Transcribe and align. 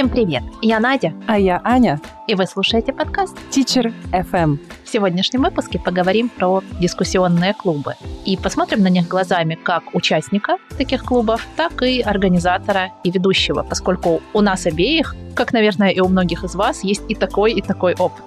Всем 0.00 0.08
привет! 0.08 0.42
Я 0.62 0.80
Надя. 0.80 1.12
А 1.26 1.38
я 1.38 1.60
Аня. 1.62 2.00
И 2.26 2.34
вы 2.34 2.46
слушаете 2.46 2.90
подкаст 2.90 3.36
Teacher 3.50 3.92
FM. 4.12 4.58
В 4.82 4.88
сегодняшнем 4.88 5.42
выпуске 5.42 5.78
поговорим 5.78 6.30
про 6.30 6.62
дискуссионные 6.80 7.52
клубы 7.52 7.96
и 8.24 8.38
посмотрим 8.38 8.80
на 8.80 8.88
них 8.88 9.06
глазами 9.08 9.56
как 9.56 9.94
участника 9.94 10.56
таких 10.78 11.04
клубов, 11.04 11.46
так 11.54 11.82
и 11.82 12.00
организатора 12.00 12.92
и 13.04 13.10
ведущего, 13.10 13.62
поскольку 13.62 14.22
у 14.32 14.40
нас 14.40 14.64
обеих, 14.64 15.14
как, 15.36 15.52
наверное, 15.52 15.90
и 15.90 16.00
у 16.00 16.08
многих 16.08 16.44
из 16.44 16.54
вас, 16.54 16.82
есть 16.82 17.02
и 17.10 17.14
такой, 17.14 17.52
и 17.52 17.60
такой 17.60 17.94
опыт. 17.94 18.24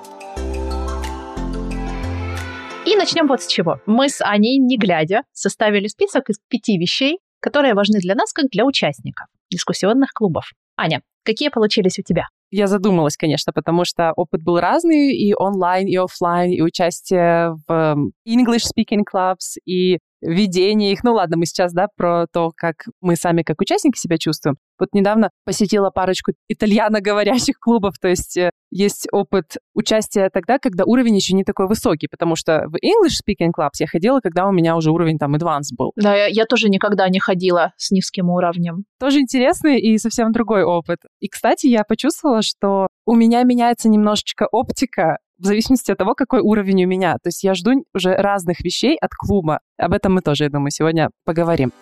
И 2.86 2.96
начнем 2.96 3.26
вот 3.26 3.42
с 3.42 3.48
чего. 3.48 3.80
Мы 3.88 4.10
с 4.10 4.24
Аней, 4.24 4.60
не 4.60 4.78
глядя, 4.78 5.24
составили 5.32 5.88
список 5.88 6.30
из 6.30 6.38
пяти 6.50 6.78
вещей, 6.78 7.18
которые 7.40 7.74
важны 7.74 7.98
для 7.98 8.14
нас, 8.14 8.32
как 8.32 8.46
для 8.52 8.64
участников 8.64 9.26
дискуссионных 9.50 10.12
клубов. 10.14 10.52
Аня, 10.78 11.02
какие 11.24 11.50
получились 11.50 12.00
у 12.00 12.04
тебя? 12.04 12.28
Я 12.52 12.68
задумалась, 12.68 13.18
конечно, 13.18 13.52
потому 13.52 13.84
что 13.84 14.14
опыт 14.16 14.44
был 14.44 14.60
разный, 14.60 15.12
и 15.16 15.34
онлайн, 15.34 15.88
и 15.88 15.96
офлайн, 15.96 16.52
и 16.52 16.62
участие 16.62 17.56
в 17.68 17.98
English 18.28 18.66
speaking 18.76 19.02
clubs, 19.12 19.58
и 19.66 19.98
ведение 20.24 20.94
их. 20.94 21.04
Ну 21.04 21.14
ладно, 21.14 21.38
мы 21.38 21.46
сейчас, 21.46 21.74
да, 21.74 21.88
про 21.96 22.26
то, 22.32 22.52
как 22.56 22.86
мы 23.02 23.16
сами 23.16 23.44
как 23.44 23.60
участники 23.62 23.98
себя 23.98 24.18
чувствуем. 24.18 24.58
Вот 24.80 24.90
недавно 24.94 25.30
посетила 25.46 25.92
парочку 25.92 26.32
итальяно-говорящих 26.50 27.60
клубов, 27.60 27.96
то 28.02 28.08
есть 28.08 28.38
э, 28.38 28.50
есть 28.72 29.08
опыт 29.12 29.58
участия 29.76 30.30
тогда, 30.34 30.58
когда 30.58 30.84
уровень 30.86 31.16
еще 31.16 31.36
не 31.36 31.44
такой 31.44 31.68
высокий, 31.68 32.08
потому 32.10 32.36
что 32.36 32.66
в 32.68 32.76
English 32.76 33.20
Speaking 33.24 33.52
Clubs 33.56 33.80
я 33.80 33.88
ходила, 33.88 34.20
когда 34.20 34.48
у 34.48 34.52
меня 34.52 34.76
уже 34.76 34.92
уровень 34.92 35.20
там 35.20 35.36
advanced 35.36 35.76
был. 35.78 35.92
Да, 35.96 36.16
я, 36.16 36.26
я 36.26 36.46
тоже 36.46 36.70
никогда 36.70 37.08
не 37.10 37.20
ходила 37.20 37.74
с 37.78 37.92
низким 37.92 38.30
уровнем. 38.30 38.86
Тоже 39.00 39.20
интересный 39.20 39.80
и 39.80 39.98
совсем 39.98 40.32
другой 40.32 40.64
опыт. 40.64 41.00
И, 41.20 41.28
кстати, 41.28 41.68
я 41.68 41.84
почувствовала, 41.84 42.42
что 42.42 42.88
у 43.06 43.16
меня 43.16 43.44
меняется 43.44 43.90
немножечко 43.90 44.48
оптика 44.52 45.18
в 45.44 45.46
зависимости 45.46 45.92
от 45.92 45.98
того, 45.98 46.16
какой 46.16 46.40
уровень 46.40 46.86
у 46.86 46.88
меня. 46.88 47.16
То 47.16 47.28
есть 47.28 47.44
я 47.44 47.54
жду 47.54 47.84
уже 47.94 48.16
разных 48.16 48.62
вещей 48.62 48.98
от 49.00 49.12
клуба. 49.14 49.60
Об 49.78 49.92
этом 49.94 50.14
мы 50.14 50.22
тоже, 50.22 50.46
я 50.46 50.50
думаю, 50.50 50.72
сегодня 50.72 51.10
поговорим. 51.26 51.74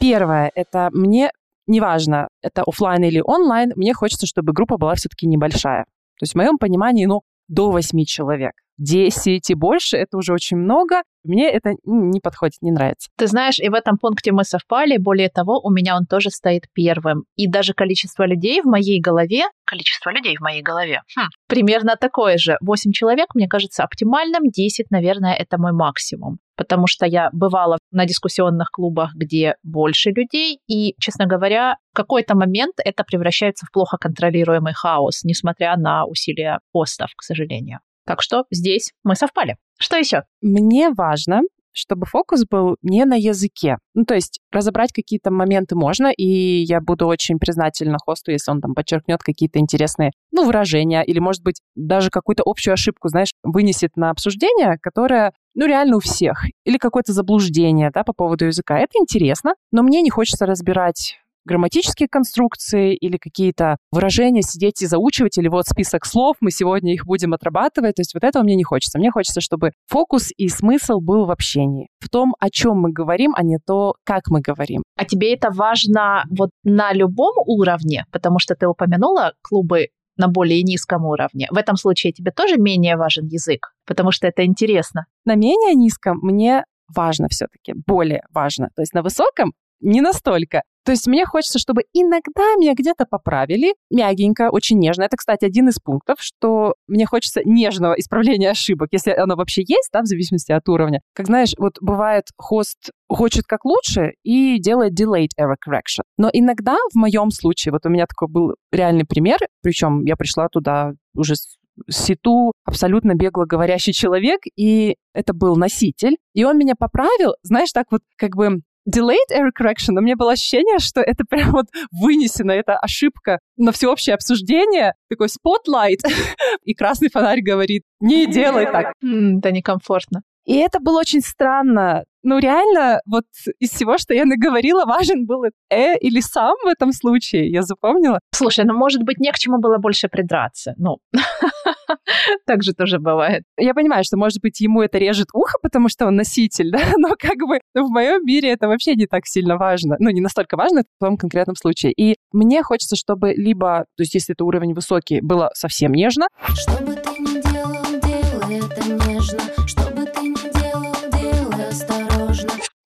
Первое, 0.00 0.50
это 0.54 0.90
мне 0.92 1.30
неважно, 1.68 2.28
это 2.42 2.62
офлайн 2.66 3.04
или 3.04 3.20
онлайн, 3.24 3.72
мне 3.76 3.94
хочется, 3.94 4.26
чтобы 4.26 4.52
группа 4.52 4.76
была 4.76 4.94
все-таки 4.94 5.26
небольшая. 5.26 5.84
То 6.18 6.22
есть 6.22 6.32
в 6.32 6.36
моем 6.36 6.58
понимании, 6.58 7.06
ну, 7.06 7.22
до 7.48 7.70
8 7.70 8.04
человек. 8.04 8.52
10 8.78 9.50
и 9.50 9.54
больше, 9.54 9.96
это 9.96 10.16
уже 10.16 10.32
очень 10.32 10.56
много. 10.56 11.02
Мне 11.24 11.50
это 11.50 11.74
не 11.84 12.20
подходит, 12.20 12.54
не 12.60 12.70
нравится. 12.70 13.10
Ты 13.16 13.26
знаешь, 13.26 13.58
и 13.58 13.68
в 13.68 13.74
этом 13.74 13.98
пункте 13.98 14.32
мы 14.32 14.44
совпали. 14.44 14.96
Более 14.96 15.28
того, 15.28 15.60
у 15.60 15.70
меня 15.70 15.96
он 15.96 16.06
тоже 16.06 16.30
стоит 16.30 16.64
первым. 16.72 17.24
И 17.34 17.48
даже 17.48 17.74
количество 17.74 18.24
людей 18.24 18.60
в 18.62 18.66
моей 18.66 19.00
голове, 19.00 19.44
количество 19.64 20.10
людей 20.10 20.36
в 20.36 20.40
моей 20.40 20.62
голове, 20.62 21.02
хм, 21.16 21.28
примерно 21.48 21.96
такое 21.96 22.38
же. 22.38 22.56
8 22.60 22.92
человек, 22.92 23.34
мне 23.34 23.48
кажется, 23.48 23.82
оптимальным. 23.82 24.48
10, 24.48 24.90
наверное, 24.90 25.34
это 25.34 25.58
мой 25.58 25.72
максимум. 25.72 26.38
Потому 26.56 26.86
что 26.86 27.06
я 27.06 27.28
бывала 27.32 27.78
на 27.90 28.06
дискуссионных 28.06 28.70
клубах, 28.70 29.12
где 29.14 29.56
больше 29.62 30.10
людей, 30.10 30.60
и, 30.68 30.94
честно 31.00 31.26
говоря, 31.26 31.76
в 31.92 31.96
какой-то 31.96 32.36
момент 32.36 32.74
это 32.84 33.04
превращается 33.04 33.66
в 33.66 33.72
плохо 33.72 33.96
контролируемый 33.98 34.72
хаос, 34.74 35.24
несмотря 35.24 35.76
на 35.76 36.06
усилия 36.06 36.60
постов, 36.72 37.10
к 37.16 37.22
сожалению. 37.22 37.80
Так 38.06 38.22
что 38.22 38.44
здесь 38.50 38.92
мы 39.02 39.16
совпали. 39.16 39.56
Что 39.78 39.96
еще? 39.96 40.22
Мне 40.40 40.90
важно, 40.90 41.42
чтобы 41.76 42.06
фокус 42.06 42.44
был 42.50 42.76
не 42.82 43.04
на 43.04 43.14
языке. 43.14 43.76
Ну, 43.94 44.04
то 44.04 44.14
есть 44.14 44.40
разобрать 44.50 44.92
какие-то 44.92 45.30
моменты 45.30 45.76
можно, 45.76 46.10
и 46.10 46.62
я 46.62 46.80
буду 46.80 47.06
очень 47.06 47.38
признательна 47.38 47.98
хосту, 47.98 48.30
если 48.30 48.50
он 48.50 48.60
там 48.60 48.74
подчеркнет 48.74 49.22
какие-то 49.22 49.58
интересные, 49.58 50.12
ну, 50.32 50.44
выражения, 50.46 51.02
или, 51.02 51.18
может 51.18 51.42
быть, 51.42 51.60
даже 51.74 52.08
какую-то 52.10 52.42
общую 52.46 52.72
ошибку, 52.72 53.08
знаешь, 53.08 53.30
вынесет 53.42 53.96
на 53.96 54.10
обсуждение, 54.10 54.78
которое, 54.80 55.32
ну, 55.54 55.66
реально 55.66 55.96
у 55.96 56.00
всех. 56.00 56.44
Или 56.64 56.78
какое-то 56.78 57.12
заблуждение, 57.12 57.90
да, 57.92 58.04
по 58.04 58.14
поводу 58.14 58.46
языка. 58.46 58.78
Это 58.78 58.98
интересно, 58.98 59.54
но 59.70 59.82
мне 59.82 60.00
не 60.00 60.10
хочется 60.10 60.46
разбирать 60.46 61.18
грамматические 61.46 62.08
конструкции 62.08 62.94
или 62.94 63.16
какие-то 63.16 63.76
выражения 63.90 64.42
сидеть 64.42 64.82
и 64.82 64.86
заучивать, 64.86 65.38
или 65.38 65.48
вот 65.48 65.66
список 65.66 66.04
слов, 66.04 66.36
мы 66.40 66.50
сегодня 66.50 66.92
их 66.92 67.06
будем 67.06 67.32
отрабатывать. 67.32 67.96
То 67.96 68.00
есть 68.00 68.14
вот 68.14 68.24
этого 68.24 68.42
мне 68.42 68.56
не 68.56 68.64
хочется. 68.64 68.98
Мне 68.98 69.10
хочется, 69.10 69.40
чтобы 69.40 69.72
фокус 69.86 70.30
и 70.36 70.48
смысл 70.48 71.00
был 71.00 71.26
в 71.26 71.30
общении, 71.30 71.88
в 72.00 72.08
том, 72.08 72.34
о 72.38 72.50
чем 72.50 72.78
мы 72.78 72.92
говорим, 72.92 73.32
а 73.36 73.42
не 73.42 73.58
то, 73.58 73.94
как 74.04 74.28
мы 74.28 74.40
говорим. 74.40 74.82
А 74.96 75.04
тебе 75.04 75.34
это 75.34 75.50
важно 75.50 76.24
вот 76.30 76.50
на 76.64 76.92
любом 76.92 77.34
уровне, 77.46 78.04
потому 78.12 78.38
что 78.38 78.54
ты 78.54 78.66
упомянула 78.66 79.32
клубы 79.42 79.88
на 80.16 80.28
более 80.28 80.62
низком 80.62 81.04
уровне. 81.04 81.46
В 81.50 81.56
этом 81.56 81.76
случае 81.76 82.12
тебе 82.12 82.30
тоже 82.30 82.56
менее 82.56 82.96
важен 82.96 83.26
язык, 83.26 83.72
потому 83.86 84.12
что 84.12 84.26
это 84.26 84.44
интересно. 84.44 85.06
На 85.24 85.34
менее 85.34 85.74
низком 85.74 86.18
мне 86.22 86.64
важно 86.94 87.28
все-таки, 87.28 87.74
более 87.86 88.22
важно. 88.32 88.70
То 88.74 88.82
есть 88.82 88.94
на 88.94 89.02
высоком 89.02 89.52
не 89.80 90.00
настолько. 90.00 90.62
То 90.84 90.92
есть 90.92 91.08
мне 91.08 91.26
хочется, 91.26 91.58
чтобы 91.58 91.82
иногда 91.92 92.54
меня 92.56 92.74
где-то 92.74 93.06
поправили, 93.10 93.74
мягенько, 93.90 94.50
очень 94.52 94.78
нежно. 94.78 95.02
Это, 95.02 95.16
кстати, 95.16 95.44
один 95.44 95.68
из 95.68 95.80
пунктов, 95.80 96.18
что 96.20 96.74
мне 96.86 97.06
хочется 97.06 97.40
нежного 97.44 97.94
исправления 97.94 98.50
ошибок, 98.50 98.90
если 98.92 99.10
оно 99.10 99.34
вообще 99.34 99.62
есть, 99.66 99.90
да, 99.92 100.02
в 100.02 100.06
зависимости 100.06 100.52
от 100.52 100.68
уровня. 100.68 101.00
Как 101.12 101.26
знаешь, 101.26 101.54
вот 101.58 101.78
бывает 101.80 102.26
хост 102.36 102.90
хочет 103.08 103.44
как 103.46 103.64
лучше 103.64 104.12
и 104.22 104.60
делает 104.60 104.98
delayed 104.98 105.30
error 105.40 105.56
correction. 105.56 106.02
Но 106.18 106.30
иногда 106.32 106.76
в 106.92 106.96
моем 106.96 107.30
случае, 107.30 107.72
вот 107.72 107.84
у 107.84 107.88
меня 107.88 108.06
такой 108.06 108.28
был 108.28 108.54
реальный 108.70 109.04
пример, 109.04 109.38
причем 109.62 110.04
я 110.04 110.14
пришла 110.14 110.48
туда 110.48 110.92
уже 111.14 111.34
с 111.34 111.56
ситу 111.90 112.52
абсолютно 112.64 113.14
бегло 113.14 113.44
говорящий 113.44 113.92
человек, 113.92 114.40
и 114.56 114.96
это 115.12 115.34
был 115.34 115.56
носитель, 115.56 116.16
и 116.32 116.44
он 116.44 116.58
меня 116.58 116.74
поправил, 116.78 117.34
знаешь, 117.42 117.72
так 117.72 117.86
вот 117.90 118.02
как 118.16 118.36
бы 118.36 118.60
delayed 118.88 119.30
error 119.32 119.50
correction, 119.58 119.92
но 119.92 120.00
у 120.00 120.04
меня 120.04 120.16
было 120.16 120.32
ощущение, 120.32 120.78
что 120.78 121.00
это 121.00 121.24
прям 121.28 121.52
вот 121.52 121.66
вынесено, 121.90 122.52
это 122.52 122.78
ошибка 122.78 123.38
на 123.56 123.72
всеобщее 123.72 124.14
обсуждение, 124.14 124.94
такой 125.08 125.28
spotlight, 125.28 126.00
и 126.64 126.74
красный 126.74 127.10
фонарь 127.10 127.40
говорит, 127.42 127.82
не 128.00 128.26
делай 128.26 128.66
так. 128.66 128.92
Это 129.00 129.52
некомфортно. 129.52 130.22
И 130.44 130.56
это 130.56 130.78
было 130.78 131.00
очень 131.00 131.22
странно. 131.22 132.04
Ну, 132.28 132.40
реально, 132.40 133.00
вот 133.06 133.24
из 133.60 133.70
всего, 133.70 133.98
что 133.98 134.12
я 134.12 134.24
наговорила, 134.24 134.84
важен 134.84 135.26
был 135.26 135.44
«э» 135.70 135.96
или 135.98 136.18
«сам» 136.18 136.56
в 136.64 136.66
этом 136.66 136.90
случае. 136.92 137.48
Я 137.52 137.62
запомнила. 137.62 138.18
Слушай, 138.34 138.64
ну, 138.64 138.76
может 138.76 139.04
быть, 139.04 139.20
не 139.20 139.30
к 139.30 139.38
чему 139.38 139.60
было 139.60 139.78
больше 139.78 140.08
придраться. 140.08 140.74
Ну, 140.76 140.96
так 142.46 142.64
же 142.64 142.72
тоже 142.74 142.98
бывает. 142.98 143.44
Я 143.56 143.74
понимаю, 143.74 144.02
что, 144.02 144.16
может 144.16 144.42
быть, 144.42 144.60
ему 144.60 144.82
это 144.82 144.98
режет 144.98 145.28
ухо, 145.34 145.58
потому 145.62 145.88
что 145.88 146.06
он 146.06 146.16
носитель, 146.16 146.70
да, 146.72 146.80
но 146.96 147.10
как 147.16 147.36
бы 147.36 147.60
в 147.74 147.88
моем 147.90 148.26
мире 148.26 148.50
это 148.50 148.66
вообще 148.66 148.96
не 148.96 149.06
так 149.06 149.24
сильно 149.24 149.56
важно. 149.56 149.94
Ну, 150.00 150.10
не 150.10 150.20
настолько 150.20 150.56
важно 150.56 150.82
в 150.82 151.04
том 151.04 151.16
конкретном 151.16 151.54
случае. 151.54 151.92
И 151.92 152.16
мне 152.32 152.64
хочется, 152.64 152.96
чтобы 152.96 153.34
либо, 153.34 153.84
то 153.96 154.02
есть 154.02 154.14
если 154.14 154.34
это 154.34 154.44
уровень 154.44 154.74
высокий, 154.74 155.20
было 155.20 155.50
совсем 155.54 155.92
нежно. 155.92 156.26
Что 156.48 156.72
бы 156.84 156.92
ты 156.92 157.22
ни 157.22 157.40
делал, 157.52 157.84
делай 158.02 158.58
это 158.58 159.08
нежно. 159.08 160.35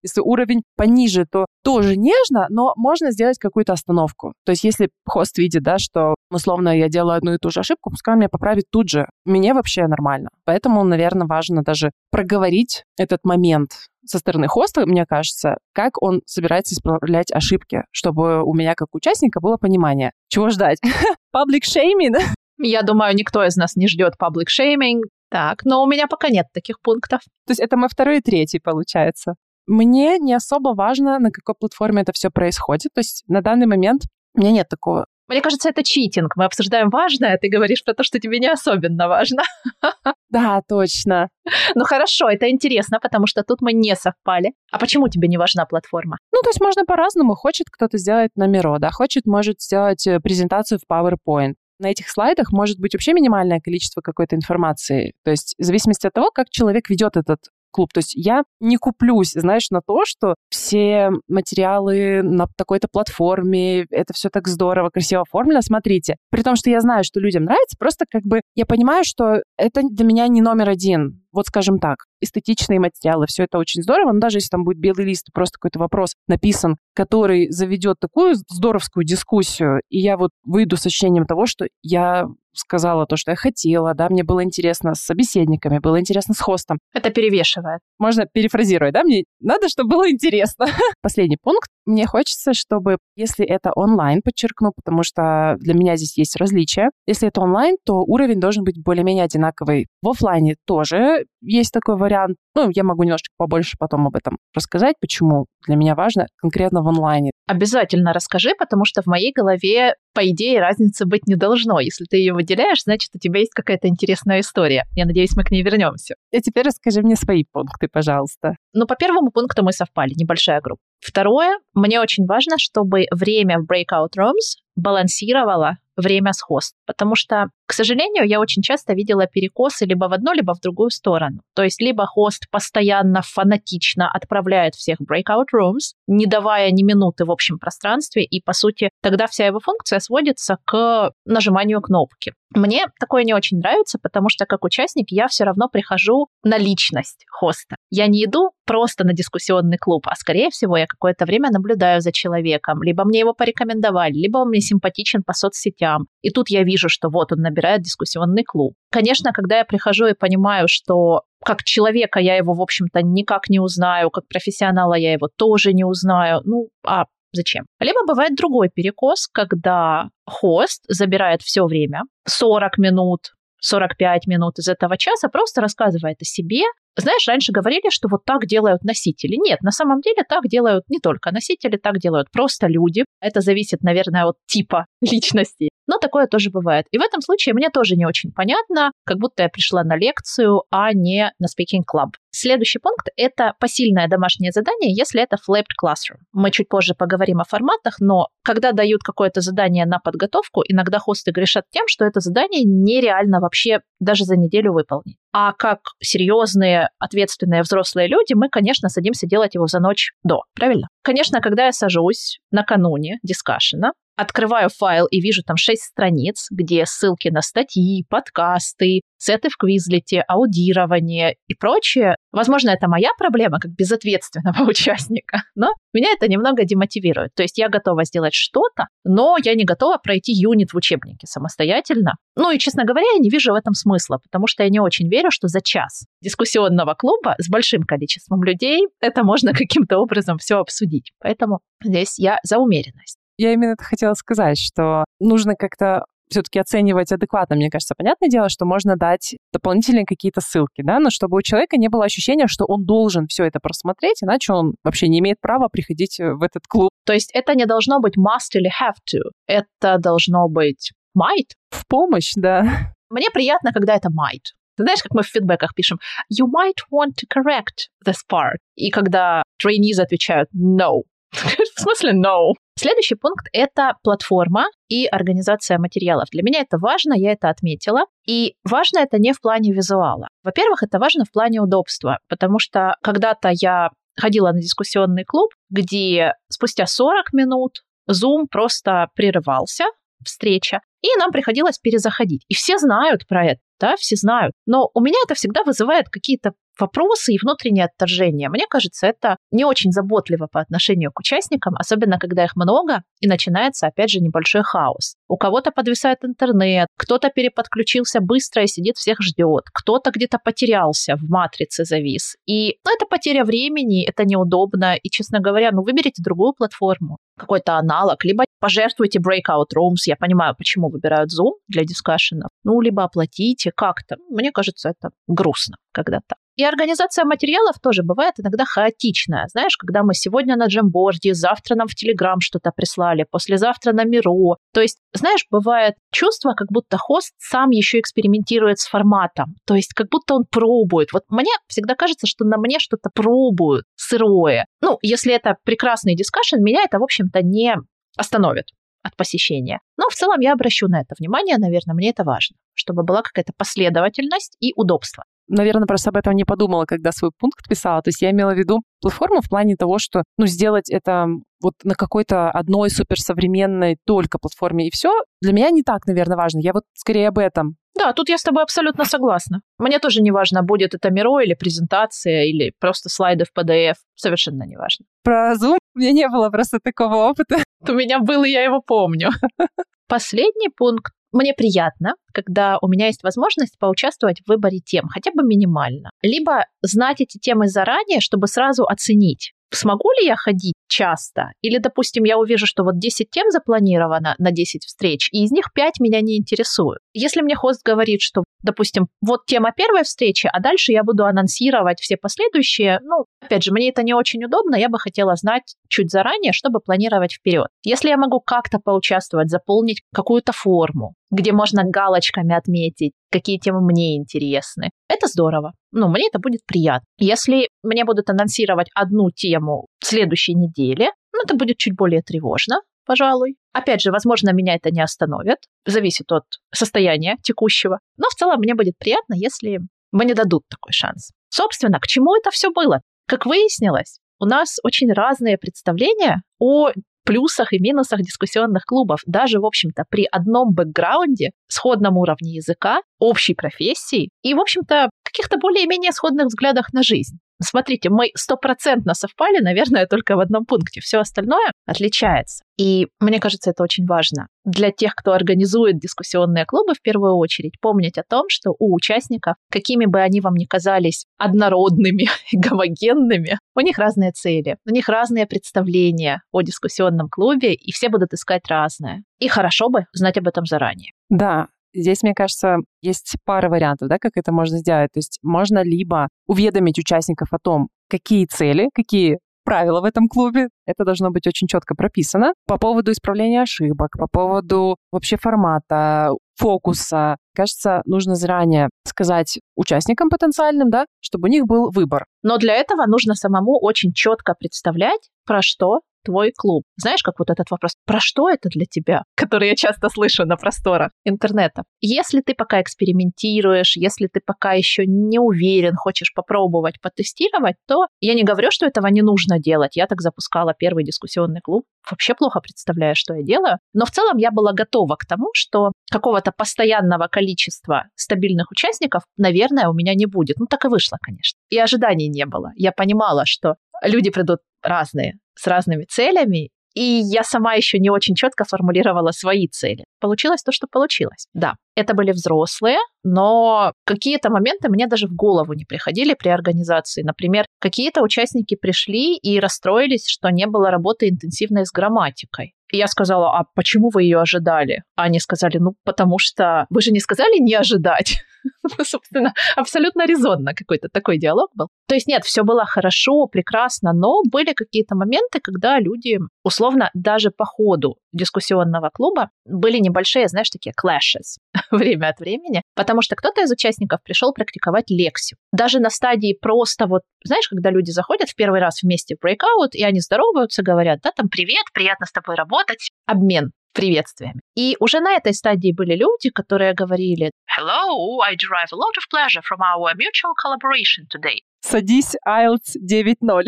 Если 0.03 0.21
уровень 0.21 0.63
пониже, 0.75 1.25
то 1.25 1.45
тоже 1.63 1.95
нежно, 1.95 2.47
но 2.49 2.73
можно 2.75 3.11
сделать 3.11 3.37
какую-то 3.37 3.73
остановку. 3.73 4.33
То 4.45 4.51
есть 4.51 4.63
если 4.63 4.89
хост 5.05 5.37
видит, 5.37 5.63
да, 5.63 5.77
что 5.77 6.15
условно 6.29 6.77
я 6.77 6.89
делаю 6.89 7.17
одну 7.17 7.33
и 7.33 7.37
ту 7.37 7.49
же 7.49 7.59
ошибку, 7.59 7.91
пускай 7.91 8.13
он 8.13 8.19
меня 8.19 8.29
поправит 8.29 8.65
тут 8.71 8.89
же. 8.89 9.07
Мне 9.25 9.53
вообще 9.53 9.87
нормально. 9.87 10.29
Поэтому, 10.45 10.83
наверное, 10.83 11.27
важно 11.27 11.63
даже 11.63 11.91
проговорить 12.09 12.83
этот 12.97 13.19
момент 13.23 13.73
со 14.05 14.19
стороны 14.19 14.47
хоста, 14.47 14.85
мне 14.85 15.05
кажется, 15.05 15.57
как 15.73 16.01
он 16.01 16.21
собирается 16.25 16.73
исправлять 16.73 17.31
ошибки, 17.31 17.83
чтобы 17.91 18.43
у 18.43 18.53
меня 18.53 18.73
как 18.75 18.87
участника 18.93 19.39
было 19.39 19.57
понимание, 19.57 20.11
чего 20.27 20.49
ждать. 20.49 20.79
Public 21.35 21.61
shaming? 21.67 22.17
Я 22.57 22.81
думаю, 22.83 23.15
никто 23.15 23.43
из 23.43 23.55
нас 23.55 23.75
не 23.75 23.87
ждет 23.87 24.13
public 24.21 24.47
shaming. 24.49 25.01
Так, 25.29 25.63
но 25.63 25.81
у 25.81 25.87
меня 25.87 26.07
пока 26.07 26.29
нет 26.29 26.47
таких 26.53 26.81
пунктов. 26.81 27.21
То 27.47 27.51
есть 27.51 27.61
это 27.61 27.77
мой 27.77 27.87
второй 27.89 28.17
и 28.17 28.21
третий, 28.21 28.59
получается. 28.59 29.35
Мне 29.71 30.19
не 30.19 30.33
особо 30.33 30.73
важно, 30.73 31.17
на 31.17 31.31
какой 31.31 31.55
платформе 31.55 32.01
это 32.01 32.11
все 32.11 32.29
происходит. 32.29 32.91
То 32.93 32.99
есть 32.99 33.23
на 33.29 33.41
данный 33.41 33.67
момент 33.67 34.01
у 34.35 34.41
меня 34.41 34.51
нет 34.51 34.67
такого. 34.67 35.05
Мне 35.29 35.39
кажется, 35.39 35.69
это 35.69 35.81
читинг. 35.81 36.35
Мы 36.35 36.43
обсуждаем 36.43 36.89
важное, 36.89 37.35
а 37.35 37.37
ты 37.37 37.47
говоришь 37.47 37.81
про 37.85 37.93
то, 37.93 38.03
что 38.03 38.19
тебе 38.19 38.39
не 38.39 38.51
особенно 38.51 39.07
важно. 39.07 39.43
Да, 40.29 40.61
точно. 40.67 41.27
Ну 41.75 41.83
хорошо, 41.83 42.29
это 42.29 42.49
интересно, 42.49 42.99
потому 43.01 43.27
что 43.27 43.43
тут 43.43 43.61
мы 43.61 43.73
не 43.73 43.95
совпали. 43.95 44.53
А 44.71 44.79
почему 44.79 45.09
тебе 45.09 45.27
не 45.27 45.37
важна 45.37 45.65
платформа? 45.65 46.17
Ну, 46.31 46.41
то 46.41 46.49
есть 46.49 46.61
можно 46.61 46.85
по-разному. 46.85 47.35
Хочет 47.35 47.67
кто-то 47.69 47.97
сделать 47.97 48.31
на 48.35 48.47
Миро, 48.47 48.77
да, 48.79 48.91
хочет, 48.91 49.25
может 49.25 49.61
сделать 49.61 50.07
э, 50.07 50.21
презентацию 50.21 50.79
в 50.79 50.89
PowerPoint 50.89 51.55
на 51.79 51.87
этих 51.87 52.09
слайдах 52.09 52.51
может 52.51 52.79
быть 52.79 52.93
вообще 52.93 53.11
минимальное 53.11 53.59
количество 53.59 54.01
какой-то 54.01 54.35
информации. 54.35 55.13
То 55.25 55.31
есть 55.31 55.55
в 55.57 55.63
зависимости 55.63 56.05
от 56.07 56.13
того, 56.13 56.29
как 56.29 56.49
человек 56.49 56.89
ведет 56.89 57.17
этот 57.17 57.39
клуб. 57.71 57.91
То 57.93 57.99
есть 57.99 58.13
я 58.15 58.43
не 58.59 58.77
куплюсь, 58.77 59.31
знаешь, 59.31 59.69
на 59.69 59.81
то, 59.81 60.01
что 60.05 60.35
все 60.49 61.09
материалы 61.27 62.21
на 62.23 62.47
такой-то 62.57 62.87
платформе, 62.91 63.85
это 63.89 64.13
все 64.13 64.29
так 64.29 64.47
здорово, 64.47 64.89
красиво 64.89 65.21
оформлено. 65.21 65.61
Смотрите, 65.61 66.17
при 66.29 66.43
том, 66.43 66.55
что 66.55 66.69
я 66.69 66.81
знаю, 66.81 67.03
что 67.03 67.19
людям 67.19 67.45
нравится, 67.45 67.77
просто 67.79 68.05
как 68.09 68.23
бы 68.23 68.41
я 68.55 68.65
понимаю, 68.65 69.03
что 69.05 69.41
это 69.57 69.81
для 69.83 70.05
меня 70.05 70.27
не 70.27 70.41
номер 70.41 70.69
один 70.69 71.21
вот 71.31 71.47
скажем 71.47 71.79
так, 71.79 72.05
эстетичные 72.19 72.79
материалы, 72.79 73.25
все 73.27 73.43
это 73.43 73.57
очень 73.57 73.81
здорово, 73.81 74.11
но 74.11 74.19
даже 74.19 74.37
если 74.37 74.49
там 74.49 74.63
будет 74.63 74.77
белый 74.77 75.05
лист, 75.05 75.27
просто 75.33 75.57
какой-то 75.59 75.79
вопрос 75.79 76.15
написан, 76.27 76.77
который 76.93 77.49
заведет 77.49 77.97
такую 77.99 78.35
здоровскую 78.35 79.05
дискуссию, 79.05 79.81
и 79.89 79.99
я 79.99 80.17
вот 80.17 80.31
выйду 80.43 80.77
с 80.77 80.85
ощущением 80.85 81.25
того, 81.25 81.45
что 81.45 81.67
я 81.81 82.27
сказала 82.53 83.05
то, 83.05 83.15
что 83.15 83.31
я 83.31 83.35
хотела, 83.35 83.93
да, 83.93 84.09
мне 84.09 84.23
было 84.23 84.43
интересно 84.43 84.93
с 84.93 84.99
собеседниками, 84.99 85.79
было 85.79 85.99
интересно 85.99 86.33
с 86.33 86.39
хостом. 86.39 86.79
Это 86.93 87.09
перевешивает. 87.09 87.79
Можно 87.97 88.25
перефразировать, 88.25 88.93
да, 88.93 89.03
мне 89.03 89.23
надо, 89.39 89.69
чтобы 89.69 89.91
было 89.91 90.09
интересно. 90.09 90.67
Последний 91.01 91.37
пункт. 91.41 91.69
Мне 91.85 92.05
хочется, 92.05 92.53
чтобы, 92.53 92.97
если 93.15 93.45
это 93.45 93.71
онлайн, 93.75 94.21
подчеркну, 94.21 94.71
потому 94.75 95.03
что 95.03 95.55
для 95.59 95.73
меня 95.73 95.95
здесь 95.95 96.17
есть 96.17 96.35
различия, 96.35 96.89
если 97.07 97.27
это 97.27 97.41
онлайн, 97.41 97.77
то 97.85 97.95
уровень 98.01 98.39
должен 98.39 98.63
быть 98.63 98.81
более-менее 98.81 99.25
одинаковый. 99.25 99.87
В 100.01 100.09
офлайне 100.09 100.55
тоже 100.65 101.25
есть 101.41 101.71
такой 101.71 101.97
вариант. 101.97 102.37
Ну, 102.55 102.69
я 102.73 102.83
могу 102.83 103.03
немножечко 103.03 103.33
побольше 103.37 103.77
потом 103.79 104.07
об 104.07 104.15
этом 104.15 104.37
рассказать, 104.53 104.95
почему 104.99 105.47
для 105.65 105.75
меня 105.75 105.95
важно 105.95 106.27
конкретно 106.37 106.83
в 106.83 106.87
онлайне. 106.87 107.31
Обязательно 107.47 108.13
расскажи, 108.13 108.51
потому 108.57 108.85
что 108.85 109.01
в 109.01 109.07
моей 109.07 109.33
голове, 109.33 109.95
по 110.13 110.27
идее, 110.29 110.59
разницы 110.59 111.05
быть 111.05 111.27
не 111.27 111.35
должно. 111.35 111.79
Если 111.79 112.05
ты 112.05 112.17
ее 112.17 112.33
выделяешь, 112.33 112.83
значит, 112.83 113.09
у 113.15 113.19
тебя 113.19 113.39
есть 113.39 113.53
какая-то 113.53 113.87
интересная 113.87 114.41
история. 114.41 114.85
Я 114.95 115.05
надеюсь, 115.05 115.35
мы 115.35 115.43
к 115.43 115.51
ней 115.51 115.63
вернемся. 115.63 116.15
И 116.31 116.39
теперь 116.41 116.67
расскажи 116.67 117.01
мне 117.01 117.15
свои 117.15 117.43
пункты, 117.51 117.87
пожалуйста. 117.91 118.55
Ну, 118.73 118.85
по 118.85 118.95
первому 118.95 119.31
пункту 119.31 119.63
мы 119.63 119.71
совпали, 119.71 120.13
небольшая 120.15 120.61
группа. 120.61 120.81
Второе, 121.01 121.57
мне 121.73 121.99
очень 121.99 122.25
важно, 122.25 122.57
чтобы 122.59 123.05
время 123.11 123.57
в 123.59 123.65
breakout 123.65 124.11
rooms 124.17 124.61
балансировало 124.75 125.77
время 125.97 126.33
с 126.33 126.41
хост. 126.41 126.75
Потому 126.85 127.15
что, 127.15 127.47
к 127.65 127.73
сожалению, 127.73 128.27
я 128.27 128.39
очень 128.39 128.61
часто 128.61 128.93
видела 128.93 129.27
перекосы 129.27 129.85
либо 129.85 130.05
в 130.05 130.13
одну, 130.13 130.33
либо 130.33 130.53
в 130.53 130.59
другую 130.59 130.89
сторону. 130.89 131.41
То 131.55 131.63
есть 131.63 131.81
либо 131.81 132.05
хост 132.05 132.49
постоянно 132.49 133.21
фанатично 133.21 134.09
отправляет 134.11 134.75
всех 134.75 134.97
в 134.99 135.03
breakout 135.03 135.47
rooms, 135.55 135.93
не 136.07 136.25
давая 136.25 136.71
ни 136.71 136.83
минуты 136.83 137.25
в 137.25 137.31
общем 137.31 137.59
пространстве, 137.59 138.23
и, 138.23 138.41
по 138.41 138.53
сути, 138.53 138.89
тогда 139.01 139.27
вся 139.27 139.45
его 139.45 139.59
функция 139.59 139.99
сводится 139.99 140.57
к 140.65 141.11
нажиманию 141.25 141.81
кнопки. 141.81 142.33
Мне 142.53 142.87
такое 142.99 143.23
не 143.23 143.33
очень 143.33 143.59
нравится, 143.59 143.97
потому 144.01 144.27
что 144.29 144.45
как 144.45 144.65
участник 144.65 145.05
я 145.09 145.27
все 145.27 145.45
равно 145.45 145.69
прихожу 145.69 146.27
на 146.43 146.57
личность 146.57 147.25
хоста. 147.29 147.77
Я 147.89 148.07
не 148.07 148.25
иду 148.25 148.51
просто 148.65 149.05
на 149.05 149.13
дискуссионный 149.13 149.77
клуб, 149.77 150.07
а 150.07 150.15
скорее 150.15 150.49
всего 150.49 150.75
я 150.75 150.85
какое-то 150.85 151.25
время 151.25 151.49
наблюдаю 151.49 152.01
за 152.01 152.11
человеком, 152.11 152.83
либо 152.83 153.05
мне 153.05 153.19
его 153.19 153.33
порекомендовали, 153.33 154.13
либо 154.13 154.39
он 154.39 154.49
мне 154.49 154.60
симпатичен 154.61 155.23
по 155.23 155.33
соцсетям. 155.33 156.07
И 156.21 156.29
тут 156.29 156.49
я 156.49 156.63
вижу, 156.63 156.89
что 156.89 157.09
вот 157.09 157.31
он 157.31 157.39
набирает 157.39 157.81
дискуссионный 157.81 158.43
клуб. 158.43 158.73
Конечно, 158.91 159.31
когда 159.33 159.57
я 159.57 159.65
прихожу 159.65 160.07
и 160.07 160.13
понимаю, 160.13 160.67
что 160.67 161.23
как 161.43 161.63
человека 161.63 162.19
я 162.19 162.35
его, 162.35 162.53
в 162.53 162.61
общем-то, 162.61 163.01
никак 163.01 163.49
не 163.49 163.59
узнаю, 163.59 164.09
как 164.09 164.27
профессионала 164.27 164.93
я 164.93 165.13
его 165.13 165.27
тоже 165.35 165.73
не 165.73 165.83
узнаю, 165.83 166.41
ну, 166.45 166.69
а 166.85 167.05
Зачем? 167.33 167.65
Либо 167.79 168.05
бывает 168.05 168.35
другой 168.35 168.69
перекос, 168.69 169.27
когда 169.27 170.09
хост 170.25 170.83
забирает 170.89 171.41
все 171.41 171.63
время, 171.63 172.01
40 172.27 172.77
минут, 172.77 173.31
45 173.61 174.27
минут 174.27 174.59
из 174.59 174.67
этого 174.67 174.97
часа, 174.97 175.29
просто 175.29 175.61
рассказывает 175.61 176.17
о 176.21 176.25
себе. 176.25 176.63
Знаешь, 176.97 177.27
раньше 177.27 177.51
говорили, 177.51 177.89
что 177.89 178.09
вот 178.09 178.25
так 178.25 178.45
делают 178.45 178.83
носители. 178.83 179.37
Нет, 179.37 179.61
на 179.61 179.71
самом 179.71 180.01
деле 180.01 180.23
так 180.27 180.43
делают 180.47 180.83
не 180.89 180.99
только 180.99 181.31
носители, 181.31 181.77
так 181.77 181.99
делают 181.99 182.29
просто 182.31 182.67
люди. 182.67 183.05
Это 183.21 183.41
зависит, 183.41 183.81
наверное, 183.81 184.25
от 184.25 184.35
типа 184.45 184.85
личности. 185.01 185.69
Но 185.87 185.97
такое 185.97 186.27
тоже 186.27 186.49
бывает. 186.49 186.85
И 186.91 186.97
в 186.97 187.01
этом 187.01 187.21
случае 187.21 187.53
мне 187.53 187.69
тоже 187.69 187.95
не 187.95 188.05
очень 188.05 188.31
понятно, 188.31 188.91
как 189.05 189.17
будто 189.17 189.43
я 189.43 189.49
пришла 189.49 189.83
на 189.83 189.97
лекцию, 189.97 190.63
а 190.69 190.93
не 190.93 191.31
на 191.39 191.45
speaking 191.45 191.81
club. 191.81 192.11
Следующий 192.31 192.79
пункт— 192.79 193.07
это 193.17 193.53
посильное 193.59 194.07
домашнее 194.07 194.51
задание, 194.51 194.93
если 194.95 195.21
это 195.21 195.35
flipped 195.35 195.75
classroom. 195.81 196.19
Мы 196.31 196.51
чуть 196.51 196.69
позже 196.69 196.93
поговорим 196.93 197.41
о 197.41 197.45
форматах, 197.45 197.99
но 197.99 198.27
когда 198.43 198.71
дают 198.71 199.01
какое-то 199.03 199.41
задание 199.41 199.85
на 199.85 199.99
подготовку, 199.99 200.61
иногда 200.65 200.99
хосты 200.99 201.31
грешат 201.31 201.65
тем, 201.71 201.87
что 201.87 202.05
это 202.05 202.21
задание 202.21 202.63
нереально 202.63 203.39
вообще 203.41 203.81
даже 203.99 204.23
за 204.23 204.37
неделю 204.37 204.71
выполнить. 204.73 205.17
А 205.33 205.53
как 205.53 205.79
серьезные, 206.01 206.89
ответственные 206.99 207.61
взрослые 207.61 208.07
люди, 208.07 208.33
мы, 208.33 208.49
конечно, 208.49 208.89
садимся 208.89 209.27
делать 209.27 209.55
его 209.55 209.67
за 209.67 209.79
ночь 209.79 210.11
до, 210.23 210.41
правильно? 210.55 210.87
Конечно, 211.03 211.39
когда 211.39 211.65
я 211.65 211.71
сажусь 211.71 212.39
накануне 212.51 213.19
дискашена, 213.23 213.93
открываю 214.15 214.69
файл 214.69 215.05
и 215.07 215.19
вижу 215.19 215.41
там 215.43 215.57
шесть 215.57 215.83
страниц, 215.83 216.47
где 216.51 216.85
ссылки 216.85 217.29
на 217.29 217.41
статьи, 217.41 218.05
подкасты, 218.09 219.01
сеты 219.17 219.49
в 219.49 219.57
Квизлете, 219.57 220.21
аудирование 220.27 221.35
и 221.47 221.53
прочее. 221.53 222.15
Возможно, 222.31 222.69
это 222.69 222.87
моя 222.87 223.09
проблема 223.17 223.59
как 223.59 223.71
безответственного 223.71 224.63
участника, 224.69 225.43
но 225.55 225.73
меня 225.93 226.09
это 226.13 226.27
немного 226.27 226.63
демотивирует. 226.65 227.33
То 227.35 227.43
есть 227.43 227.57
я 227.57 227.69
готова 227.69 228.03
сделать 228.05 228.33
что-то, 228.33 228.87
но 229.03 229.37
я 229.43 229.53
не 229.55 229.65
готова 229.65 229.97
пройти 229.97 230.33
юнит 230.33 230.73
в 230.73 230.77
учебнике 230.77 231.27
самостоятельно. 231.27 232.15
Ну 232.35 232.51
и, 232.51 232.59
честно 232.59 232.83
говоря, 232.83 233.05
я 233.13 233.19
не 233.19 233.29
вижу 233.29 233.51
в 233.51 233.55
этом 233.55 233.73
смысла, 233.73 234.19
потому 234.23 234.47
что 234.47 234.63
я 234.63 234.69
не 234.69 234.79
очень 234.79 235.09
верю, 235.09 235.31
что 235.31 235.47
за 235.47 235.61
час 235.61 236.05
дискуссионного 236.21 236.93
клуба 236.93 237.35
с 237.37 237.49
большим 237.49 237.83
количеством 237.83 238.43
людей 238.43 238.87
это 238.99 239.23
можно 239.23 239.53
каким-то 239.53 239.97
образом 239.97 240.37
все 240.37 240.57
обсудить. 240.57 241.11
Поэтому 241.19 241.59
здесь 241.83 242.17
я 242.17 242.39
за 242.43 242.57
умеренность. 242.57 243.20
Я 243.41 243.53
именно 243.53 243.71
это 243.71 243.83
хотела 243.83 244.13
сказать, 244.13 244.59
что 244.59 245.03
нужно 245.19 245.55
как-то 245.55 246.05
все-таки 246.29 246.59
оценивать 246.59 247.11
адекватно. 247.11 247.55
Мне 247.55 247.71
кажется, 247.71 247.95
понятное 247.97 248.29
дело, 248.29 248.49
что 248.49 248.65
можно 248.65 248.97
дать 248.97 249.35
дополнительные 249.51 250.05
какие-то 250.05 250.41
ссылки, 250.41 250.83
да, 250.83 250.99
но 250.99 251.09
чтобы 251.09 251.39
у 251.39 251.41
человека 251.41 251.77
не 251.77 251.87
было 251.87 252.05
ощущения, 252.05 252.45
что 252.45 252.65
он 252.65 252.85
должен 252.85 253.25
все 253.25 253.45
это 253.45 253.59
просмотреть, 253.59 254.21
иначе 254.21 254.53
он 254.53 254.75
вообще 254.83 255.07
не 255.07 255.17
имеет 255.21 255.41
права 255.41 255.69
приходить 255.69 256.19
в 256.19 256.43
этот 256.43 256.67
клуб. 256.67 256.91
То 257.03 257.13
есть 257.13 257.31
это 257.33 257.55
не 257.55 257.65
должно 257.65 257.99
быть 257.99 258.13
must 258.15 258.53
или 258.53 258.69
have 258.69 258.97
to, 259.11 259.21
это 259.47 259.97
должно 259.97 260.47
быть 260.47 260.91
might. 261.17 261.55
В 261.71 261.87
помощь, 261.87 262.33
да. 262.35 262.93
Мне 263.09 263.31
приятно, 263.33 263.73
когда 263.73 263.95
это 263.95 264.09
might. 264.09 264.53
Ты 264.77 264.83
знаешь, 264.83 265.01
как 265.01 265.15
мы 265.15 265.23
в 265.23 265.27
фидбэках 265.27 265.73
пишем, 265.73 265.97
you 266.31 266.45
might 266.45 266.77
want 266.93 267.15
to 267.15 267.25
correct 267.27 267.89
this 268.05 268.19
part. 268.31 268.57
И 268.75 268.91
когда 268.91 269.41
trainees 269.59 269.99
отвечают 269.99 270.47
no, 270.55 271.01
в 271.75 271.81
смысле 271.81 272.13
no? 272.13 272.53
Следующий 272.77 273.15
пункт— 273.15 273.47
это 273.53 273.93
платформа 274.03 274.65
и 274.89 275.05
организация 275.05 275.77
материалов. 275.77 276.29
Для 276.31 276.41
меня 276.43 276.61
это 276.61 276.77
важно, 276.77 277.13
я 277.13 277.31
это 277.31 277.49
отметила. 277.49 278.05
И 278.27 278.55
важно 278.63 278.99
это 278.99 279.17
не 279.17 279.33
в 279.33 279.41
плане 279.41 279.71
визуала. 279.71 280.27
Во-первых, 280.43 280.83
это 280.83 280.99
важно 280.99 281.25
в 281.25 281.31
плане 281.31 281.61
удобства, 281.61 282.19
потому 282.27 282.59
что 282.59 282.95
когда-то 283.03 283.49
я 283.51 283.89
ходила 284.17 284.51
на 284.51 284.61
дискуссионный 284.61 285.23
клуб, 285.23 285.51
где 285.69 286.33
спустя 286.49 286.85
40 286.85 287.33
минут 287.33 287.81
Zoom 288.09 288.45
просто 288.49 289.07
прерывался, 289.15 289.85
встреча, 290.23 290.81
и 291.01 291.07
нам 291.17 291.31
приходилось 291.31 291.79
перезаходить. 291.79 292.45
И 292.47 292.53
все 292.53 292.77
знают 292.77 293.27
про 293.27 293.45
это, 293.45 293.59
да, 293.79 293.95
все 293.97 294.15
знают. 294.15 294.53
Но 294.65 294.89
у 294.93 295.01
меня 295.01 295.17
это 295.25 295.35
всегда 295.35 295.63
вызывает 295.63 296.09
какие-то 296.09 296.51
вопросы 296.81 297.33
и 297.33 297.39
внутреннее 297.41 297.85
отторжение. 297.85 298.49
Мне 298.49 298.65
кажется, 298.69 299.07
это 299.07 299.37
не 299.51 299.63
очень 299.63 299.91
заботливо 299.91 300.47
по 300.51 300.59
отношению 300.59 301.11
к 301.13 301.19
участникам, 301.19 301.75
особенно 301.77 302.17
когда 302.19 302.43
их 302.43 302.55
много, 302.55 303.03
и 303.19 303.27
начинается, 303.27 303.87
опять 303.87 304.09
же, 304.09 304.19
небольшой 304.19 304.63
хаос. 304.63 305.15
У 305.27 305.37
кого-то 305.37 305.71
подвисает 305.71 306.19
интернет, 306.23 306.87
кто-то 306.97 307.29
переподключился 307.29 308.19
быстро 308.19 308.63
и 308.63 308.67
сидит, 308.67 308.97
всех 308.97 309.21
ждет, 309.21 309.63
кто-то 309.73 310.11
где-то 310.11 310.39
потерялся, 310.43 311.15
в 311.15 311.29
матрице 311.29 311.85
завис. 311.85 312.35
И 312.45 312.77
ну, 312.85 312.93
это 312.93 313.05
потеря 313.05 313.45
времени, 313.45 314.05
это 314.05 314.25
неудобно, 314.25 314.95
и, 314.95 315.09
честно 315.09 315.39
говоря, 315.39 315.71
ну, 315.71 315.83
выберите 315.83 316.21
другую 316.23 316.53
платформу, 316.53 317.17
какой-то 317.37 317.77
аналог, 317.77 318.23
либо 318.23 318.45
пожертвуйте 318.59 319.19
breakout 319.19 319.67
rooms, 319.75 320.03
я 320.05 320.15
понимаю, 320.15 320.55
почему 320.57 320.89
выбирают 320.89 321.29
Zoom 321.31 321.53
для 321.67 321.83
дискашенов, 321.83 322.49
ну, 322.63 322.79
либо 322.81 323.03
оплатите 323.03 323.71
как-то. 323.75 324.17
Мне 324.29 324.51
кажется, 324.51 324.89
это 324.89 325.09
грустно 325.27 325.77
когда-то. 325.91 326.35
И 326.61 326.63
организация 326.63 327.25
материалов 327.25 327.77
тоже 327.81 328.03
бывает 328.03 328.35
иногда 328.37 328.65
хаотичная. 328.65 329.47
Знаешь, 329.47 329.75
когда 329.77 330.03
мы 330.03 330.13
сегодня 330.13 330.55
на 330.55 330.67
джемборде, 330.67 331.33
завтра 331.33 331.73
нам 331.73 331.87
в 331.87 331.95
Телеграм 331.95 332.39
что-то 332.39 332.69
прислали, 332.69 333.25
послезавтра 333.27 333.93
на 333.93 334.03
Миро. 334.03 334.57
То 334.71 334.79
есть, 334.81 334.99
знаешь, 335.11 335.47
бывает 335.49 335.95
чувство, 336.11 336.53
как 336.53 336.67
будто 336.69 336.99
хост 336.99 337.33
сам 337.39 337.71
еще 337.71 337.99
экспериментирует 337.99 338.77
с 338.77 338.85
форматом. 338.85 339.55
То 339.65 339.73
есть, 339.73 339.95
как 339.95 340.09
будто 340.11 340.35
он 340.35 340.43
пробует. 340.45 341.13
Вот 341.13 341.23
мне 341.29 341.51
всегда 341.67 341.95
кажется, 341.95 342.27
что 342.27 342.45
на 342.45 342.59
мне 342.59 342.77
что-то 342.77 343.09
пробуют 343.11 343.85
сырое. 343.95 344.67
Ну, 344.81 344.99
если 345.01 345.33
это 345.33 345.55
прекрасный 345.63 346.15
дискашн, 346.15 346.57
меня 346.59 346.83
это, 346.83 346.99
в 346.99 347.03
общем-то, 347.03 347.41
не 347.41 347.73
остановит 348.17 348.67
от 349.01 349.15
посещения. 349.15 349.79
Но 349.97 350.09
в 350.11 350.13
целом 350.13 350.41
я 350.41 350.53
обращу 350.53 350.87
на 350.87 351.01
это 351.01 351.15
внимание, 351.17 351.57
наверное, 351.57 351.95
мне 351.95 352.11
это 352.11 352.23
важно, 352.23 352.57
чтобы 352.75 353.01
была 353.01 353.23
какая-то 353.23 353.51
последовательность 353.57 354.57
и 354.59 354.73
удобство. 354.75 355.23
Наверное, 355.51 355.85
просто 355.85 356.09
об 356.09 356.17
этом 356.17 356.33
не 356.33 356.43
подумала, 356.43 356.85
когда 356.85 357.11
свой 357.11 357.31
пункт 357.37 357.67
писала. 357.67 358.01
То 358.01 358.09
есть 358.09 358.21
я 358.21 358.31
имела 358.31 358.53
в 358.53 358.57
виду 358.57 358.81
платформу 359.01 359.41
в 359.41 359.49
плане 359.49 359.75
того, 359.75 359.99
что, 359.99 360.23
ну, 360.37 360.47
сделать 360.47 360.89
это 360.89 361.27
вот 361.61 361.73
на 361.83 361.95
какой-то 361.95 362.49
одной 362.49 362.89
суперсовременной 362.89 363.97
только 364.05 364.39
платформе 364.39 364.87
и 364.87 364.91
все, 364.91 365.11
для 365.41 365.53
меня 365.53 365.69
не 365.69 365.83
так, 365.83 366.07
наверное, 366.07 366.37
важно. 366.37 366.59
Я 366.59 366.73
вот 366.73 366.83
скорее 366.93 367.27
об 367.27 367.37
этом. 367.37 367.75
Да, 367.97 368.13
тут 368.13 368.29
я 368.29 368.37
с 368.37 368.43
тобой 368.43 368.63
абсолютно 368.63 369.05
согласна. 369.05 369.61
Мне 369.77 369.99
тоже 369.99 370.21
не 370.21 370.31
важно, 370.31 370.63
будет 370.63 370.95
это 370.95 371.11
Миро 371.11 371.41
или 371.43 371.53
презентация, 371.53 372.45
или 372.45 372.73
просто 372.79 373.09
слайды 373.09 373.45
в 373.45 373.57
PDF. 373.57 373.95
Совершенно 374.15 374.63
не 374.63 374.77
важно. 374.77 375.05
Про 375.23 375.53
Zoom 375.53 375.77
у 375.95 375.99
меня 375.99 376.11
не 376.11 376.29
было 376.29 376.49
просто 376.49 376.79
такого 376.81 377.29
опыта. 377.29 377.57
У 377.87 377.93
меня 377.93 378.19
был, 378.19 378.43
и 378.43 378.49
я 378.49 378.63
его 378.63 378.81
помню. 378.81 379.29
Последний 380.07 380.69
пункт. 380.69 381.13
Мне 381.31 381.53
приятно, 381.53 382.15
когда 382.33 382.77
у 382.81 382.87
меня 382.87 383.07
есть 383.07 383.23
возможность 383.23 383.77
поучаствовать 383.79 384.41
в 384.41 384.49
выборе 384.49 384.79
тем, 384.79 385.07
хотя 385.07 385.31
бы 385.31 385.43
минимально. 385.43 386.11
Либо 386.21 386.65
знать 386.81 387.21
эти 387.21 387.37
темы 387.37 387.67
заранее, 387.67 388.19
чтобы 388.19 388.47
сразу 388.47 388.83
оценить, 388.85 389.53
смогу 389.73 390.11
ли 390.19 390.25
я 390.25 390.35
ходить 390.35 390.75
часто? 390.87 391.51
Или, 391.61 391.77
допустим, 391.77 392.23
я 392.23 392.37
увижу, 392.37 392.65
что 392.65 392.83
вот 392.83 392.99
10 392.99 393.29
тем 393.29 393.49
запланировано 393.49 394.35
на 394.37 394.51
10 394.51 394.83
встреч, 394.83 395.29
и 395.31 395.43
из 395.43 395.51
них 395.51 395.71
5 395.73 395.99
меня 395.99 396.21
не 396.21 396.37
интересуют. 396.37 396.99
Если 397.13 397.41
мне 397.41 397.55
хост 397.55 397.81
говорит, 397.83 398.21
что, 398.21 398.43
допустим, 398.61 399.07
вот 399.21 399.45
тема 399.45 399.71
первой 399.75 400.03
встречи, 400.03 400.49
а 400.51 400.59
дальше 400.59 400.91
я 400.91 401.03
буду 401.03 401.25
анонсировать 401.25 401.99
все 401.99 402.17
последующие, 402.17 402.99
ну, 403.03 403.25
опять 403.41 403.63
же, 403.63 403.71
мне 403.71 403.89
это 403.89 404.03
не 404.03 404.13
очень 404.13 404.43
удобно, 404.43 404.75
я 404.75 404.89
бы 404.89 404.99
хотела 404.99 405.35
знать 405.35 405.75
чуть 405.87 406.11
заранее, 406.11 406.51
чтобы 406.53 406.79
планировать 406.79 407.33
вперед. 407.33 407.67
Если 407.83 408.09
я 408.09 408.17
могу 408.17 408.39
как-то 408.41 408.79
поучаствовать, 408.79 409.49
заполнить 409.49 410.01
какую-то 410.13 410.51
форму, 410.51 411.15
где 411.31 411.53
можно 411.53 411.83
галочками 411.83 412.53
отметить, 412.53 413.13
какие 413.31 413.57
темы 413.57 413.81
мне 413.81 414.17
интересны. 414.17 414.91
Это 415.07 415.27
здорово. 415.27 415.73
Ну, 415.91 416.09
мне 416.09 416.27
это 416.27 416.39
будет 416.39 416.61
приятно. 416.65 417.05
Если 417.17 417.69
мне 417.83 418.05
будут 418.05 418.29
анонсировать 418.29 418.89
одну 418.93 419.31
тему 419.31 419.87
в 419.99 420.05
следующей 420.05 420.53
неделе, 420.53 421.09
ну, 421.33 421.41
это 421.43 421.55
будет 421.55 421.77
чуть 421.77 421.95
более 421.95 422.21
тревожно, 422.21 422.81
пожалуй. 423.05 423.55
Опять 423.73 424.01
же, 424.01 424.11
возможно, 424.11 424.51
меня 424.51 424.75
это 424.75 424.91
не 424.91 425.01
остановит. 425.01 425.57
Зависит 425.85 426.31
от 426.31 426.43
состояния 426.73 427.37
текущего. 427.41 427.99
Но 428.17 428.27
в 428.29 428.35
целом 428.35 428.59
мне 428.59 428.75
будет 428.75 428.97
приятно, 428.97 429.33
если 429.33 429.79
мне 430.11 430.33
дадут 430.33 430.63
такой 430.69 430.91
шанс. 430.91 431.31
Собственно, 431.49 431.99
к 431.99 432.07
чему 432.07 432.35
это 432.35 432.51
все 432.51 432.69
было? 432.71 433.01
Как 433.27 433.45
выяснилось, 433.45 434.19
у 434.39 434.45
нас 434.45 434.77
очень 434.83 435.11
разные 435.13 435.57
представления 435.57 436.41
о 436.59 436.91
плюсах 437.23 437.73
и 437.73 437.79
минусах 437.79 438.21
дискуссионных 438.21 438.83
клубов. 438.85 439.19
Даже, 439.25 439.59
в 439.59 439.65
общем-то, 439.65 440.03
при 440.09 440.27
одном 440.31 440.73
бэкграунде, 440.73 441.51
сходном 441.67 442.17
уровне 442.17 442.55
языка, 442.55 443.01
общей 443.19 443.53
профессии 443.53 444.29
и, 444.41 444.53
в 444.53 444.59
общем-то, 444.59 445.09
каких-то 445.23 445.57
более-менее 445.57 446.11
сходных 446.11 446.47
взглядах 446.47 446.93
на 446.93 447.03
жизнь. 447.03 447.37
Смотрите, 447.63 448.09
мы 448.09 448.29
стопроцентно 448.35 449.13
совпали, 449.13 449.61
наверное, 449.61 450.05
только 450.09 450.35
в 450.35 450.39
одном 450.39 450.65
пункте. 450.65 451.01
Все 451.01 451.19
остальное 451.19 451.71
отличается. 451.85 452.63
И 452.77 453.07
мне 453.19 453.39
кажется, 453.39 453.69
это 453.69 453.83
очень 453.83 454.05
важно. 454.05 454.47
Для 454.65 454.91
тех, 454.91 455.13
кто 455.15 455.33
организует 455.33 455.99
дискуссионные 455.99 456.65
клубы, 456.65 456.93
в 456.93 457.01
первую 457.01 457.35
очередь, 457.35 457.79
помнить 457.79 458.17
о 458.17 458.23
том, 458.27 458.45
что 458.49 458.75
у 458.79 458.95
участников, 458.95 459.55
какими 459.71 460.05
бы 460.05 460.19
они 460.19 460.41
вам 460.41 460.55
ни 460.55 460.65
казались 460.65 461.25
однородными 461.37 462.27
и 462.51 462.57
гомогенными, 462.57 463.59
у 463.75 463.79
них 463.81 463.97
разные 463.97 464.31
цели, 464.31 464.77
у 464.85 464.91
них 464.91 465.09
разные 465.09 465.45
представления 465.45 466.41
о 466.51 466.61
дискуссионном 466.61 467.29
клубе, 467.29 467.73
и 467.73 467.91
все 467.91 468.09
будут 468.09 468.33
искать 468.33 468.67
разное. 468.67 469.23
И 469.39 469.47
хорошо 469.47 469.89
бы 469.89 470.05
знать 470.13 470.37
об 470.37 470.47
этом 470.47 470.65
заранее. 470.65 471.11
Да, 471.29 471.67
Здесь, 471.93 472.23
мне 472.23 472.33
кажется, 472.33 472.77
есть 473.01 473.35
пара 473.45 473.69
вариантов, 473.69 474.09
да, 474.09 474.17
как 474.19 474.33
это 474.35 474.51
можно 474.51 474.77
сделать. 474.77 475.11
То 475.13 475.19
есть 475.19 475.39
можно 475.41 475.83
либо 475.83 476.29
уведомить 476.47 476.99
участников 476.99 477.49
о 477.51 477.59
том, 477.61 477.89
какие 478.09 478.45
цели, 478.45 478.89
какие 478.93 479.39
правила 479.63 480.01
в 480.01 480.05
этом 480.05 480.27
клубе. 480.27 480.69
Это 480.85 481.05
должно 481.05 481.31
быть 481.31 481.47
очень 481.47 481.67
четко 481.67 481.95
прописано. 481.95 482.53
По 482.67 482.77
поводу 482.77 483.11
исправления 483.11 483.61
ошибок, 483.61 484.09
по 484.17 484.27
поводу 484.27 484.97
вообще 485.11 485.37
формата, 485.37 486.31
фокуса. 486.55 487.37
Кажется, 487.55 488.01
нужно 488.05 488.35
заранее 488.35 488.89
сказать 489.05 489.59
участникам 489.75 490.29
потенциальным, 490.29 490.89
да, 490.89 491.05
чтобы 491.19 491.47
у 491.47 491.51
них 491.51 491.65
был 491.65 491.91
выбор. 491.91 492.25
Но 492.43 492.57
для 492.57 492.75
этого 492.75 493.05
нужно 493.05 493.35
самому 493.35 493.79
очень 493.79 494.13
четко 494.13 494.55
представлять, 494.57 495.29
про 495.45 495.61
что 495.61 496.01
твой 496.23 496.51
клуб. 496.55 496.83
Знаешь, 496.97 497.23
как 497.23 497.39
вот 497.39 497.49
этот 497.49 497.69
вопрос, 497.71 497.95
про 498.05 498.19
что 498.19 498.49
это 498.49 498.69
для 498.69 498.85
тебя, 498.85 499.23
который 499.35 499.69
я 499.69 499.75
часто 499.75 500.09
слышу 500.09 500.45
на 500.45 500.57
просторах 500.57 501.11
интернета. 501.23 501.83
Если 501.99 502.41
ты 502.41 502.53
пока 502.53 502.81
экспериментируешь, 502.81 503.95
если 503.95 504.27
ты 504.27 504.41
пока 504.45 504.73
еще 504.73 505.05
не 505.05 505.39
уверен, 505.39 505.95
хочешь 505.95 506.33
попробовать, 506.33 506.99
потестировать, 507.01 507.75
то 507.87 508.05
я 508.19 508.33
не 508.33 508.43
говорю, 508.43 508.71
что 508.71 508.85
этого 508.85 509.07
не 509.07 509.21
нужно 509.21 509.59
делать. 509.59 509.95
Я 509.95 510.07
так 510.07 510.21
запускала 510.21 510.73
первый 510.77 511.03
дискуссионный 511.03 511.61
клуб. 511.61 511.85
Вообще 512.09 512.33
плохо 512.33 512.59
представляю, 512.61 513.15
что 513.15 513.35
я 513.35 513.43
делаю. 513.43 513.77
Но 513.93 514.05
в 514.05 514.11
целом 514.11 514.37
я 514.37 514.51
была 514.51 514.73
готова 514.73 515.15
к 515.15 515.25
тому, 515.25 515.49
что 515.53 515.91
какого-то 516.11 516.51
постоянного 516.51 517.27
количества 517.27 518.05
стабильных 518.15 518.71
участников, 518.71 519.23
наверное, 519.37 519.87
у 519.87 519.93
меня 519.93 520.13
не 520.15 520.25
будет. 520.25 520.57
Ну, 520.59 520.65
так 520.65 520.85
и 520.85 520.87
вышло, 520.87 521.17
конечно. 521.21 521.57
И 521.69 521.77
ожиданий 521.77 522.27
не 522.29 522.45
было. 522.45 522.71
Я 522.75 522.91
понимала, 522.91 523.45
что 523.45 523.75
люди 524.01 524.29
придут 524.29 524.59
разные, 524.81 525.39
с 525.55 525.67
разными 525.67 526.05
целями, 526.05 526.69
и 526.93 527.01
я 527.01 527.43
сама 527.43 527.73
еще 527.73 527.99
не 527.99 528.09
очень 528.09 528.35
четко 528.35 528.65
формулировала 528.65 529.31
свои 529.31 529.67
цели. 529.67 530.03
Получилось 530.19 530.61
то, 530.61 530.71
что 530.71 530.87
получилось. 530.87 531.47
Да, 531.53 531.75
это 531.95 532.13
были 532.13 532.31
взрослые, 532.31 532.97
но 533.23 533.93
какие-то 534.05 534.49
моменты 534.49 534.89
мне 534.89 535.07
даже 535.07 535.27
в 535.27 535.35
голову 535.35 535.73
не 535.73 535.85
приходили 535.85 536.33
при 536.33 536.49
организации. 536.49 537.23
Например, 537.23 537.65
какие-то 537.79 538.21
участники 538.21 538.75
пришли 538.75 539.37
и 539.37 539.59
расстроились, 539.59 540.27
что 540.27 540.49
не 540.49 540.67
было 540.67 540.91
работы 540.91 541.29
интенсивной 541.29 541.85
с 541.85 541.91
грамматикой. 541.91 542.73
И 542.91 542.97
я 542.97 543.07
сказала, 543.07 543.57
а 543.57 543.63
почему 543.73 544.09
вы 544.13 544.23
ее 544.23 544.41
ожидали? 544.41 545.03
А 545.15 545.23
они 545.23 545.39
сказали, 545.39 545.77
ну, 545.77 545.95
потому 546.03 546.39
что 546.39 546.87
вы 546.89 547.01
же 547.01 547.11
не 547.11 547.21
сказали 547.21 547.57
не 547.59 547.73
ожидать. 547.73 548.41
Ну, 548.97 549.05
собственно, 549.05 549.53
абсолютно 549.75 550.25
резонно 550.25 550.73
какой-то 550.73 551.07
такой 551.07 551.37
диалог 551.37 551.69
был. 551.75 551.87
То 552.07 552.15
есть 552.15 552.27
нет, 552.27 552.43
все 552.43 552.63
было 552.63 552.85
хорошо, 552.85 553.47
прекрасно, 553.47 554.11
но 554.13 554.41
были 554.51 554.73
какие-то 554.73 555.15
моменты, 555.15 555.59
когда 555.61 555.99
люди, 555.99 556.39
условно, 556.63 557.09
даже 557.13 557.51
по 557.51 557.65
ходу 557.65 558.17
дискуссионного 558.33 559.09
клуба 559.13 559.49
были 559.65 559.97
небольшие, 559.97 560.47
знаешь, 560.47 560.69
такие 560.69 560.93
clashes 560.93 561.59
время 561.91 562.29
от 562.29 562.39
времени, 562.39 562.81
потому 562.95 563.21
что 563.21 563.35
кто-то 563.35 563.61
из 563.61 563.71
участников 563.71 564.21
пришел 564.23 564.51
практиковать 564.53 565.09
лексику. 565.09 565.59
Даже 565.71 565.99
на 565.99 566.09
стадии 566.09 566.57
просто 566.59 567.07
вот, 567.07 567.21
знаешь, 567.43 567.67
когда 567.69 567.91
люди 567.91 568.11
заходят 568.11 568.49
в 568.49 568.55
первый 568.55 568.79
раз 568.79 569.03
вместе 569.03 569.35
в 569.35 569.45
breakout, 569.45 569.91
и 569.93 570.03
они 570.03 570.19
здороваются, 570.19 570.83
говорят, 570.83 571.19
да, 571.23 571.31
там, 571.31 571.49
привет, 571.49 571.85
приятно 571.93 572.25
с 572.25 572.31
тобой 572.31 572.55
работать, 572.55 573.11
обмен 573.25 573.71
приветствиями. 573.93 574.61
И 574.75 574.95
уже 574.99 575.19
на 575.19 575.33
этой 575.33 575.53
стадии 575.53 575.91
были 575.91 576.15
люди, 576.15 576.49
которые 576.49 576.93
говорили 576.93 577.51
«Hello, 577.77 578.39
I 578.43 578.55
derive 578.55 578.91
a 578.91 578.97
lot 578.97 579.15
of 579.17 579.25
pleasure 579.29 579.61
from 579.61 579.79
our 579.81 580.13
mutual 580.15 580.53
collaboration 580.55 581.27
today». 581.29 581.59
Садись, 581.81 582.35
IELTS 582.47 582.97
9.0. 583.09 583.63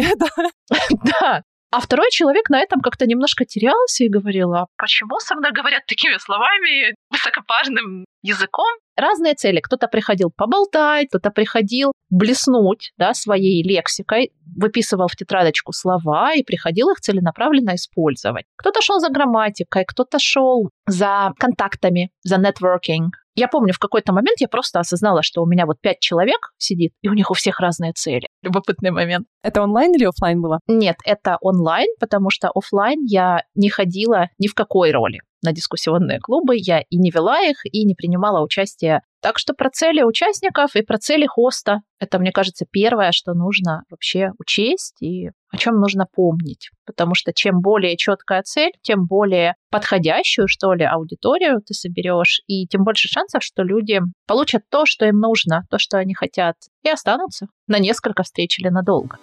да, 1.19 1.43
а 1.73 1.79
второй 1.79 2.11
человек 2.11 2.51
на 2.51 2.59
этом 2.59 2.81
как-то 2.81 3.07
немножко 3.07 3.45
терялся 3.45 4.03
и 4.03 4.07
говорил, 4.07 4.53
а 4.53 4.67
почему 4.77 5.19
со 5.19 5.33
мной 5.33 5.51
говорят 5.51 5.83
такими 5.87 6.19
словами, 6.19 6.93
высокопарным 7.09 8.05
языком? 8.21 8.67
Разные 8.95 9.33
цели. 9.33 9.59
Кто-то 9.59 9.87
приходил 9.87 10.29
поболтать, 10.29 11.07
кто-то 11.09 11.31
приходил 11.31 11.91
блеснуть 12.11 12.91
да, 12.97 13.15
своей 13.15 13.63
лексикой, 13.63 14.31
выписывал 14.55 15.07
в 15.07 15.15
тетрадочку 15.15 15.73
слова 15.73 16.33
и 16.33 16.43
приходил 16.43 16.89
их 16.89 16.99
целенаправленно 16.99 17.75
использовать. 17.75 18.45
Кто-то 18.57 18.81
шел 18.81 18.99
за 18.99 19.09
грамматикой, 19.09 19.85
кто-то 19.85 20.19
шел 20.19 20.69
за 20.87 21.33
контактами, 21.37 22.11
за 22.23 22.35
networking, 22.35 23.09
я 23.35 23.47
помню, 23.47 23.73
в 23.73 23.79
какой-то 23.79 24.13
момент 24.13 24.39
я 24.41 24.47
просто 24.47 24.79
осознала, 24.79 25.23
что 25.23 25.41
у 25.41 25.47
меня 25.47 25.65
вот 25.65 25.81
пять 25.81 25.99
человек 25.99 26.53
сидит, 26.57 26.93
и 27.01 27.09
у 27.09 27.13
них 27.13 27.31
у 27.31 27.33
всех 27.33 27.59
разные 27.59 27.91
цели. 27.93 28.27
Любопытный 28.43 28.91
момент. 28.91 29.25
Это 29.41 29.63
онлайн 29.63 29.93
или 29.95 30.05
офлайн 30.05 30.39
было? 30.39 30.59
Нет, 30.67 30.97
это 31.03 31.37
онлайн, 31.41 31.87
потому 31.99 32.29
что 32.29 32.49
офлайн 32.53 33.03
я 33.05 33.43
не 33.55 33.69
ходила 33.69 34.29
ни 34.37 34.47
в 34.47 34.53
какой 34.53 34.91
роли 34.91 35.21
на 35.41 35.51
дискуссионные 35.51 36.19
клубы, 36.19 36.55
я 36.57 36.81
и 36.89 36.97
не 36.97 37.11
вела 37.11 37.41
их, 37.41 37.57
и 37.65 37.83
не 37.83 37.95
принимала 37.95 38.41
участие. 38.41 39.01
Так 39.23 39.39
что 39.39 39.53
про 39.53 39.69
цели 39.69 40.03
участников 40.03 40.75
и 40.75 40.81
про 40.81 40.97
цели 40.97 41.25
хоста— 41.25 41.79
это, 41.99 42.19
мне 42.19 42.33
кажется, 42.33 42.65
первое, 42.69 43.13
что 43.13 43.33
нужно 43.33 43.83
вообще 43.89 44.31
учесть 44.37 45.01
и 45.01 45.29
о 45.49 45.55
чем 45.55 45.75
нужно 45.75 46.05
помнить. 46.13 46.71
Потому 46.85 47.15
что 47.15 47.31
чем 47.31 47.61
более 47.61 47.95
четкая 47.95 48.41
цель, 48.43 48.73
тем 48.81 49.05
более 49.05 49.55
подходящую, 49.71 50.49
что 50.49 50.73
ли, 50.73 50.83
аудиторию 50.83 51.61
ты 51.65 51.73
соберешь, 51.73 52.41
и 52.47 52.67
тем 52.67 52.83
больше 52.83 53.07
шансов, 53.07 53.45
что 53.45 53.63
люди 53.63 54.01
получат 54.27 54.63
то, 54.69 54.85
что 54.85 55.05
им 55.05 55.19
нужно, 55.19 55.61
то, 55.69 55.79
что 55.79 55.97
они 55.97 56.13
хотят, 56.13 56.57
и 56.83 56.89
останутся 56.89 57.47
на 57.67 57.79
несколько 57.79 58.23
встреч 58.23 58.59
или 58.59 58.67
надолго. 58.67 59.19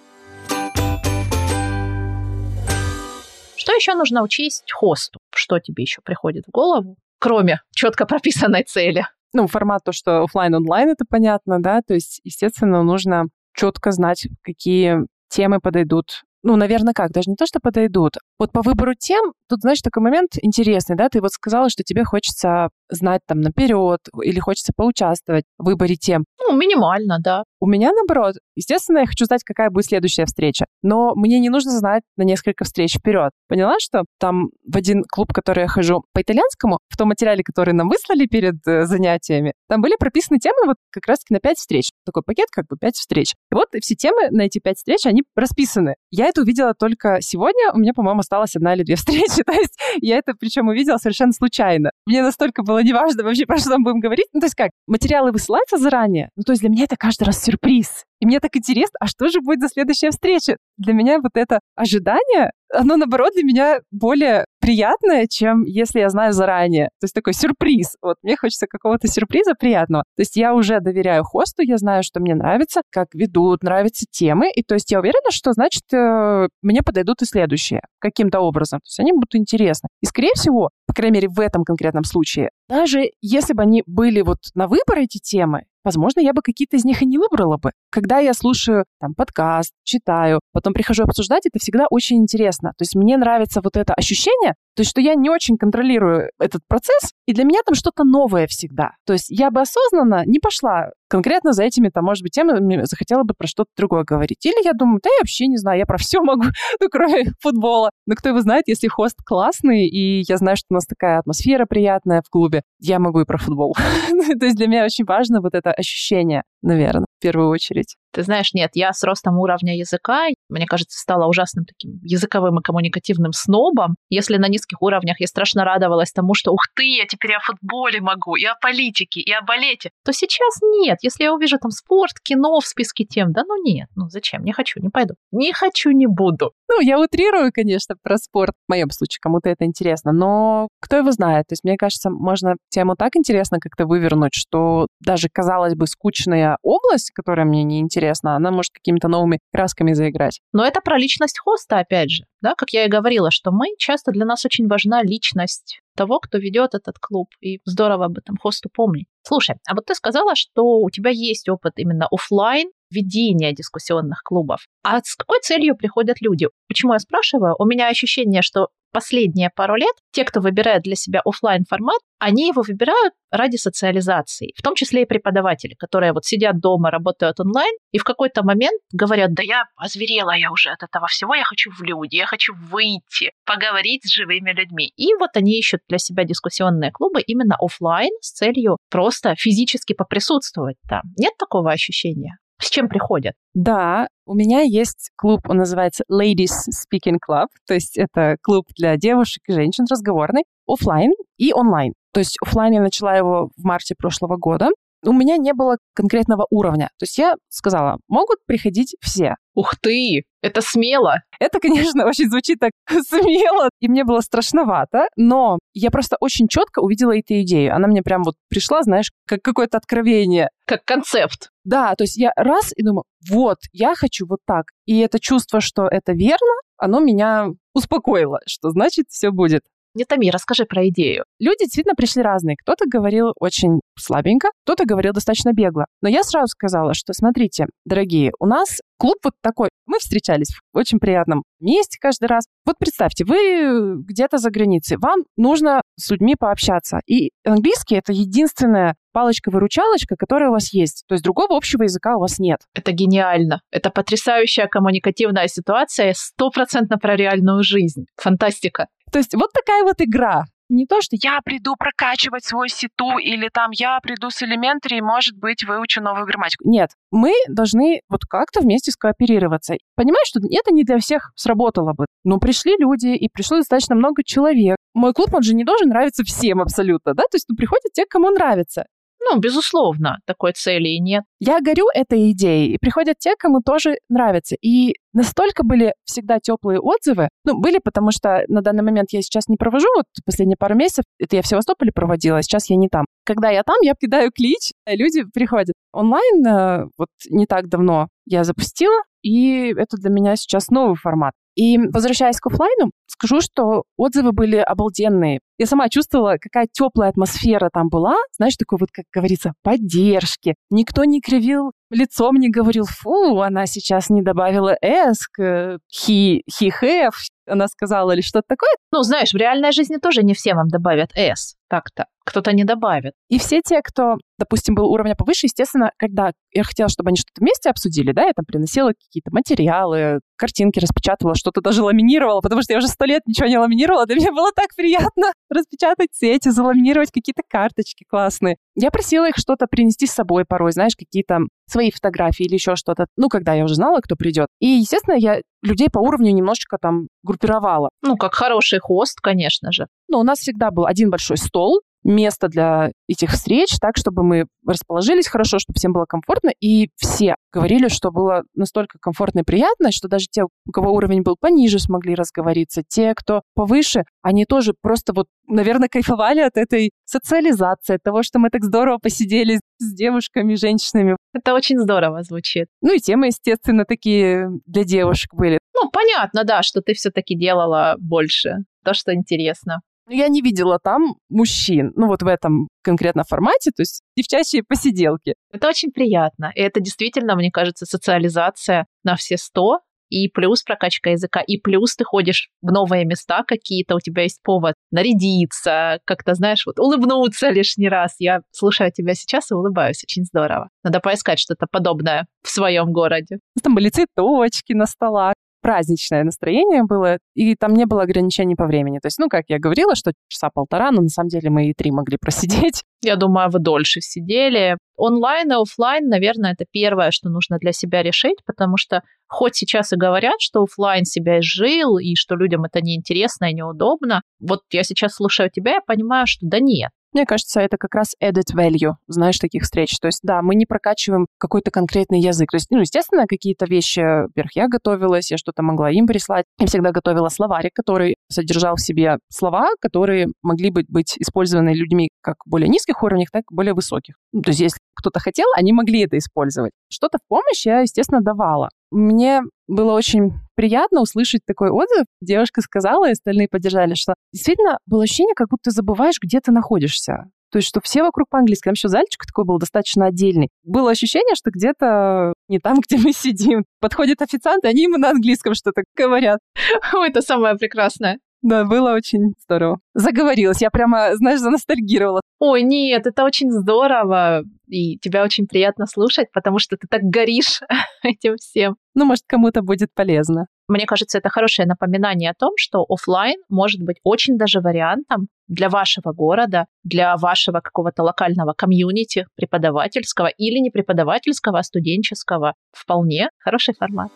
Что 3.55 3.73
еще 3.73 3.93
нужно 3.93 4.23
учесть 4.23 4.71
хосту? 4.71 5.19
Что 5.31 5.59
тебе 5.59 5.83
еще 5.83 6.01
приходит 6.03 6.45
в 6.47 6.49
голову, 6.49 6.97
кроме 7.19 7.59
четко 7.75 8.07
прописанной 8.07 8.63
цели? 8.63 9.05
Ну, 9.33 9.47
формат 9.47 9.83
то, 9.85 9.91
что 9.91 10.23
офлайн 10.23 10.55
онлайн 10.55 10.89
это 10.89 11.05
понятно, 11.07 11.61
да, 11.61 11.81
то 11.81 11.93
есть, 11.93 12.19
естественно, 12.23 12.83
нужно 12.83 13.25
четко 13.53 13.91
знать, 13.91 14.27
какие 14.43 15.05
темы 15.29 15.59
подойдут 15.59 16.23
ну, 16.43 16.55
наверное, 16.55 16.93
как, 16.93 17.11
даже 17.11 17.29
не 17.29 17.35
то, 17.35 17.45
что 17.45 17.59
подойдут. 17.59 18.17
Вот 18.41 18.51
по 18.51 18.63
выбору 18.63 18.95
тем, 18.95 19.33
тут, 19.47 19.61
знаешь, 19.61 19.81
такой 19.81 20.01
момент 20.01 20.31
интересный, 20.41 20.95
да, 20.95 21.09
ты 21.09 21.21
вот 21.21 21.31
сказала, 21.31 21.69
что 21.69 21.83
тебе 21.83 22.03
хочется 22.03 22.69
знать 22.89 23.21
там 23.27 23.39
наперед 23.39 23.99
или 24.19 24.39
хочется 24.39 24.73
поучаствовать 24.75 25.45
в 25.59 25.65
выборе 25.65 25.95
тем. 25.95 26.25
Ну, 26.39 26.57
минимально, 26.57 27.19
да. 27.19 27.43
У 27.59 27.67
меня, 27.67 27.91
наоборот, 27.91 28.37
естественно, 28.55 28.99
я 28.99 29.05
хочу 29.05 29.25
знать, 29.25 29.43
какая 29.43 29.69
будет 29.69 29.85
следующая 29.85 30.25
встреча, 30.25 30.65
но 30.81 31.13
мне 31.13 31.39
не 31.39 31.49
нужно 31.49 31.69
знать 31.69 32.01
на 32.17 32.23
несколько 32.23 32.65
встреч 32.65 32.95
вперед. 32.95 33.31
Поняла, 33.47 33.75
что 33.79 34.05
там 34.19 34.49
в 34.67 34.75
один 34.75 35.03
клуб, 35.03 35.31
который 35.31 35.61
я 35.61 35.67
хожу 35.67 36.03
по 36.11 36.21
итальянскому, 36.23 36.79
в 36.89 36.97
том 36.97 37.09
материале, 37.09 37.43
который 37.43 37.75
нам 37.75 37.89
выслали 37.89 38.25
перед 38.25 38.55
э, 38.67 38.85
занятиями, 38.85 39.53
там 39.69 39.81
были 39.81 39.95
прописаны 39.99 40.39
темы 40.39 40.65
вот 40.65 40.77
как 40.89 41.05
раз-таки 41.05 41.35
на 41.35 41.39
пять 41.39 41.59
встреч. 41.59 41.91
Такой 42.03 42.23
пакет, 42.23 42.47
как 42.51 42.65
бы 42.67 42.77
пять 42.77 42.95
встреч. 42.95 43.35
И 43.51 43.55
вот 43.55 43.67
все 43.81 43.93
темы 43.93 44.31
на 44.31 44.41
эти 44.41 44.57
пять 44.57 44.77
встреч, 44.77 45.05
они 45.05 45.21
расписаны. 45.35 45.95
Я 46.09 46.25
это 46.25 46.41
увидела 46.41 46.73
только 46.73 47.19
сегодня. 47.21 47.71
У 47.73 47.77
меня, 47.77 47.93
по-моему, 47.93 48.23
осталось 48.31 48.55
одна 48.55 48.73
или 48.73 48.83
две 48.83 48.95
встречи. 49.01 49.43
То 49.43 49.51
есть 49.51 49.77
я 50.01 50.17
это 50.17 50.33
причем 50.39 50.67
увидела 50.67 50.97
совершенно 50.97 51.33
случайно. 51.33 51.91
Мне 52.05 52.23
настолько 52.23 52.63
было 52.63 52.81
неважно 52.81 53.23
вообще, 53.23 53.45
про 53.45 53.57
что 53.57 53.77
мы 53.77 53.83
будем 53.83 53.99
говорить. 53.99 54.27
Ну, 54.33 54.39
то 54.39 54.45
есть 54.45 54.55
как, 54.55 54.71
материалы 54.87 55.31
высылаются 55.31 55.77
заранее. 55.77 56.29
Ну, 56.35 56.43
то 56.43 56.53
есть 56.53 56.61
для 56.61 56.69
меня 56.69 56.85
это 56.85 56.95
каждый 56.97 57.25
раз 57.25 57.43
сюрприз. 57.43 58.03
И 58.19 58.25
мне 58.25 58.39
так 58.39 58.55
интересно, 58.55 58.97
а 58.99 59.07
что 59.07 59.29
же 59.29 59.41
будет 59.41 59.61
за 59.61 59.67
следующая 59.67 60.11
встреча? 60.11 60.57
Для 60.77 60.93
меня 60.93 61.19
вот 61.19 61.31
это 61.33 61.59
ожидание, 61.75 62.51
оно, 62.73 62.97
наоборот, 62.97 63.33
для 63.33 63.43
меня 63.43 63.79
более 63.91 64.45
приятное, 64.59 65.27
чем 65.27 65.63
если 65.63 65.99
я 65.99 66.09
знаю 66.09 66.33
заранее. 66.33 66.89
То 66.99 67.05
есть 67.05 67.15
такой 67.15 67.33
сюрприз. 67.33 67.97
Вот 68.01 68.17
мне 68.21 68.37
хочется 68.37 68.67
какого-то 68.67 69.07
сюрприза 69.07 69.53
приятного. 69.55 70.03
То 70.15 70.21
есть 70.21 70.35
я 70.35 70.53
уже 70.53 70.79
доверяю 70.79 71.23
хосту, 71.23 71.63
я 71.63 71.77
знаю, 71.77 72.03
что 72.03 72.19
мне 72.19 72.35
нравится, 72.35 72.81
как 72.91 73.07
ведут, 73.13 73.63
нравятся 73.63 74.05
темы. 74.09 74.51
И 74.55 74.63
то 74.63 74.75
есть 74.75 74.91
я 74.91 74.99
уверена, 74.99 75.31
что, 75.31 75.51
значит, 75.53 75.83
э, 75.93 76.47
мне 76.61 76.81
подойдут 76.83 77.21
и 77.21 77.25
следующие 77.25 77.81
каким-то 77.99 78.39
образом. 78.39 78.79
То 78.79 78.87
есть 78.87 78.99
они 78.99 79.13
будут 79.13 79.35
интересны. 79.35 79.89
И, 80.01 80.05
скорее 80.05 80.33
всего, 80.35 80.69
по 80.85 80.93
крайней 80.93 81.15
мере, 81.15 81.27
в 81.29 81.39
этом 81.39 81.63
конкретном 81.63 82.03
случае, 82.03 82.49
даже 82.69 83.11
если 83.21 83.53
бы 83.53 83.63
они 83.63 83.83
были 83.85 84.21
вот 84.21 84.37
на 84.53 84.67
выбор 84.67 84.99
эти 84.99 85.17
темы, 85.17 85.63
возможно, 85.83 86.19
я 86.19 86.33
бы 86.33 86.41
какие-то 86.41 86.77
из 86.77 86.85
них 86.85 87.01
и 87.01 87.05
не 87.05 87.17
выбрала 87.17 87.57
бы. 87.57 87.71
Когда 87.91 88.19
я 88.19 88.33
слушаю 88.33 88.85
там 89.01 89.13
подкаст, 89.13 89.73
читаю, 89.83 90.39
потом 90.53 90.73
прихожу 90.73 91.03
обсуждать, 91.03 91.45
это 91.45 91.59
всегда 91.59 91.87
очень 91.89 92.17
интересно. 92.17 92.69
То 92.77 92.83
есть 92.83 92.95
мне 92.95 93.17
нравится 93.17 93.59
вот 93.61 93.75
это 93.75 93.93
ощущение, 93.93 94.53
то 94.75 94.81
есть 94.81 94.91
что 94.91 95.01
я 95.01 95.15
не 95.15 95.29
очень 95.29 95.57
контролирую 95.57 96.29
этот 96.39 96.61
процесс, 96.69 97.11
и 97.25 97.33
для 97.33 97.43
меня 97.43 97.59
там 97.65 97.75
что-то 97.75 98.05
новое 98.05 98.47
всегда. 98.47 98.91
То 99.05 99.13
есть 99.13 99.29
я 99.29 99.51
бы 99.51 99.61
осознанно 99.61 100.23
не 100.25 100.39
пошла 100.39 100.91
конкретно 101.09 101.51
за 101.51 101.63
этими, 101.63 101.89
там, 101.89 102.05
может 102.05 102.23
быть, 102.23 102.31
темами 102.31 102.85
захотела 102.85 103.23
бы 103.23 103.33
про 103.37 103.47
что-то 103.47 103.69
другое 103.75 104.05
говорить. 104.05 104.45
Или 104.45 104.63
я 104.63 104.71
думаю, 104.71 105.01
да 105.03 105.09
я 105.09 105.19
вообще 105.19 105.47
не 105.47 105.57
знаю, 105.57 105.77
я 105.77 105.85
про 105.85 105.97
все 105.97 106.21
могу, 106.21 106.43
ну, 106.79 106.87
кроме 106.89 107.33
футбола. 107.41 107.89
Но 108.05 108.15
кто 108.15 108.29
его 108.29 108.39
знает, 108.39 108.63
если 108.67 108.87
хост 108.87 109.17
классный, 109.25 109.87
и 109.87 110.23
я 110.25 110.37
знаю, 110.37 110.55
что 110.55 110.67
у 110.69 110.75
нас 110.75 110.85
такая 110.85 111.19
атмосфера 111.19 111.65
приятная 111.65 112.21
в 112.25 112.29
клубе, 112.29 112.61
я 112.79 112.99
могу 112.99 113.19
и 113.19 113.25
про 113.25 113.37
футбол. 113.37 113.75
То 114.39 114.45
есть 114.45 114.55
для 114.55 114.67
меня 114.67 114.85
очень 114.85 115.03
важно 115.03 115.41
вот 115.41 115.53
это 115.53 115.73
ощущение 115.73 116.43
наверное, 116.61 117.05
в 117.21 117.23
первую 117.23 117.49
очередь. 117.49 117.97
Ты 118.11 118.23
знаешь, 118.23 118.53
нет, 118.53 118.71
я 118.73 118.93
с 118.93 119.03
ростом 119.03 119.37
уровня 119.37 119.77
языка, 119.77 120.27
мне 120.49 120.65
кажется, 120.65 120.99
стала 120.99 121.27
ужасным 121.27 121.65
таким 121.65 121.99
языковым 122.03 122.59
и 122.59 122.63
коммуникативным 122.63 123.31
снобом. 123.33 123.95
Если 124.09 124.37
на 124.37 124.47
низких 124.47 124.81
уровнях 124.81 125.19
я 125.19 125.27
страшно 125.27 125.63
радовалась 125.63 126.11
тому, 126.11 126.33
что 126.33 126.51
ух 126.51 126.61
ты, 126.75 126.83
я 126.83 127.05
теперь 127.05 127.35
о 127.35 127.39
футболе 127.39 128.01
могу, 128.01 128.35
и 128.35 128.45
о 128.45 128.55
политике, 128.55 129.21
и 129.21 129.31
о 129.31 129.41
балете, 129.41 129.91
то 130.05 130.13
сейчас 130.13 130.59
нет. 130.61 130.97
Если 131.01 131.23
я 131.23 131.33
увижу 131.33 131.57
там 131.57 131.71
спорт, 131.71 132.13
кино 132.23 132.59
в 132.59 132.67
списке 132.67 133.05
тем, 133.05 133.31
да 133.31 133.43
ну 133.47 133.61
нет, 133.63 133.87
ну 133.95 134.09
зачем, 134.09 134.43
не 134.43 134.53
хочу, 134.53 134.79
не 134.81 134.89
пойду. 134.89 135.15
Не 135.31 135.53
хочу, 135.53 135.91
не 135.91 136.07
буду. 136.07 136.51
Ну, 136.69 136.79
я 136.79 136.99
утрирую, 136.99 137.51
конечно, 137.53 137.95
про 138.01 138.17
спорт. 138.17 138.53
В 138.67 138.71
моем 138.71 138.89
случае 138.91 139.19
кому-то 139.21 139.49
это 139.49 139.65
интересно, 139.65 140.13
но 140.13 140.69
кто 140.79 140.97
его 140.97 141.11
знает? 141.11 141.47
То 141.47 141.53
есть, 141.53 141.65
мне 141.65 141.75
кажется, 141.75 142.09
можно 142.09 142.55
тему 142.69 142.95
так 142.95 143.17
интересно 143.17 143.59
как-то 143.59 143.85
вывернуть, 143.85 144.33
что 144.33 144.87
даже, 145.01 145.27
казалось 145.31 145.75
бы, 145.75 145.85
скучная 145.85 146.57
область, 146.63 147.11
которая 147.11 147.45
мне 147.45 147.63
не 147.63 147.79
интересна, 147.79 148.00
она 148.07 148.51
может 148.51 148.71
какими-то 148.73 149.07
новыми 149.07 149.39
красками 149.53 149.93
заиграть. 149.93 150.39
Но 150.53 150.65
это 150.65 150.81
про 150.81 150.97
личность 150.97 151.39
хоста, 151.39 151.79
опять 151.79 152.11
же. 152.11 152.23
Да, 152.41 152.55
как 152.55 152.71
я 152.71 152.85
и 152.85 152.89
говорила, 152.89 153.31
что 153.31 153.51
мы 153.51 153.67
часто 153.77 154.11
для 154.11 154.25
нас 154.25 154.45
очень 154.45 154.67
важна 154.67 155.03
личность 155.03 155.79
того, 155.95 156.19
кто 156.19 156.37
ведет 156.37 156.73
этот 156.73 156.97
клуб. 156.99 157.27
И 157.41 157.59
здорово 157.65 158.05
об 158.05 158.17
этом 158.17 158.37
хосту 158.37 158.69
помнить. 158.73 159.07
Слушай, 159.23 159.55
а 159.67 159.75
вот 159.75 159.85
ты 159.85 159.95
сказала, 159.95 160.35
что 160.35 160.79
у 160.79 160.89
тебя 160.89 161.11
есть 161.11 161.49
опыт 161.49 161.73
именно 161.77 162.07
офлайн 162.09 162.69
ведения 162.89 163.53
дискуссионных 163.53 164.21
клубов. 164.23 164.65
А 164.83 164.99
с 165.03 165.15
какой 165.15 165.39
целью 165.41 165.75
приходят 165.75 166.21
люди? 166.21 166.47
Почему 166.67 166.93
я 166.93 166.99
спрашиваю? 166.99 167.55
У 167.57 167.65
меня 167.65 167.87
ощущение, 167.87 168.41
что 168.41 168.67
последние 168.91 169.49
пару 169.49 169.75
лет 169.75 169.93
те, 170.11 170.23
кто 170.23 170.41
выбирает 170.41 170.83
для 170.83 170.95
себя 170.95 171.21
офлайн 171.25 171.65
формат, 171.67 171.99
они 172.19 172.47
его 172.47 172.61
выбирают 172.61 173.13
ради 173.31 173.55
социализации, 173.55 174.53
в 174.55 174.61
том 174.61 174.75
числе 174.75 175.03
и 175.03 175.05
преподаватели, 175.05 175.73
которые 175.73 176.13
вот 176.13 176.25
сидят 176.25 176.59
дома, 176.59 176.91
работают 176.91 177.39
онлайн, 177.39 177.73
и 177.91 177.97
в 177.97 178.03
какой-то 178.03 178.43
момент 178.43 178.79
говорят, 178.91 179.33
да 179.33 179.41
я 179.43 179.65
озверела 179.75 180.35
я 180.35 180.51
уже 180.51 180.69
от 180.69 180.83
этого 180.83 181.07
всего, 181.07 181.33
я 181.33 181.43
хочу 181.43 181.71
в 181.71 181.81
люди, 181.81 182.15
я 182.15 182.25
хочу 182.25 182.53
выйти, 182.53 183.31
поговорить 183.45 184.03
с 184.05 184.13
живыми 184.13 184.51
людьми. 184.51 184.91
И 184.97 185.15
вот 185.15 185.31
они 185.35 185.57
ищут 185.57 185.81
для 185.87 185.97
себя 185.97 186.23
дискуссионные 186.23 186.91
клубы 186.91 187.21
именно 187.21 187.55
офлайн 187.59 188.11
с 188.21 188.31
целью 188.31 188.77
просто 188.89 189.35
физически 189.35 189.93
поприсутствовать 189.93 190.77
там. 190.87 191.01
Нет 191.17 191.33
такого 191.37 191.71
ощущения? 191.71 192.37
С 192.61 192.69
чем 192.69 192.87
приходят? 192.87 193.33
Да, 193.53 194.07
у 194.25 194.35
меня 194.35 194.61
есть 194.61 195.11
клуб, 195.15 195.41
он 195.49 195.57
называется 195.57 196.03
Ladies 196.09 196.69
Speaking 196.69 197.17
Club, 197.27 197.47
то 197.67 197.73
есть 197.73 197.97
это 197.97 198.37
клуб 198.41 198.65
для 198.77 198.95
девушек 198.97 199.43
и 199.47 199.53
женщин 199.53 199.85
разговорный, 199.89 200.43
офлайн 200.67 201.11
и 201.37 201.53
онлайн. 201.53 201.93
То 202.13 202.19
есть 202.19 202.37
офлайн 202.41 202.73
я 202.73 202.81
начала 202.81 203.15
его 203.15 203.49
в 203.57 203.63
марте 203.63 203.95
прошлого 203.97 204.37
года, 204.37 204.69
у 205.03 205.13
меня 205.13 205.37
не 205.37 205.53
было 205.53 205.77
конкретного 205.95 206.45
уровня. 206.51 206.89
То 206.99 207.03
есть 207.03 207.17
я 207.17 207.35
сказала, 207.49 207.97
могут 208.07 208.37
приходить 208.45 208.95
все. 209.01 209.35
Ух 209.53 209.75
ты, 209.81 210.23
это 210.41 210.61
смело. 210.61 211.21
Это, 211.39 211.59
конечно, 211.59 212.05
очень 212.07 212.29
звучит 212.29 212.59
так 212.59 212.71
смело, 213.07 213.69
и 213.79 213.87
мне 213.87 214.03
было 214.03 214.21
страшновато, 214.21 215.07
но 215.15 215.59
я 215.73 215.91
просто 215.91 216.17
очень 216.19 216.47
четко 216.47 216.79
увидела 216.79 217.17
эту 217.17 217.41
идею. 217.41 217.75
Она 217.75 217.87
мне 217.87 218.01
прям 218.01 218.23
вот 218.23 218.35
пришла, 218.49 218.81
знаешь, 218.83 219.11
как 219.27 219.41
какое-то 219.41 219.77
откровение. 219.77 220.49
Как 220.65 220.85
концепт. 220.85 221.49
Да, 221.63 221.95
то 221.95 222.03
есть 222.03 222.17
я 222.17 222.31
раз 222.35 222.71
и 222.75 222.83
думаю, 222.83 223.03
вот, 223.29 223.57
я 223.71 223.93
хочу 223.95 224.25
вот 224.25 224.39
так. 224.45 224.65
И 224.85 224.99
это 224.99 225.19
чувство, 225.19 225.61
что 225.61 225.87
это 225.87 226.13
верно, 226.13 226.53
оно 226.77 226.99
меня 226.99 227.47
успокоило, 227.73 228.39
что 228.47 228.71
значит 228.71 229.05
все 229.09 229.31
будет. 229.31 229.61
Не 229.93 230.05
томи, 230.05 230.31
расскажи 230.31 230.65
про 230.65 230.87
идею. 230.87 231.25
Люди 231.39 231.65
действительно 231.65 231.95
пришли 231.95 232.21
разные. 232.21 232.55
Кто-то 232.55 232.85
говорил 232.87 233.33
очень 233.39 233.81
слабенько, 233.99 234.49
кто-то 234.63 234.85
говорил 234.85 235.11
достаточно 235.13 235.51
бегло. 235.51 235.85
Но 236.01 236.09
я 236.09 236.23
сразу 236.23 236.47
сказала, 236.47 236.93
что 236.93 237.13
смотрите, 237.13 237.65
дорогие, 237.85 238.31
у 238.39 238.45
нас 238.45 238.79
клуб 238.97 239.17
вот 239.23 239.33
такой. 239.41 239.69
Мы 239.85 239.99
встречались 239.99 240.49
в 240.49 240.77
очень 240.77 240.99
приятном 240.99 241.43
месте 241.59 241.97
каждый 241.99 242.27
раз. 242.27 242.45
Вот 242.65 242.77
представьте, 242.79 243.25
вы 243.25 243.97
где-то 243.97 244.37
за 244.37 244.49
границей, 244.49 244.97
вам 244.97 245.23
нужно 245.35 245.81
с 245.99 246.09
людьми 246.09 246.35
пообщаться. 246.39 247.01
И 247.07 247.31
английский— 247.45 247.95
это 247.97 248.13
единственная 248.13 248.95
палочка-выручалочка, 249.11 250.15
которая 250.15 250.49
у 250.49 250.53
вас 250.53 250.73
есть. 250.73 251.05
То 251.07 251.13
есть 251.13 251.23
другого 251.23 251.55
общего 251.55 251.83
языка 251.83 252.15
у 252.15 252.19
вас 252.19 252.39
нет. 252.39 252.61
Это 252.73 252.91
гениально. 252.91 253.61
Это 253.71 253.89
потрясающая 253.89 254.67
коммуникативная 254.67 255.47
ситуация, 255.47 256.13
стопроцентно 256.15 256.97
про 256.97 257.15
реальную 257.15 257.63
жизнь. 257.63 258.05
Фантастика. 258.17 258.87
То 259.11 259.19
есть 259.19 259.33
вот 259.35 259.51
такая 259.53 259.83
вот 259.83 259.95
игра. 259.99 260.45
Не 260.69 260.85
то, 260.85 261.01
что 261.01 261.17
я 261.21 261.41
приду 261.43 261.75
прокачивать 261.77 262.45
свой 262.45 262.69
ситу 262.69 263.17
или 263.17 263.49
там 263.53 263.71
я 263.73 263.99
приду 264.01 264.29
с 264.29 264.41
элементари 264.41 264.99
и, 264.99 265.01
может 265.01 265.37
быть, 265.37 265.65
выучу 265.65 266.01
новую 266.01 266.25
грамматику. 266.25 266.63
Нет, 266.65 266.91
мы 267.11 267.33
должны 267.49 267.99
вот 268.07 268.21
как-то 268.23 268.61
вместе 268.61 268.91
скооперироваться. 268.91 269.75
Понимаешь, 269.97 270.27
что 270.27 270.39
это 270.39 270.73
не 270.73 270.85
для 270.85 270.99
всех 270.99 271.33
сработало 271.35 271.91
бы. 271.91 272.05
Но 272.23 272.39
пришли 272.39 272.77
люди, 272.79 273.09
и 273.09 273.27
пришло 273.27 273.57
достаточно 273.57 273.95
много 273.95 274.23
человек. 274.23 274.77
Мой 274.93 275.11
клуб, 275.11 275.33
он 275.33 275.43
же 275.43 275.53
не 275.53 275.65
должен 275.65 275.89
нравиться 275.89 276.23
всем 276.23 276.61
абсолютно, 276.61 277.13
да? 277.15 277.23
То 277.23 277.35
есть 277.35 277.47
ну, 277.49 277.57
приходят 277.57 277.91
те, 277.91 278.05
кому 278.05 278.29
нравится. 278.29 278.85
Ну, 279.29 279.39
безусловно, 279.39 280.19
такой 280.25 280.53
цели 280.53 280.89
и 280.89 280.99
нет. 280.99 281.23
Я 281.39 281.61
горю 281.61 281.85
этой 281.93 282.31
идеей, 282.31 282.73
и 282.73 282.77
приходят 282.79 283.17
те, 283.19 283.35
кому 283.37 283.61
тоже 283.61 283.97
нравится. 284.09 284.55
И 284.61 284.95
настолько 285.13 285.63
были 285.63 285.93
всегда 286.05 286.39
теплые 286.39 286.79
отзывы. 286.79 287.29
Ну, 287.45 287.59
были, 287.59 287.79
потому 287.83 288.11
что 288.11 288.43
на 288.47 288.61
данный 288.61 288.83
момент 288.83 289.09
я 289.11 289.21
сейчас 289.21 289.47
не 289.47 289.57
провожу, 289.57 289.87
вот 289.95 290.05
последние 290.25 290.57
пару 290.57 290.75
месяцев, 290.75 291.05
это 291.19 291.35
я 291.35 291.43
в 291.43 291.47
Севастополе 291.47 291.91
проводила, 291.93 292.39
а 292.39 292.41
сейчас 292.41 292.69
я 292.69 292.75
не 292.75 292.89
там. 292.89 293.05
Когда 293.23 293.49
я 293.49 293.63
там, 293.63 293.77
я 293.81 293.93
кидаю 293.93 294.31
клич, 294.31 294.71
и 294.87 294.95
люди 294.95 295.23
приходят. 295.31 295.75
Онлайн 295.93 296.45
э, 296.45 296.87
вот 296.97 297.09
не 297.29 297.45
так 297.45 297.69
давно 297.69 298.07
я 298.25 298.43
запустила, 298.43 299.03
и 299.21 299.73
это 299.77 299.97
для 299.97 300.09
меня 300.09 300.35
сейчас 300.35 300.69
новый 300.69 300.95
формат. 300.95 301.33
И 301.55 301.77
возвращаясь 301.77 302.39
к 302.39 302.47
офлайну, 302.47 302.91
скажу, 303.07 303.41
что 303.41 303.83
отзывы 303.97 304.31
были 304.31 304.55
обалденные. 304.55 305.39
Я 305.61 305.67
сама 305.67 305.89
чувствовала, 305.89 306.37
какая 306.41 306.67
теплая 306.71 307.11
атмосфера 307.11 307.69
там 307.71 307.87
была, 307.89 308.15
знаешь, 308.35 308.55
такой 308.57 308.79
вот, 308.79 308.89
как 308.91 309.05
говорится, 309.13 309.53
поддержки. 309.61 310.55
Никто 310.71 311.03
не 311.03 311.21
кривил 311.21 311.73
лицом, 311.91 312.37
не 312.37 312.49
говорил, 312.49 312.85
фу, 312.85 313.41
она 313.41 313.67
сейчас 313.67 314.09
не 314.09 314.23
добавила 314.23 314.75
«с» 314.81 315.27
к 315.27 315.77
«he», 315.93 316.39
«he 316.49 316.71
have», 316.81 317.11
она 317.45 317.67
сказала, 317.67 318.11
или 318.13 318.21
что-то 318.21 318.45
такое. 318.47 318.71
Ну, 318.91 319.03
знаешь, 319.03 319.33
в 319.33 319.37
реальной 319.37 319.71
жизни 319.71 319.97
тоже 319.97 320.23
не 320.23 320.33
все 320.33 320.55
вам 320.55 320.67
добавят 320.67 321.11
«s» 321.15 321.55
так-то. 321.69 322.05
Кто-то 322.25 322.51
не 322.53 322.65
добавит. 322.65 323.13
И 323.29 323.39
все 323.39 323.61
те, 323.61 323.81
кто, 323.81 324.17
допустим, 324.37 324.75
был 324.75 324.85
уровня 324.91 325.15
повыше, 325.15 325.47
естественно, 325.47 325.91
когда 325.97 326.31
я 326.51 326.63
хотела, 326.63 326.89
чтобы 326.89 327.09
они 327.09 327.17
что-то 327.17 327.39
вместе 327.41 327.69
обсудили, 327.69 328.11
да, 328.11 328.23
я 328.23 328.33
там 328.33 328.45
приносила 328.45 328.89
какие-то 328.89 329.31
материалы, 329.31 330.19
картинки 330.35 330.79
распечатывала, 330.79 331.35
что-то 331.35 331.61
даже 331.61 331.81
ламинировала, 331.81 332.41
потому 332.41 332.61
что 332.61 332.73
я 332.73 332.79
уже 332.79 332.87
сто 332.87 333.05
лет 333.05 333.21
ничего 333.25 333.47
не 333.47 333.57
ламинировала, 333.57 334.05
для 334.05 334.15
меня 334.15 334.31
было 334.31 334.51
так 334.53 334.67
приятно 334.75 335.31
распечатать 335.51 336.09
сети, 336.13 336.49
заламинировать 336.49 337.11
какие-то 337.11 337.43
карточки 337.47 338.05
классные. 338.07 338.57
Я 338.75 338.89
просила 338.89 339.27
их 339.27 339.35
что-то 339.37 339.67
принести 339.67 340.07
с 340.07 340.11
собой 340.11 340.45
порой, 340.47 340.71
знаешь, 340.71 340.95
какие-то 340.97 341.39
свои 341.67 341.91
фотографии 341.91 342.45
или 342.45 342.53
еще 342.53 342.75
что-то. 342.75 343.05
Ну, 343.17 343.27
когда 343.27 343.53
я 343.53 343.65
уже 343.65 343.75
знала, 343.75 343.99
кто 343.99 344.15
придет. 344.15 344.47
И, 344.59 344.67
естественно, 344.67 345.15
я 345.15 345.41
людей 345.61 345.89
по 345.91 345.99
уровню 345.99 346.31
немножечко 346.31 346.77
там 346.81 347.07
группировала. 347.23 347.89
Ну, 348.01 348.17
как 348.17 348.33
хороший 348.33 348.79
хост, 348.79 349.19
конечно 349.21 349.71
же. 349.71 349.87
Но 350.07 350.19
у 350.19 350.23
нас 350.23 350.39
всегда 350.39 350.71
был 350.71 350.85
один 350.85 351.09
большой 351.09 351.37
стол, 351.37 351.81
место 352.03 352.47
для 352.47 352.91
этих 353.07 353.31
встреч, 353.31 353.77
так, 353.79 353.97
чтобы 353.97 354.23
мы 354.23 354.45
расположились 354.65 355.27
хорошо, 355.27 355.59
чтобы 355.59 355.77
всем 355.77 355.93
было 355.93 356.05
комфортно. 356.05 356.51
И 356.59 356.89
все 356.95 357.35
говорили, 357.51 357.87
что 357.87 358.11
было 358.11 358.43
настолько 358.55 358.97
комфортно 358.99 359.39
и 359.39 359.43
приятно, 359.43 359.91
что 359.91 360.07
даже 360.07 360.27
те, 360.29 360.43
у 360.43 360.71
кого 360.71 360.93
уровень 360.93 361.21
был 361.21 361.35
пониже, 361.39 361.79
смогли 361.79 362.15
разговориться. 362.15 362.83
Те, 362.87 363.13
кто 363.15 363.41
повыше, 363.53 364.03
они 364.21 364.45
тоже 364.45 364.73
просто 364.81 365.13
вот, 365.13 365.27
наверное, 365.47 365.89
кайфовали 365.89 366.41
от 366.41 366.57
этой 366.57 366.91
социализации, 367.05 367.95
от 367.95 368.03
того, 368.03 368.23
что 368.23 368.39
мы 368.39 368.49
так 368.49 368.63
здорово 368.63 368.97
посидели 368.97 369.59
с 369.79 369.93
девушками, 369.93 370.55
женщинами. 370.55 371.17
Это 371.33 371.53
очень 371.53 371.79
здорово 371.79 372.23
звучит. 372.23 372.67
Ну 372.81 372.93
и 372.93 372.99
темы, 372.99 373.27
естественно, 373.27 373.85
такие 373.85 374.47
для 374.65 374.83
девушек 374.83 375.33
были. 375.33 375.59
Ну, 375.73 375.89
понятно, 375.91 376.43
да, 376.43 376.63
что 376.63 376.81
ты 376.81 376.93
все-таки 376.93 377.35
делала 377.35 377.95
больше. 377.99 378.57
То, 378.83 378.93
что 378.93 379.13
интересно. 379.13 379.81
Я 380.09 380.27
не 380.27 380.41
видела 380.41 380.79
там 380.79 381.15
мужчин, 381.29 381.91
ну 381.95 382.07
вот 382.07 382.21
в 382.21 382.27
этом 382.27 382.67
конкретно 382.83 383.23
формате, 383.23 383.71
то 383.75 383.81
есть 383.81 384.01
девчачьи 384.17 384.61
посиделки. 384.61 385.35
Это 385.51 385.67
очень 385.67 385.91
приятно. 385.91 386.51
И 386.55 386.61
это 386.61 386.79
действительно, 386.79 387.35
мне 387.35 387.51
кажется, 387.51 387.85
социализация 387.85 388.85
на 389.03 389.15
все 389.15 389.37
сто, 389.37 389.79
и 390.11 390.27
плюс 390.27 390.61
прокачка 390.61 391.11
языка, 391.11 391.39
и 391.39 391.57
плюс 391.57 391.95
ты 391.95 392.03
ходишь 392.03 392.49
в 392.61 392.71
новые 392.71 393.05
места 393.05 393.43
какие-то, 393.47 393.95
у 393.95 393.99
тебя 393.99 394.23
есть 394.23 394.41
повод 394.43 394.75
нарядиться, 394.91 395.99
как-то, 396.05 396.33
знаешь, 396.33 396.65
вот 396.65 396.79
улыбнуться 396.79 397.49
лишний 397.49 397.87
раз. 397.87 398.15
Я 398.19 398.41
слушаю 398.51 398.91
тебя 398.91 399.15
сейчас 399.15 399.49
и 399.51 399.55
улыбаюсь, 399.55 400.03
очень 400.03 400.25
здорово. 400.25 400.69
Надо 400.83 400.99
поискать 400.99 401.39
что-то 401.39 401.65
подобное 401.71 402.27
в 402.43 402.49
своем 402.49 402.91
городе. 402.91 403.37
Там 403.63 403.73
были 403.73 403.89
цветочки 403.89 404.73
на 404.73 404.85
столах, 404.85 405.33
праздничное 405.61 406.23
настроение 406.23 406.83
было, 406.83 407.19
и 407.35 407.55
там 407.55 407.73
не 407.73 407.85
было 407.85 408.03
ограничений 408.03 408.55
по 408.55 408.65
времени. 408.65 408.99
То 408.99 409.07
есть, 409.07 409.19
ну, 409.19 409.29
как 409.29 409.45
я 409.47 409.59
говорила, 409.59 409.95
что 409.95 410.13
часа 410.27 410.49
полтора, 410.53 410.91
но 410.91 411.01
на 411.01 411.09
самом 411.09 411.29
деле 411.29 411.49
мы 411.49 411.69
и 411.69 411.73
три 411.73 411.91
могли 411.91 412.17
просидеть. 412.19 412.83
Я 413.03 413.15
думаю, 413.15 413.49
вы 413.49 413.59
дольше 413.59 413.99
сидели. 414.01 414.77
Онлайн 414.95 415.51
и 415.51 415.55
офлайн, 415.55 416.07
наверное, 416.07 416.53
это 416.53 416.65
первое, 416.71 417.09
что 417.09 417.29
нужно 417.29 417.57
для 417.57 417.71
себя 417.71 418.03
решить, 418.03 418.37
потому 418.45 418.77
что 418.77 419.01
хоть 419.27 419.55
сейчас 419.55 419.91
и 419.93 419.95
говорят, 419.95 420.35
что 420.39 420.61
офлайн 420.63 421.05
себя 421.05 421.39
изжил, 421.39 421.97
и 421.97 422.15
что 422.15 422.35
людям 422.35 422.65
это 422.65 422.81
неинтересно 422.81 423.45
и 423.45 423.55
неудобно, 423.55 424.21
вот 424.39 424.59
я 424.71 424.83
сейчас 424.83 425.15
слушаю 425.15 425.49
тебя, 425.49 425.75
я 425.75 425.81
понимаю, 425.81 426.27
что 426.27 426.45
да 426.45 426.59
нет, 426.59 426.91
мне 427.13 427.25
кажется, 427.25 427.61
это 427.61 427.77
как 427.77 427.95
раз 427.95 428.15
added 428.21 428.55
value, 428.55 428.93
знаешь, 429.07 429.39
таких 429.39 429.63
встреч. 429.63 429.97
То 429.99 430.07
есть, 430.07 430.19
да, 430.23 430.41
мы 430.41 430.55
не 430.55 430.65
прокачиваем 430.65 431.27
какой-то 431.37 431.71
конкретный 431.71 432.19
язык. 432.19 432.49
То 432.51 432.57
есть, 432.57 432.71
ну, 432.71 432.79
естественно, 432.79 433.25
какие-то 433.27 433.65
вещи, 433.65 433.99
во-первых, 433.99 434.55
я 434.55 434.67
готовилась, 434.67 435.31
я 435.31 435.37
что-то 435.37 435.63
могла 435.63 435.91
им 435.91 436.07
прислать. 436.07 436.45
Я 436.59 436.67
всегда 436.67 436.91
готовила 436.91 437.29
словарик, 437.29 437.73
который 437.73 438.15
содержал 438.29 438.75
в 438.75 438.81
себе 438.81 439.17
слова, 439.29 439.69
которые 439.81 440.27
могли 440.41 440.71
быть, 440.71 440.85
быть 440.89 441.15
использованы 441.17 441.73
людьми 441.73 442.09
как 442.21 442.35
более 442.45 442.69
низких 442.69 443.03
уровнях, 443.03 443.29
так 443.31 443.43
и 443.51 443.55
более 443.55 443.73
высоких. 443.73 444.15
Ну, 444.31 444.41
то 444.41 444.51
есть, 444.51 444.61
если 444.61 444.79
кто-то 444.95 445.19
хотел, 445.19 445.47
они 445.55 445.73
могли 445.73 446.01
это 446.01 446.17
использовать. 446.17 446.71
Что-то 446.89 447.17
в 447.17 447.27
помощь 447.27 447.65
я, 447.65 447.81
естественно, 447.81 448.21
давала. 448.21 448.69
Мне 448.91 449.41
было 449.67 449.93
очень 449.93 450.33
приятно 450.55 451.01
услышать 451.01 451.41
такой 451.45 451.69
отзыв. 451.69 452.05
Девушка 452.21 452.61
сказала, 452.61 453.07
и 453.07 453.13
остальные 453.13 453.47
поддержали, 453.49 453.95
что 453.95 454.13
действительно 454.33 454.77
было 454.85 455.03
ощущение, 455.03 455.33
как 455.33 455.47
будто 455.49 455.71
забываешь, 455.71 456.19
где 456.21 456.41
ты 456.41 456.51
находишься. 456.51 457.31
То 457.51 457.57
есть, 457.57 457.67
что 457.67 457.81
все 457.81 458.01
вокруг 458.03 458.29
по-английски. 458.29 458.65
Там 458.65 458.73
еще 458.73 458.87
зальчик 458.87 459.25
такой 459.25 459.43
был 459.43 459.59
достаточно 459.59 460.05
отдельный. 460.05 460.49
Было 460.63 460.91
ощущение, 460.91 461.35
что 461.35 461.51
где-то 461.51 462.33
не 462.47 462.59
там, 462.59 462.79
где 462.87 462.97
мы 462.97 463.11
сидим. 463.13 463.65
Подходит 463.79 464.21
официант, 464.21 464.63
и 464.63 464.67
они 464.67 464.83
ему 464.83 464.97
на 464.97 465.09
английском 465.09 465.53
что-то 465.53 465.83
говорят. 465.95 466.39
Ой, 466.93 467.09
это 467.09 467.21
самое 467.21 467.55
прекрасное. 467.55 468.19
Да, 468.41 468.65
было 468.65 468.93
очень 468.93 469.33
здорово. 469.43 469.79
Заговорилась, 469.93 470.61
я 470.61 470.71
прямо, 470.71 471.15
знаешь, 471.15 471.39
заностальгировала. 471.39 472.21
Ой, 472.39 472.63
нет, 472.63 473.05
это 473.05 473.23
очень 473.23 473.51
здорово, 473.51 474.43
и 474.67 474.97
тебя 474.97 475.23
очень 475.23 475.45
приятно 475.45 475.85
слушать, 475.85 476.31
потому 476.33 476.57
что 476.57 476.75
ты 476.75 476.87
так 476.89 477.01
горишь 477.03 477.61
этим 478.03 478.37
всем. 478.37 478.77
Ну, 478.95 479.05
может, 479.05 479.25
кому-то 479.27 479.61
будет 479.61 479.89
полезно. 479.93 480.47
Мне 480.67 480.85
кажется, 480.85 481.17
это 481.19 481.29
хорошее 481.29 481.67
напоминание 481.67 482.31
о 482.31 482.33
том, 482.33 482.53
что 482.55 482.85
офлайн 482.87 483.39
может 483.49 483.81
быть 483.81 483.97
очень 484.03 484.37
даже 484.37 484.59
вариантом 484.59 485.27
для 485.47 485.69
вашего 485.69 486.13
города, 486.13 486.65
для 486.83 487.17
вашего 487.17 487.59
какого-то 487.59 488.03
локального 488.03 488.53
комьюнити, 488.53 489.27
преподавательского 489.35 490.27
или 490.27 490.59
не 490.59 490.71
преподавательского, 490.71 491.59
а 491.59 491.63
студенческого. 491.63 492.55
Вполне 492.71 493.29
хороший 493.37 493.75
формат. 493.77 494.11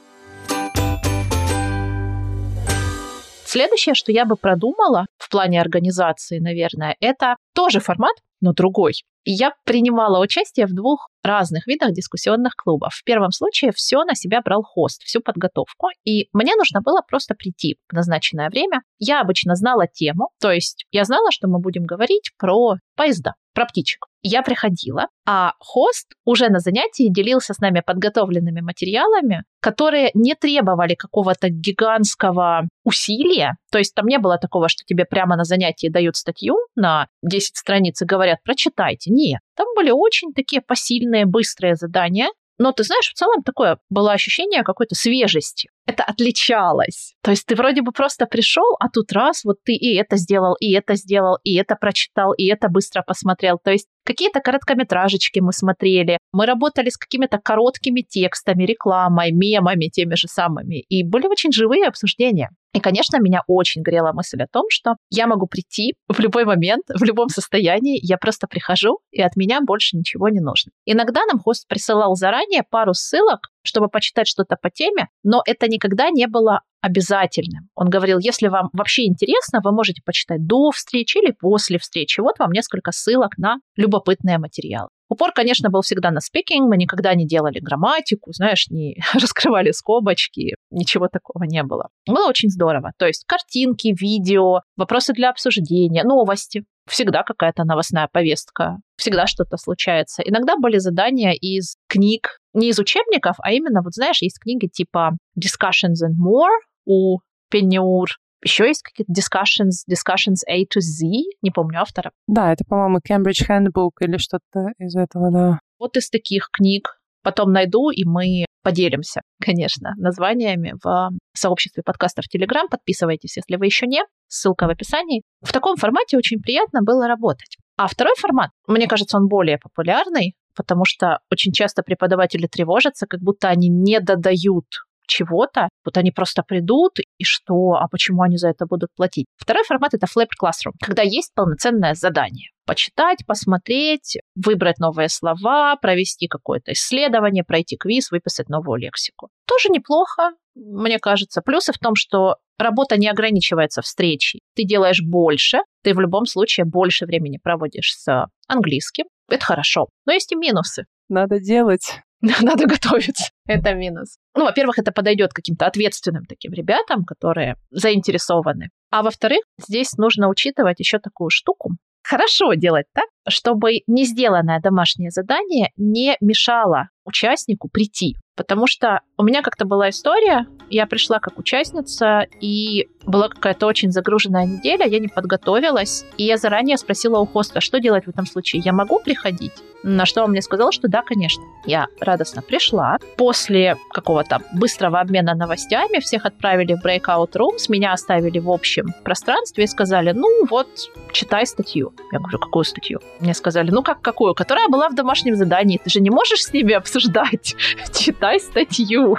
Следующее, 3.55 3.95
что 3.95 4.11
я 4.11 4.25
бы 4.25 4.35
продумала 4.35 5.05
в 5.17 5.29
плане 5.29 5.61
организации, 5.61 6.39
наверное, 6.39 6.97
это 6.99 7.37
тоже 7.53 7.79
формат, 7.79 8.11
но 8.41 8.51
другой. 8.51 8.95
Я 9.23 9.53
принимала 9.63 10.21
участие 10.21 10.65
в 10.65 10.75
двух 10.75 11.07
разных 11.23 11.65
видах 11.65 11.93
дискуссионных 11.93 12.53
клубов. 12.57 12.93
В 12.93 13.05
первом 13.05 13.31
случае 13.31 13.71
все 13.73 14.03
на 14.03 14.13
себя 14.13 14.41
брал 14.41 14.61
хост, 14.61 15.03
всю 15.03 15.21
подготовку, 15.21 15.87
и 16.03 16.27
мне 16.33 16.53
нужно 16.57 16.81
было 16.81 16.99
просто 17.07 17.33
прийти 17.33 17.77
в 17.89 17.93
назначенное 17.93 18.49
время. 18.49 18.81
Я 18.99 19.21
обычно 19.21 19.55
знала 19.55 19.87
тему, 19.87 20.31
то 20.41 20.51
есть 20.51 20.85
я 20.91 21.05
знала, 21.05 21.31
что 21.31 21.47
мы 21.47 21.59
будем 21.59 21.85
говорить 21.85 22.31
про 22.37 22.73
поезда, 22.97 23.35
про 23.53 23.65
птичек. 23.65 24.07
Я 24.27 24.41
приходила, 24.41 25.09
а 25.27 25.53
хост 25.59 26.13
уже 26.25 26.49
на 26.49 26.57
занятии 26.57 27.13
делился 27.13 27.53
с 27.53 27.59
нами 27.59 27.83
подготовленными 27.85 28.59
материалами, 28.59 29.43
которые 29.59 30.09
не 30.15 30.33
требовали 30.33 30.95
какого-то 30.95 31.49
гигантского 31.49 32.67
усилия. 32.83 33.57
То 33.71 33.77
есть 33.77 33.93
там 33.93 34.07
не 34.07 34.17
было 34.17 34.39
такого, 34.39 34.67
что 34.67 34.83
тебе 34.83 35.05
прямо 35.05 35.35
на 35.35 35.43
занятии 35.43 35.89
дают 35.89 36.15
статью 36.15 36.55
на 36.75 37.07
10 37.21 37.55
страниц 37.55 38.01
и 38.01 38.05
говорят 38.05 38.39
«прочитайте». 38.43 39.11
Нет, 39.11 39.41
там 39.55 39.67
были 39.75 39.91
очень 39.91 40.33
такие 40.33 40.59
посильные, 40.59 41.27
быстрые 41.27 41.75
задания, 41.75 42.29
но 42.57 42.71
ты 42.71 42.83
знаешь, 42.83 43.11
в 43.11 43.13
целом 43.13 43.43
такое 43.43 43.77
было 43.91 44.11
ощущение 44.11 44.63
какой-то 44.63 44.95
свежести. 44.95 45.69
Это 45.85 46.03
отличалось. 46.03 47.13
То 47.21 47.31
есть 47.31 47.45
ты 47.45 47.55
вроде 47.55 47.81
бы 47.81 47.91
просто 47.91 48.25
пришел, 48.25 48.75
а 48.79 48.89
тут 48.89 49.11
раз, 49.11 49.43
вот 49.43 49.57
ты 49.63 49.73
и 49.73 49.95
это 49.95 50.17
сделал, 50.17 50.55
и 50.59 50.73
это 50.73 50.95
сделал, 50.95 51.37
и 51.43 51.55
это 51.55 51.75
прочитал, 51.75 52.33
и 52.33 52.45
это 52.45 52.69
быстро 52.69 53.03
посмотрел. 53.05 53.59
То 53.63 53.71
есть 53.71 53.87
какие-то 54.03 54.39
короткометражечки 54.39 55.39
мы 55.39 55.53
смотрели, 55.53 56.17
мы 56.31 56.47
работали 56.47 56.89
с 56.89 56.97
какими-то 56.97 57.37
короткими 57.37 58.01
текстами, 58.01 58.63
рекламой, 58.63 59.31
мемами 59.31 59.87
теми 59.87 60.15
же 60.15 60.27
самыми, 60.27 60.81
и 60.81 61.03
были 61.03 61.27
очень 61.27 61.51
живые 61.51 61.87
обсуждения. 61.87 62.49
И, 62.73 62.79
конечно, 62.79 63.17
меня 63.21 63.41
очень 63.47 63.83
грела 63.83 64.11
мысль 64.11 64.41
о 64.41 64.47
том, 64.51 64.65
что 64.69 64.95
я 65.09 65.27
могу 65.27 65.47
прийти 65.47 65.93
в 66.09 66.19
любой 66.19 66.45
момент, 66.45 66.83
в 66.89 67.03
любом 67.03 67.29
состоянии, 67.29 67.99
я 68.01 68.17
просто 68.17 68.47
прихожу, 68.47 68.99
и 69.11 69.21
от 69.21 69.35
меня 69.37 69.61
больше 69.61 69.95
ничего 69.95 70.29
не 70.29 70.41
нужно. 70.41 70.71
Иногда 70.85 71.25
нам 71.25 71.39
хост 71.39 71.67
присылал 71.67 72.15
заранее 72.15 72.63
пару 72.69 72.93
ссылок, 72.93 73.49
чтобы 73.65 73.89
почитать 73.89 74.27
что-то 74.27 74.55
по 74.55 74.69
теме, 74.69 75.09
но 75.23 75.41
это 75.45 75.67
никогда 75.67 76.09
не 76.09 76.27
было 76.27 76.61
обязательным. 76.81 77.69
Он 77.75 77.89
говорил, 77.89 78.19
если 78.19 78.47
вам 78.47 78.69
вообще 78.73 79.05
интересно, 79.05 79.59
вы 79.63 79.71
можете 79.71 80.01
почитать 80.05 80.45
до 80.45 80.71
встречи 80.71 81.17
или 81.17 81.31
после 81.31 81.79
встречи. 81.79 82.19
Вот 82.19 82.37
вам 82.37 82.51
несколько 82.51 82.91
ссылок 82.91 83.37
на 83.37 83.57
любопытные 83.75 84.37
материалы. 84.37 84.89
Упор, 85.07 85.31
конечно, 85.33 85.69
был 85.69 85.81
всегда 85.81 86.09
на 86.11 86.19
спикинг. 86.19 86.67
Мы 86.67 86.77
никогда 86.77 87.13
не 87.13 87.27
делали 87.27 87.59
грамматику, 87.59 88.31
знаешь, 88.33 88.67
не 88.69 88.97
раскрывали 89.13 89.71
скобочки, 89.71 90.55
ничего 90.71 91.07
такого 91.07 91.43
не 91.43 91.63
было. 91.63 91.89
Было 92.07 92.27
очень 92.27 92.49
здорово. 92.49 92.91
То 92.97 93.05
есть 93.05 93.23
картинки, 93.25 93.95
видео, 93.99 94.61
вопросы 94.75 95.13
для 95.13 95.29
обсуждения, 95.29 96.03
новости. 96.03 96.65
Всегда 96.87 97.23
какая-то 97.23 97.63
новостная 97.63 98.07
повестка, 98.11 98.77
всегда 98.97 99.25
что-то 99.27 99.57
случается. 99.57 100.21
Иногда 100.23 100.55
были 100.57 100.77
задания 100.77 101.31
из 101.31 101.77
книг, 101.87 102.37
не 102.53 102.69
из 102.69 102.79
учебников, 102.79 103.35
а 103.39 103.51
именно, 103.51 103.81
вот 103.83 103.93
знаешь, 103.93 104.21
есть 104.21 104.39
книги 104.39 104.67
типа 104.67 105.17
Discussions 105.37 106.05
and 106.05 106.15
More 106.23 106.59
у 106.85 107.19
Пенниур, 107.49 108.07
Еще 108.43 108.67
есть 108.67 108.83
какие-то 108.83 109.11
discussions, 109.11 109.89
discussions 109.89 110.41
A 110.47 110.61
to 110.63 110.79
Z, 110.79 111.05
не 111.41 111.51
помню 111.51 111.81
автора. 111.81 112.11
Да, 112.27 112.53
это, 112.53 112.63
по-моему, 112.63 112.99
Cambridge 112.99 113.47
Handbook 113.49 113.91
или 114.01 114.17
что-то 114.17 114.67
из 114.77 114.95
этого, 114.95 115.31
да. 115.31 115.59
Вот 115.79 115.97
из 115.97 116.09
таких 116.09 116.49
книг. 116.51 116.99
Потом 117.23 117.51
найду, 117.51 117.89
и 117.89 118.05
мы 118.05 118.44
поделимся, 118.65 119.21
конечно, 119.39 119.91
названиями 119.97 120.73
в 120.83 121.11
сообществе 121.33 121.83
подкастов 121.85 122.25
Telegram. 122.25 122.67
Подписывайтесь, 122.67 123.37
если 123.37 123.57
вы 123.57 123.67
еще 123.67 123.85
не. 123.85 124.01
Ссылка 124.27 124.65
в 124.65 124.71
описании. 124.71 125.21
В 125.41 125.53
таком 125.53 125.75
формате 125.75 126.17
очень 126.17 126.39
приятно 126.39 126.81
было 126.81 127.07
работать. 127.07 127.57
А 127.77 127.87
второй 127.87 128.15
формат, 128.17 128.49
мне 128.67 128.87
кажется, 128.87 129.17
он 129.17 129.27
более 129.27 129.59
популярный, 129.59 130.33
потому 130.55 130.83
что 130.83 131.19
очень 131.31 131.51
часто 131.51 131.83
преподаватели 131.83 132.47
тревожатся, 132.47 133.05
как 133.05 133.19
будто 133.21 133.49
они 133.49 133.69
не 133.69 133.99
додают 133.99 134.65
чего-то, 135.07 135.69
вот 135.83 135.97
они 135.97 136.11
просто 136.11 136.43
придут, 136.43 136.99
и 136.99 137.23
что, 137.23 137.73
а 137.73 137.87
почему 137.87 138.21
они 138.21 138.37
за 138.37 138.49
это 138.49 138.65
будут 138.65 138.89
платить? 138.95 139.25
Второй 139.37 139.63
формат— 139.63 139.93
это 139.93 140.05
flipped 140.05 140.35
classroom, 140.41 140.73
когда 140.81 141.01
есть 141.01 141.33
полноценное 141.33 141.93
задание. 141.93 142.49
Почитать, 142.65 143.19
посмотреть, 143.27 144.17
выбрать 144.35 144.79
новые 144.79 145.09
слова, 145.09 145.75
провести 145.75 146.27
какое-то 146.27 146.73
исследование, 146.73 147.43
пройти 147.43 147.77
квиз, 147.77 148.09
выписать 148.09 148.49
новую 148.49 148.79
лексику. 148.79 149.29
Тоже 149.45 149.69
неплохо, 149.69 150.31
мне 150.55 150.97
кажется. 150.97 151.41
Плюсы 151.41 151.73
в 151.73 151.77
том, 151.77 151.95
что 151.95 152.37
работа 152.57 152.97
не 152.97 153.07
ограничивается 153.07 153.81
встречей. 153.81 154.41
Ты 154.55 154.63
делаешь 154.63 155.01
больше, 155.01 155.59
ты 155.83 155.93
в 155.93 155.99
любом 155.99 156.25
случае 156.25 156.65
больше 156.65 157.05
времени 157.05 157.39
проводишь 157.41 157.95
с 157.95 158.27
английским. 158.47 159.05
Это 159.29 159.45
хорошо. 159.45 159.87
Но 160.05 160.13
есть 160.13 160.31
и 160.31 160.35
минусы. 160.35 160.85
Надо 161.09 161.39
делать. 161.39 162.01
Надо 162.41 162.65
готовиться. 162.65 163.31
Это 163.45 163.73
минус. 163.73 164.17
Ну, 164.35 164.45
во-первых, 164.45 164.79
это 164.79 164.91
подойдет 164.91 165.33
каким-то 165.33 165.67
ответственным 165.67 166.25
таким 166.25 166.53
ребятам, 166.53 167.03
которые 167.03 167.55
заинтересованы. 167.71 168.69
А 168.91 169.03
во-вторых, 169.03 169.41
здесь 169.59 169.93
нужно 169.97 170.29
учитывать 170.29 170.79
еще 170.79 170.99
такую 170.99 171.29
штуку. 171.29 171.71
Хорошо 172.03 172.53
делать 172.53 172.85
так, 172.93 173.05
чтобы 173.27 173.79
не 173.87 174.05
сделанное 174.05 174.59
домашнее 174.59 175.09
задание 175.09 175.71
не 175.75 176.17
мешало 176.21 176.89
участнику 177.03 177.67
прийти. 177.67 178.15
Потому 178.35 178.67
что 178.67 179.01
у 179.17 179.23
меня 179.23 179.41
как-то 179.41 179.65
была 179.65 179.89
история, 179.89 180.45
я 180.69 180.87
пришла 180.87 181.19
как 181.19 181.37
участница, 181.37 182.27
и 182.41 182.87
была 183.05 183.29
какая-то 183.29 183.65
очень 183.67 183.91
загруженная 183.91 184.45
неделя, 184.45 184.85
я 184.85 184.99
не 184.99 185.07
подготовилась, 185.07 186.05
и 186.17 186.23
я 186.23 186.37
заранее 186.37 186.77
спросила 186.77 187.19
у 187.19 187.25
хоста, 187.25 187.61
что 187.61 187.79
делать 187.79 188.05
в 188.05 188.09
этом 188.09 188.25
случае, 188.25 188.61
я 188.65 188.73
могу 188.73 188.99
приходить? 188.99 189.53
На 189.83 190.07
что 190.07 190.23
он 190.23 190.31
мне 190.31 190.41
сказал, 190.41 190.71
что 190.71 190.87
да, 190.87 191.03
конечно. 191.03 191.43
Я 191.63 191.87
радостно 191.99 192.41
пришла. 192.41 192.97
После 193.17 193.77
какого-то 193.91 194.41
быстрого 194.53 194.99
обмена 194.99 195.35
новостями 195.35 195.99
всех 195.99 196.25
отправили 196.25 196.73
в 196.73 196.83
breakout 196.83 197.33
rooms, 197.33 197.65
меня 197.69 197.93
оставили 197.93 198.39
в 198.39 198.49
общем 198.49 198.95
пространстве 199.03 199.65
и 199.65 199.67
сказали, 199.67 200.11
ну 200.11 200.47
вот, 200.49 200.67
читай 201.11 201.45
статью. 201.45 201.93
Я 202.11 202.17
говорю, 202.17 202.39
какую 202.39 202.65
статью? 202.65 202.99
Мне 203.19 203.35
сказали, 203.35 203.69
ну 203.69 203.83
как 203.83 204.01
какую? 204.01 204.33
Которая 204.33 204.69
была 204.69 204.89
в 204.89 204.95
домашнем 204.95 205.35
задании. 205.35 205.77
Ты 205.77 205.91
же 205.91 206.01
не 206.01 206.09
можешь 206.09 206.43
с 206.45 206.51
ними 206.51 206.73
обсуждать. 206.73 207.55
Читай 208.25 208.39
статью. 208.39 209.17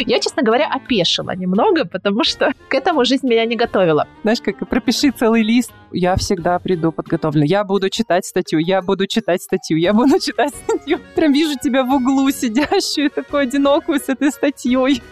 Я, 0.00 0.20
честно 0.20 0.42
говоря, 0.42 0.66
опешила 0.66 1.34
немного, 1.34 1.86
потому 1.86 2.22
что 2.22 2.52
к 2.68 2.74
этому 2.74 3.06
жизнь 3.06 3.26
меня 3.26 3.46
не 3.46 3.56
готовила. 3.56 4.06
Знаешь, 4.24 4.42
как 4.42 4.68
пропиши 4.68 5.10
целый 5.10 5.42
лист. 5.42 5.72
Я 5.90 6.16
всегда 6.16 6.58
приду 6.58 6.92
подготовлена. 6.92 7.46
Я 7.46 7.64
буду 7.64 7.88
читать 7.88 8.26
статью, 8.26 8.58
я 8.58 8.82
буду 8.82 9.06
читать 9.06 9.40
статью, 9.40 9.78
я 9.78 9.94
буду 9.94 10.20
читать 10.20 10.54
статью. 10.54 10.98
Прям 11.14 11.32
вижу 11.32 11.58
тебя 11.58 11.82
в 11.82 11.94
углу 11.94 12.30
сидящую, 12.30 13.08
такую 13.08 13.44
одинокую 13.44 13.98
с 13.98 14.10
этой 14.10 14.30
статьей. 14.30 15.02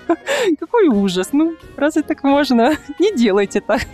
Какой 0.61 0.89
ужас. 0.89 1.31
Ну, 1.33 1.57
разве 1.79 2.03
так 2.03 2.23
можно? 2.23 2.77
Не 2.99 3.17
делайте 3.17 3.63
так. 3.63 3.87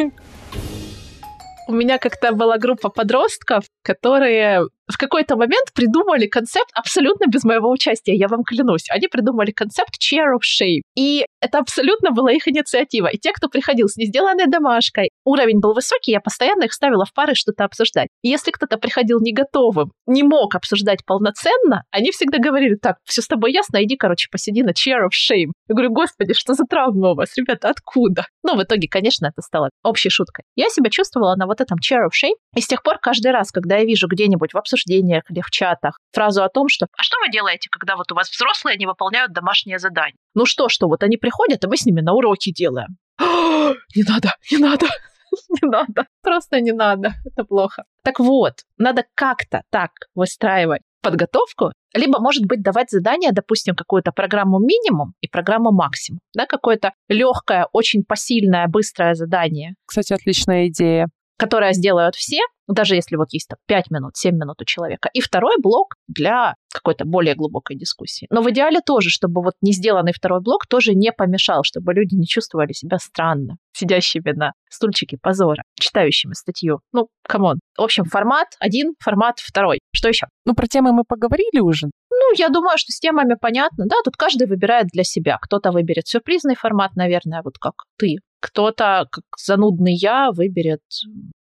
У 1.68 1.72
меня 1.72 1.98
как-то 1.98 2.32
была 2.32 2.58
группа 2.58 2.88
подростков, 2.88 3.64
которые 3.82 4.66
в 4.88 4.98
какой-то 4.98 5.36
момент 5.36 5.72
придумали 5.74 6.26
концепт 6.26 6.70
абсолютно 6.74 7.26
без 7.26 7.44
моего 7.44 7.70
участия, 7.70 8.14
я 8.14 8.28
вам 8.28 8.44
клянусь. 8.44 8.88
Они 8.90 9.08
придумали 9.08 9.50
концепт 9.50 9.94
chair 10.00 10.34
of 10.34 10.42
shame. 10.42 10.82
И 10.96 11.26
это 11.40 11.58
абсолютно 11.58 12.12
была 12.12 12.32
их 12.32 12.46
инициатива. 12.48 13.08
И 13.08 13.18
те, 13.18 13.32
кто 13.32 13.48
приходил 13.48 13.88
с 13.88 13.96
несделанной 13.96 14.46
домашкой, 14.46 15.10
уровень 15.24 15.60
был 15.60 15.74
высокий, 15.74 16.12
я 16.12 16.20
постоянно 16.20 16.64
их 16.64 16.72
ставила 16.72 17.04
в 17.04 17.12
пары 17.12 17.34
что-то 17.34 17.64
обсуждать. 17.64 18.08
И 18.22 18.28
если 18.28 18.50
кто-то 18.50 18.78
приходил 18.78 19.18
не 19.20 19.32
готовым, 19.32 19.92
не 20.06 20.22
мог 20.22 20.54
обсуждать 20.54 21.04
полноценно, 21.04 21.82
они 21.90 22.12
всегда 22.12 22.38
говорили, 22.38 22.76
так, 22.76 22.96
все 23.04 23.22
с 23.22 23.26
тобой 23.26 23.52
ясно, 23.52 23.82
иди, 23.82 23.96
короче, 23.96 24.28
посиди 24.30 24.62
на 24.62 24.70
chair 24.70 25.04
of 25.04 25.10
shame. 25.10 25.52
Я 25.68 25.74
говорю, 25.74 25.90
господи, 25.90 26.32
что 26.34 26.54
за 26.54 26.64
травма 26.64 27.10
у 27.10 27.14
вас, 27.14 27.36
ребята, 27.36 27.70
откуда? 27.70 28.26
Ну, 28.42 28.56
в 28.56 28.62
итоге, 28.62 28.88
конечно, 28.88 29.26
это 29.26 29.42
стало 29.42 29.70
общей 29.82 30.10
шуткой. 30.10 30.44
Я 30.54 30.68
себя 30.68 30.90
чувствовала 30.90 31.34
на 31.36 31.46
вот 31.46 31.60
этом 31.60 31.78
chair 31.78 32.06
of 32.06 32.12
shame, 32.14 32.36
и 32.54 32.60
с 32.60 32.66
тех 32.66 32.82
пор 32.82 32.98
каждый 33.00 33.32
раз, 33.32 33.50
когда 33.50 33.78
я 33.78 33.84
вижу 33.84 34.06
где-нибудь 34.06 34.54
в 34.54 34.56
обсуждениях 34.76 35.22
или 35.30 35.40
в 35.40 35.50
чатах 35.50 35.98
фразу 36.12 36.42
о 36.42 36.48
том, 36.48 36.68
что 36.68 36.86
«А 36.96 37.02
что 37.02 37.16
вы 37.20 37.30
делаете, 37.30 37.68
когда 37.70 37.96
вот 37.96 38.12
у 38.12 38.14
вас 38.14 38.30
взрослые 38.30 38.76
не 38.76 38.86
выполняют 38.86 39.32
домашнее 39.32 39.78
задание?» 39.78 40.16
Ну 40.34 40.46
что, 40.46 40.68
что, 40.68 40.88
вот 40.88 41.02
они 41.02 41.16
приходят, 41.16 41.64
и 41.64 41.66
мы 41.66 41.76
с 41.76 41.86
ними 41.86 42.00
на 42.00 42.12
уроки 42.12 42.52
делаем. 42.52 42.96
Не 43.18 44.02
надо, 44.06 44.34
не 44.50 44.58
надо, 44.58 44.86
не 45.62 45.68
надо, 45.68 46.06
просто 46.22 46.60
не 46.60 46.72
надо, 46.72 47.14
это 47.24 47.44
плохо. 47.44 47.84
Так 48.04 48.20
вот, 48.20 48.54
надо 48.78 49.04
как-то 49.14 49.62
так 49.70 49.90
выстраивать 50.14 50.82
подготовку, 51.02 51.72
либо, 51.94 52.20
может 52.20 52.44
быть, 52.46 52.62
давать 52.62 52.90
задание, 52.90 53.32
допустим, 53.32 53.74
какую-то 53.74 54.12
программу 54.12 54.58
минимум 54.58 55.14
и 55.20 55.28
программу 55.28 55.72
максимум, 55.72 56.20
да, 56.34 56.46
какое-то 56.46 56.92
легкое, 57.08 57.68
очень 57.72 58.04
посильное, 58.04 58.66
быстрое 58.68 59.14
задание. 59.14 59.74
Кстати, 59.86 60.12
отличная 60.12 60.68
идея 60.68 61.08
которое 61.36 61.72
сделают 61.72 62.14
все, 62.14 62.40
даже 62.66 62.94
если 62.94 63.16
вот 63.16 63.28
есть 63.32 63.48
там 63.48 63.58
5 63.66 63.90
минут, 63.90 64.16
7 64.16 64.34
минут 64.34 64.60
у 64.60 64.64
человека. 64.64 65.08
И 65.12 65.20
второй 65.20 65.56
блок 65.60 65.94
для 66.08 66.54
какой-то 66.72 67.04
более 67.04 67.34
глубокой 67.34 67.76
дискуссии. 67.76 68.26
Но 68.30 68.42
в 68.42 68.50
идеале 68.50 68.80
тоже, 68.84 69.08
чтобы 69.08 69.42
вот 69.42 69.54
не 69.62 69.72
сделанный 69.72 70.12
второй 70.12 70.40
блок 70.40 70.66
тоже 70.66 70.94
не 70.94 71.12
помешал, 71.12 71.62
чтобы 71.62 71.94
люди 71.94 72.14
не 72.14 72.26
чувствовали 72.26 72.72
себя 72.72 72.98
странно, 72.98 73.56
сидящими 73.72 74.32
на 74.32 74.52
стульчике 74.68 75.16
позора, 75.20 75.62
читающими 75.78 76.34
статью. 76.34 76.80
Ну, 76.92 77.08
come 77.22 77.44
on. 77.44 77.60
В 77.78 77.82
общем, 77.82 78.04
формат 78.04 78.48
один, 78.58 78.94
формат 78.98 79.38
второй. 79.38 79.80
Что 79.92 80.08
еще? 80.08 80.26
Ну, 80.44 80.54
про 80.54 80.66
темы 80.66 80.92
мы 80.92 81.04
поговорили 81.04 81.60
уже. 81.60 81.88
Ну, 82.28 82.34
я 82.36 82.48
думаю, 82.48 82.76
что 82.76 82.92
с 82.92 82.98
темами 82.98 83.36
понятно. 83.40 83.84
Да, 83.86 83.96
тут 84.04 84.16
каждый 84.16 84.48
выбирает 84.48 84.88
для 84.88 85.04
себя. 85.04 85.38
Кто-то 85.40 85.70
выберет 85.70 86.08
сюрпризный 86.08 86.56
формат, 86.56 86.96
наверное, 86.96 87.42
вот 87.44 87.58
как 87.58 87.74
ты. 87.98 88.16
Кто-то, 88.40 89.06
как 89.10 89.24
занудный 89.38 89.94
я, 89.94 90.30
выберет 90.32 90.80